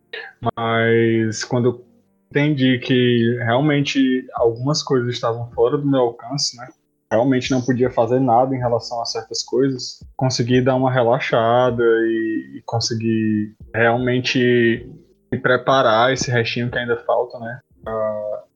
Mas 0.57 1.45
quando 1.45 1.85
entendi 2.31 2.79
que 2.79 3.37
realmente 3.41 4.27
algumas 4.35 4.83
coisas 4.83 5.13
estavam 5.13 5.51
fora 5.51 5.77
do 5.77 5.87
meu 5.87 6.01
alcance, 6.01 6.57
né? 6.57 6.69
Realmente 7.11 7.51
não 7.51 7.63
podia 7.63 7.91
fazer 7.91 8.21
nada 8.21 8.55
em 8.55 8.59
relação 8.59 9.01
a 9.01 9.07
certas 9.07 9.43
coisas. 9.43 9.99
Consegui 10.15 10.61
dar 10.61 10.77
uma 10.77 10.93
relaxada 10.93 11.83
e, 11.83 12.59
e 12.59 12.63
conseguir 12.67 13.55
realmente 13.75 14.87
me 15.33 15.39
preparar 15.39 16.13
esse 16.13 16.31
restinho 16.31 16.71
que 16.71 16.79
ainda 16.79 16.99
falta, 16.99 17.39
né? 17.39 17.61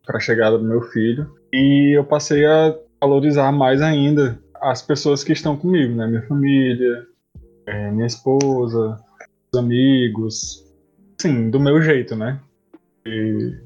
Para 0.07 0.19
a 0.19 0.21
chegada 0.21 0.59
do 0.59 0.65
meu 0.65 0.83
filho. 0.83 1.35
E 1.51 1.97
eu 1.97 2.05
passei 2.05 2.45
a 2.45 2.75
valorizar 3.01 3.51
mais 3.53 3.81
ainda 3.81 4.42
as 4.63 4.81
pessoas 4.81 5.25
que 5.25 5.33
estão 5.33 5.57
comigo, 5.57 5.95
né? 5.95 6.07
Minha 6.07 6.23
família, 6.23 7.07
é, 7.67 7.91
minha 7.91 8.07
esposa, 8.07 8.97
os 9.53 9.59
amigos. 9.59 10.65
Sim, 11.21 11.51
do 11.51 11.59
meu 11.59 11.83
jeito, 11.83 12.15
né? 12.15 12.41
E 13.05 13.57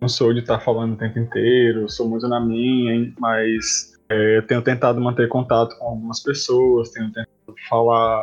não 0.00 0.08
sou 0.08 0.34
de 0.34 0.40
estar 0.40 0.60
falando 0.60 0.92
o 0.92 0.96
tempo 0.96 1.18
inteiro, 1.18 1.88
sou 1.88 2.08
muito 2.08 2.28
na 2.28 2.38
minha, 2.38 3.12
mas 3.18 3.94
é, 4.08 4.42
tenho 4.42 4.60
tentado 4.60 5.00
manter 5.00 5.28
contato 5.28 5.76
com 5.78 5.86
algumas 5.86 6.22
pessoas, 6.22 6.90
tenho 6.90 7.06
tentado 7.06 7.28
falar 7.68 8.22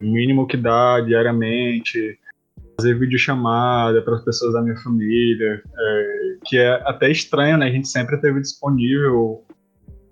o 0.00 0.04
mínimo 0.04 0.46
que 0.46 0.56
dá 0.56 1.00
diariamente, 1.00 2.18
fazer 2.76 2.98
videochamada 2.98 4.02
para 4.02 4.16
as 4.16 4.24
pessoas 4.24 4.54
da 4.54 4.62
minha 4.62 4.76
família, 4.78 5.62
é, 5.76 6.36
que 6.44 6.58
é 6.58 6.70
até 6.84 7.10
estranho, 7.10 7.58
né? 7.58 7.66
A 7.66 7.70
gente 7.70 7.88
sempre 7.88 8.16
teve 8.20 8.40
disponível 8.40 9.44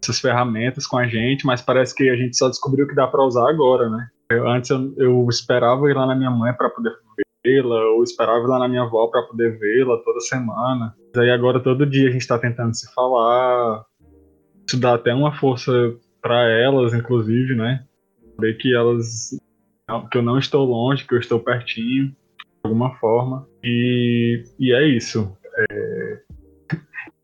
essas 0.07 0.21
ferramentas 0.21 0.87
com 0.87 0.97
a 0.97 1.07
gente, 1.07 1.45
mas 1.45 1.61
parece 1.61 1.95
que 1.95 2.09
a 2.09 2.17
gente 2.17 2.37
só 2.37 2.49
descobriu 2.49 2.87
que 2.87 2.95
dá 2.95 3.07
para 3.07 3.25
usar 3.25 3.49
agora, 3.49 3.91
né? 3.91 4.09
Eu, 4.31 4.49
antes 4.49 4.71
eu, 4.71 4.95
eu, 4.97 5.27
esperava 5.29 5.91
ir 5.91 5.95
lá 5.95 6.07
na 6.07 6.15
minha 6.15 6.31
mãe 6.31 6.53
para 6.53 6.71
poder 6.71 6.93
vê-la, 7.45 7.77
ou 7.93 8.03
esperava 8.03 8.45
ir 8.45 8.49
lá 8.49 8.59
na 8.59 8.69
minha 8.69 8.83
avó 8.83 9.07
para 9.09 9.23
poder 9.23 9.59
vê-la 9.59 9.97
toda 9.99 10.21
semana. 10.21 10.95
Mas 11.15 11.23
aí 11.23 11.31
agora 11.31 11.61
todo 11.61 11.87
dia 11.87 12.09
a 12.09 12.13
gente 12.13 12.23
está 12.23 12.39
tentando 12.39 12.75
se 12.75 12.93
falar. 12.93 13.85
Isso 14.67 14.81
dá 14.81 14.95
até 14.95 15.15
uma 15.15 15.33
força 15.33 15.73
para 16.21 16.49
elas, 16.49 16.93
inclusive, 16.93 17.55
né? 17.55 17.85
Saber 18.35 18.55
que 18.55 18.75
elas. 18.75 19.31
que 20.11 20.19
eu 20.19 20.23
não 20.23 20.39
estou 20.39 20.65
longe, 20.65 21.07
que 21.07 21.15
eu 21.15 21.21
estou 21.21 21.39
pertinho, 21.39 22.09
de 22.09 22.17
alguma 22.65 22.97
forma. 22.97 23.47
E, 23.63 24.43
e 24.59 24.73
é 24.73 24.85
isso. 24.89 25.37
É, 25.71 26.21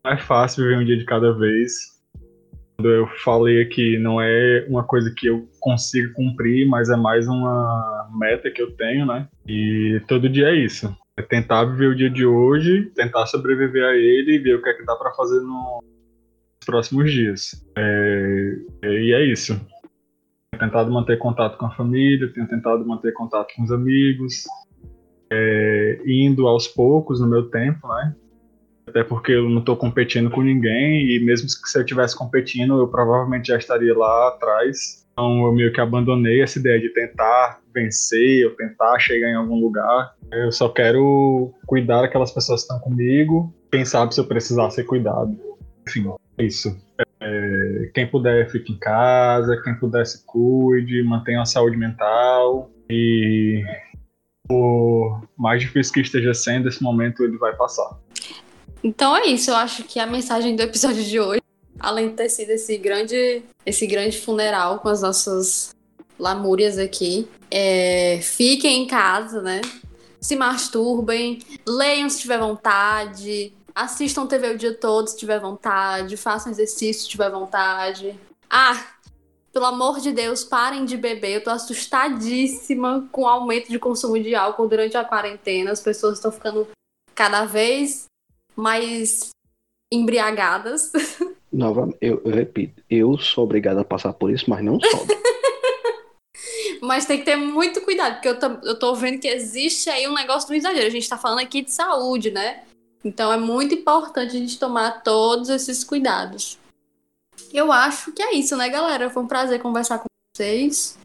não 0.05 0.11
é 0.11 0.17
fácil 0.17 0.63
viver 0.63 0.77
um 0.77 0.85
dia 0.85 0.97
de 0.97 1.05
cada 1.05 1.33
vez 1.33 1.92
eu 2.89 3.07
falei 3.23 3.61
aqui, 3.61 3.97
não 3.97 4.21
é 4.21 4.65
uma 4.67 4.83
coisa 4.83 5.13
que 5.15 5.27
eu 5.27 5.47
consigo 5.59 6.13
cumprir, 6.13 6.67
mas 6.67 6.89
é 6.89 6.95
mais 6.95 7.27
uma 7.27 8.09
meta 8.17 8.49
que 8.51 8.61
eu 8.61 8.71
tenho, 8.71 9.05
né? 9.05 9.27
E 9.47 10.01
todo 10.07 10.29
dia 10.29 10.49
é 10.49 10.55
isso. 10.55 10.95
É 11.17 11.21
tentar 11.21 11.65
viver 11.65 11.87
o 11.87 11.95
dia 11.95 12.09
de 12.09 12.25
hoje, 12.25 12.91
tentar 12.95 13.25
sobreviver 13.27 13.83
a 13.83 13.95
ele 13.95 14.35
e 14.35 14.39
ver 14.39 14.55
o 14.55 14.61
que 14.61 14.69
é 14.69 14.73
que 14.73 14.85
dá 14.85 14.95
para 14.95 15.11
fazer 15.11 15.39
nos 15.41 15.83
próximos 16.65 17.11
dias. 17.11 17.63
É, 17.77 18.55
e 18.83 19.13
é 19.13 19.25
isso. 19.25 19.53
Tenho 20.51 20.59
tentado 20.59 20.91
manter 20.91 21.17
contato 21.17 21.57
com 21.57 21.65
a 21.65 21.71
família, 21.71 22.31
tenho 22.33 22.47
tentado 22.47 22.85
manter 22.85 23.13
contato 23.13 23.53
com 23.55 23.63
os 23.63 23.71
amigos, 23.71 24.45
é, 25.31 25.99
indo 26.05 26.47
aos 26.47 26.67
poucos 26.67 27.19
no 27.19 27.27
meu 27.27 27.49
tempo, 27.49 27.87
né? 27.87 28.15
Até 28.93 29.03
porque 29.03 29.31
eu 29.31 29.49
não 29.49 29.57
estou 29.57 29.75
competindo 29.75 30.29
com 30.29 30.43
ninguém 30.43 31.09
e 31.09 31.19
mesmo 31.19 31.49
se 31.49 31.57
eu 31.75 31.81
estivesse 31.81 32.15
competindo, 32.15 32.79
eu 32.79 32.87
provavelmente 32.87 33.47
já 33.47 33.57
estaria 33.57 33.97
lá 33.97 34.27
atrás. 34.27 35.03
Então 35.11 35.47
eu 35.47 35.51
meio 35.51 35.73
que 35.73 35.81
abandonei 35.81 36.43
essa 36.43 36.59
ideia 36.59 36.79
de 36.79 36.89
tentar 36.89 37.59
vencer 37.73 38.45
ou 38.45 38.51
tentar 38.51 38.99
chegar 38.99 39.29
em 39.29 39.35
algum 39.35 39.59
lugar. 39.59 40.13
Eu 40.31 40.51
só 40.51 40.69
quero 40.69 41.51
cuidar 41.65 42.01
daquelas 42.01 42.31
pessoas 42.31 42.61
que 42.61 42.71
estão 42.71 42.79
comigo. 42.79 43.51
Quem 43.71 43.83
sabe 43.83 44.13
se 44.13 44.19
eu 44.19 44.25
precisar 44.25 44.69
ser 44.69 44.83
cuidado. 44.83 45.35
Enfim, 45.87 46.13
é 46.37 46.43
isso. 46.43 46.79
É, 47.19 47.89
quem 47.95 48.05
puder, 48.05 48.47
fique 48.51 48.73
em 48.73 48.77
casa. 48.77 49.59
Quem 49.63 49.73
puder, 49.73 50.05
se 50.05 50.23
cuide. 50.23 51.01
Mantenha 51.01 51.41
a 51.41 51.45
saúde 51.45 51.77
mental. 51.77 52.69
E 52.87 53.63
por 54.47 55.21
mais 55.35 55.61
difícil 55.61 55.93
que 55.93 56.01
esteja 56.01 56.33
sendo, 56.33 56.69
esse 56.69 56.83
momento 56.83 57.23
ele 57.23 57.37
vai 57.37 57.55
passar. 57.55 57.89
Então 58.83 59.15
é 59.15 59.27
isso, 59.27 59.49
eu 59.49 59.55
acho 59.55 59.83
que 59.83 59.97
a 59.97 60.05
mensagem 60.05 60.57
do 60.57 60.61
episódio 60.61 61.03
de 61.03 61.17
hoje, 61.17 61.41
além 61.79 62.09
de 62.09 62.15
ter 62.15 62.27
sido 62.27 62.49
esse 62.49 62.77
grande, 62.77 63.41
esse 63.65 63.87
grande 63.87 64.19
funeral 64.19 64.79
com 64.79 64.89
as 64.89 65.01
nossas 65.01 65.73
lamúrias 66.19 66.77
aqui, 66.77 67.27
é 67.49 68.19
fiquem 68.21 68.83
em 68.83 68.87
casa, 68.87 69.41
né? 69.41 69.61
Se 70.19 70.35
masturbem, 70.35 71.39
leiam 71.65 72.09
se 72.09 72.19
tiver 72.19 72.39
vontade, 72.39 73.53
assistam 73.73 74.27
TV 74.27 74.49
o 74.49 74.57
dia 74.57 74.73
todo 74.73 75.07
se 75.07 75.17
tiver 75.17 75.39
vontade, 75.39 76.17
façam 76.17 76.51
exercício 76.51 77.03
se 77.03 77.09
tiver 77.09 77.29
vontade. 77.29 78.19
Ah, 78.49 78.85
pelo 79.53 79.65
amor 79.65 80.01
de 80.01 80.11
Deus, 80.11 80.43
parem 80.43 80.83
de 80.83 80.97
beber. 80.97 81.35
Eu 81.35 81.43
tô 81.43 81.51
assustadíssima 81.51 83.07
com 83.11 83.21
o 83.21 83.27
aumento 83.27 83.69
de 83.69 83.79
consumo 83.79 84.19
de 84.19 84.35
álcool 84.35 84.67
durante 84.67 84.97
a 84.97 85.05
quarentena. 85.05 85.71
As 85.71 85.79
pessoas 85.79 86.15
estão 86.15 86.31
ficando 86.31 86.67
cada 87.15 87.45
vez 87.45 88.07
mais 88.55 89.29
embriagadas. 89.91 90.91
Nova, 91.51 91.93
eu, 92.01 92.21
eu 92.25 92.31
repito, 92.31 92.81
eu 92.89 93.17
sou 93.17 93.43
obrigado 93.43 93.77
a 93.77 93.85
passar 93.85 94.13
por 94.13 94.31
isso, 94.31 94.49
mas 94.49 94.63
não 94.63 94.79
sobra. 94.79 95.15
Mas 96.81 97.05
tem 97.05 97.19
que 97.19 97.23
ter 97.23 97.37
muito 97.37 97.79
cuidado, 97.79 98.15
porque 98.15 98.27
eu 98.27 98.37
tô, 98.37 98.47
eu 98.67 98.77
tô 98.77 98.93
vendo 98.93 99.17
que 99.17 99.27
existe 99.27 99.89
aí 99.89 100.05
um 100.05 100.13
negócio 100.13 100.49
do 100.49 100.53
exagero. 100.53 100.85
A 100.85 100.89
gente 100.89 101.07
tá 101.07 101.17
falando 101.17 101.39
aqui 101.39 101.61
de 101.61 101.71
saúde, 101.71 102.29
né? 102.29 102.63
Então 103.05 103.31
é 103.31 103.37
muito 103.37 103.73
importante 103.73 104.35
a 104.35 104.39
gente 104.39 104.59
tomar 104.59 105.01
todos 105.01 105.47
esses 105.47 105.81
cuidados. 105.83 106.59
Eu 107.53 107.71
acho 107.71 108.11
que 108.11 108.21
é 108.21 108.35
isso, 108.35 108.57
né, 108.57 108.67
galera? 108.67 109.09
Foi 109.09 109.23
um 109.23 109.27
prazer 109.27 109.61
conversar 109.61 109.99
com 109.99 110.07
vocês. 110.35 110.97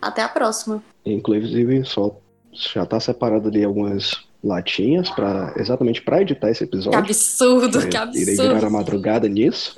Até 0.00 0.22
a 0.22 0.28
próxima. 0.28 0.82
Inclusive, 1.06 1.84
só 1.84 2.16
já 2.52 2.84
tá 2.84 2.98
separado 2.98 3.48
ali 3.48 3.62
algumas 3.62 4.24
latinhas 4.42 5.08
para 5.10 5.54
exatamente 5.56 6.02
para 6.02 6.20
editar 6.22 6.50
esse 6.50 6.66
Que 6.66 6.74
episódio. 6.76 6.98
absurdo, 6.98 7.78
É, 7.80 7.86
que 7.86 7.96
Irei 7.96 8.34
virar 8.34 8.44
a 8.44 8.54
absurdo. 8.56 8.70
madrugada 8.70 9.28
nisso. 9.28 9.74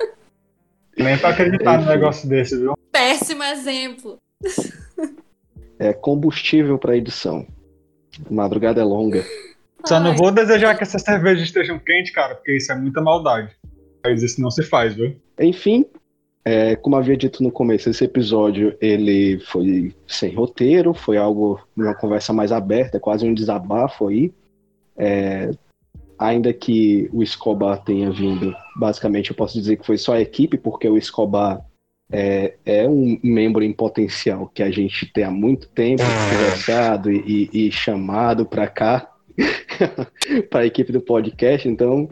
Nem 0.97 1.17
pra 1.17 1.29
acreditar 1.29 1.79
num 1.81 1.87
negócio 1.87 2.27
desse, 2.27 2.57
viu? 2.57 2.73
Péssimo 2.91 3.43
exemplo. 3.43 4.17
É 5.77 5.93
combustível 5.93 6.77
para 6.77 6.95
edição. 6.95 7.45
Madrugada 8.29 8.79
é 8.79 8.83
longa. 8.83 9.23
Só 9.85 9.99
não 9.99 10.15
vou 10.15 10.31
desejar 10.31 10.75
que 10.75 10.83
essas 10.83 11.01
cervejas 11.01 11.43
estejam 11.43 11.77
quentes, 11.77 12.11
cara, 12.13 12.35
porque 12.35 12.55
isso 12.55 12.71
é 12.71 12.75
muita 12.75 13.01
maldade. 13.01 13.51
Mas 14.03 14.23
isso 14.23 14.41
não 14.41 14.49
se 14.49 14.63
faz, 14.63 14.93
viu? 14.95 15.15
Enfim, 15.39 15.85
é, 16.45 16.75
como 16.77 16.95
havia 16.95 17.17
dito 17.17 17.43
no 17.43 17.51
começo, 17.51 17.89
esse 17.89 18.03
episódio 18.05 18.75
ele 18.79 19.39
foi 19.39 19.93
sem 20.07 20.33
roteiro, 20.33 20.93
foi 20.93 21.17
algo, 21.17 21.59
uma 21.75 21.93
conversa 21.93 22.31
mais 22.31 22.51
aberta, 22.51 22.99
quase 22.99 23.25
um 23.27 23.33
desabafo 23.33 24.07
aí. 24.07 24.31
É, 24.97 25.51
ainda 26.17 26.53
que 26.53 27.09
o 27.13 27.21
Escobar 27.21 27.83
tenha 27.83 28.11
vindo, 28.11 28.55
basicamente 28.75 29.29
eu 29.31 29.35
posso 29.35 29.57
dizer 29.59 29.77
que 29.77 29.85
foi 29.85 29.97
só 29.97 30.13
a 30.13 30.21
equipe, 30.21 30.57
porque 30.57 30.87
o 30.87 30.97
Escobar 30.97 31.63
é, 32.11 32.53
é 32.65 32.87
um 32.87 33.19
membro 33.23 33.63
em 33.63 33.73
potencial 33.73 34.49
que 34.53 34.61
a 34.63 34.69
gente 34.71 35.11
tem 35.11 35.23
há 35.23 35.31
muito 35.31 35.67
tempo 35.69 36.03
conversado 36.29 37.11
e, 37.11 37.49
e- 37.51 37.67
e 37.67 37.71
chamado 37.71 38.45
para 38.45 38.67
cá, 38.67 39.11
para 40.49 40.61
a 40.61 40.65
equipe 40.65 40.91
do 40.91 41.01
podcast, 41.01 41.67
então 41.67 42.07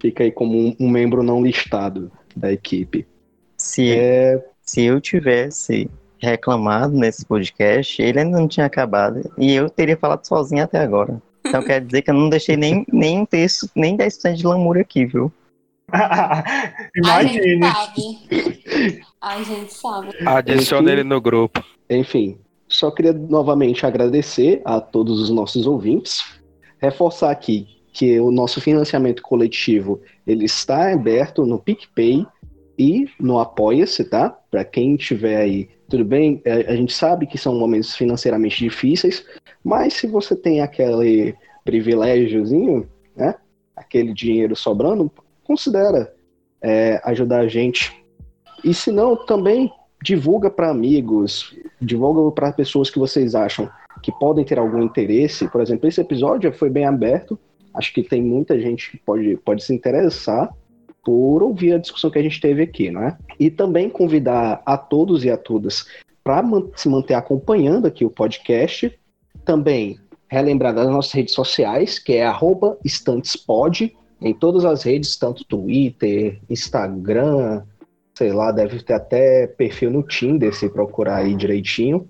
fica 0.00 0.24
aí 0.24 0.30
como 0.32 0.58
um- 0.58 0.76
um 0.80 0.88
membro 0.90 1.22
não 1.22 1.42
listado 1.42 2.10
da 2.36 2.52
equipe. 2.52 3.06
Se, 3.56 3.92
É, 3.92 4.44
se 4.62 4.82
eu 4.82 5.00
tivesse 5.00 5.88
reclamado 6.18 6.94
nesse 6.96 7.24
podcast, 7.24 8.00
ele 8.02 8.20
ainda 8.20 8.38
não 8.38 8.48
tinha 8.48 8.66
acabado 8.66 9.22
e 9.38 9.52
eu 9.54 9.70
teria 9.70 9.96
falado 9.96 10.24
sozinho 10.26 10.62
até 10.64 10.78
agora. 10.78 11.20
Então 11.50 11.62
quer 11.62 11.80
dizer 11.84 12.02
que 12.02 12.10
eu 12.10 12.14
não 12.14 12.28
deixei 12.28 12.56
nem, 12.56 12.86
nem 12.92 13.20
um 13.20 13.26
terço, 13.26 13.70
nem 13.74 13.96
10% 13.96 14.34
de 14.34 14.46
lamúria 14.46 14.82
aqui, 14.82 15.04
viu? 15.04 15.30
A 15.92 17.22
gente 17.24 17.48
Imagine. 17.48 17.72
sabe. 17.72 19.02
A 19.20 19.42
gente 19.42 19.74
sabe. 19.74 20.08
Adicione 20.24 20.82
Enfim. 20.84 20.92
ele 20.92 21.04
no 21.04 21.20
grupo. 21.20 21.62
enfim, 21.88 22.38
só 22.68 22.90
queria 22.90 23.12
novamente 23.12 23.84
agradecer 23.84 24.62
a 24.64 24.80
todos 24.80 25.20
os 25.20 25.28
nossos 25.28 25.66
ouvintes, 25.66 26.22
reforçar 26.80 27.30
aqui 27.30 27.66
que 27.92 28.20
o 28.20 28.30
nosso 28.30 28.60
financiamento 28.60 29.20
coletivo 29.20 30.00
ele 30.24 30.44
está 30.44 30.92
aberto 30.92 31.44
no 31.44 31.58
PicPay 31.58 32.24
e 32.78 33.06
no 33.18 33.40
Apoia-se, 33.40 34.04
tá? 34.04 34.30
Para 34.50 34.64
quem 34.64 34.96
tiver 34.96 35.36
aí, 35.36 35.68
tudo 35.88 36.04
bem, 36.04 36.40
é, 36.44 36.72
a 36.72 36.76
gente 36.76 36.92
sabe 36.92 37.26
que 37.26 37.36
são 37.36 37.58
momentos 37.58 37.96
financeiramente 37.96 38.58
difíceis, 38.58 39.26
mas 39.64 39.94
se 39.94 40.06
você 40.06 40.34
tem 40.34 40.60
aquele 40.60 41.34
privilégiozinho, 41.64 42.88
né? 43.14 43.34
Aquele 43.76 44.12
dinheiro 44.12 44.56
sobrando, 44.56 45.10
considera 45.44 46.12
é, 46.62 47.00
ajudar 47.04 47.40
a 47.40 47.48
gente. 47.48 48.04
E 48.64 48.74
se 48.74 48.90
não, 48.90 49.16
também 49.26 49.70
divulga 50.02 50.50
para 50.50 50.70
amigos, 50.70 51.54
divulga 51.80 52.30
para 52.32 52.52
pessoas 52.52 52.90
que 52.90 52.98
vocês 52.98 53.34
acham 53.34 53.70
que 54.02 54.12
podem 54.12 54.44
ter 54.44 54.58
algum 54.58 54.82
interesse. 54.82 55.48
Por 55.48 55.60
exemplo, 55.60 55.88
esse 55.88 56.00
episódio 56.00 56.52
foi 56.52 56.70
bem 56.70 56.84
aberto. 56.84 57.38
Acho 57.74 57.92
que 57.92 58.02
tem 58.02 58.22
muita 58.22 58.58
gente 58.58 58.90
que 58.90 58.98
pode, 58.98 59.36
pode 59.38 59.62
se 59.62 59.74
interessar 59.74 60.50
por 61.04 61.42
ouvir 61.42 61.74
a 61.74 61.78
discussão 61.78 62.10
que 62.10 62.18
a 62.18 62.22
gente 62.22 62.40
teve 62.40 62.62
aqui, 62.62 62.90
não 62.90 63.02
é? 63.02 63.16
E 63.38 63.50
também 63.50 63.88
convidar 63.88 64.62
a 64.64 64.76
todos 64.76 65.24
e 65.24 65.30
a 65.30 65.36
todas 65.36 65.86
para 66.22 66.42
se 66.76 66.88
manter 66.88 67.14
acompanhando 67.14 67.86
aqui 67.86 68.04
o 68.04 68.10
podcast. 68.10 68.96
Também 69.44 69.98
relembrar 70.28 70.74
das 70.74 70.88
nossas 70.88 71.12
redes 71.12 71.34
sociais, 71.34 71.98
que 71.98 72.14
é 72.14 72.24
arroba 72.24 72.78
estantespod, 72.84 73.96
em 74.20 74.34
todas 74.34 74.64
as 74.64 74.82
redes, 74.82 75.16
tanto 75.16 75.44
Twitter, 75.44 76.40
Instagram, 76.48 77.64
sei 78.14 78.32
lá, 78.32 78.52
deve 78.52 78.82
ter 78.82 78.92
até 78.92 79.46
perfil 79.46 79.90
no 79.90 80.02
Tinder, 80.02 80.54
se 80.54 80.68
procurar 80.68 81.16
aí 81.16 81.34
direitinho. 81.34 82.08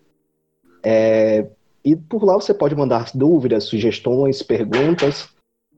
É, 0.83 1.47
e 1.85 1.95
por 1.95 2.25
lá 2.25 2.35
você 2.35 2.53
pode 2.53 2.75
mandar 2.75 3.11
dúvidas, 3.15 3.65
sugestões, 3.65 4.43
perguntas. 4.43 5.29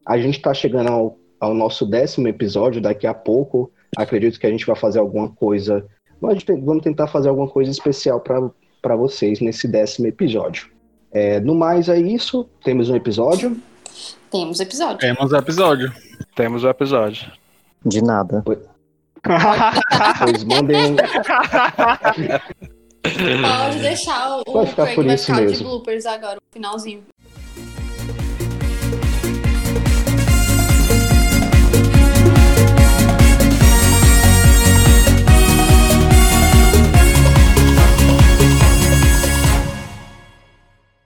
A 0.06 0.18
gente 0.18 0.38
está 0.38 0.54
chegando 0.54 0.88
ao, 0.88 1.18
ao 1.38 1.54
nosso 1.54 1.86
décimo 1.86 2.26
episódio 2.28 2.80
daqui 2.80 3.06
a 3.06 3.14
pouco. 3.14 3.70
Acredito 3.96 4.40
que 4.40 4.46
a 4.46 4.50
gente 4.50 4.66
vai 4.66 4.74
fazer 4.74 5.00
alguma 5.00 5.28
coisa. 5.28 5.86
Te- 6.38 6.60
vamos 6.60 6.82
tentar 6.82 7.08
fazer 7.08 7.28
alguma 7.28 7.48
coisa 7.48 7.70
especial 7.70 8.20
para 8.20 8.96
vocês 8.96 9.38
nesse 9.40 9.68
décimo 9.68 10.06
episódio. 10.06 10.71
É, 11.12 11.40
no 11.40 11.54
mais 11.54 11.88
é 11.88 11.98
isso. 11.98 12.48
Temos 12.64 12.88
um 12.88 12.96
episódio. 12.96 13.56
Temos 14.30 14.60
episódio. 14.60 14.98
Temos 14.98 15.32
episódio. 15.32 15.92
Temos 16.34 16.64
o 16.64 16.68
episódio. 16.68 17.30
De 17.84 18.02
nada. 18.02 18.42
Pois 20.18 20.42
mandem. 20.44 20.96
Pode 23.02 23.78
deixar 23.80 24.38
o, 24.38 24.42
o 24.46 24.52
Vai 24.52 24.66
ficar 24.66 24.82
Craig 24.84 24.94
por 24.96 25.04
vai 25.04 25.14
isso 25.14 25.26
ficar 25.26 25.40
de 25.40 25.46
mesmo. 25.46 25.68
bloopers 25.68 26.06
agora, 26.06 26.38
o 26.38 26.42
finalzinho. 26.52 27.04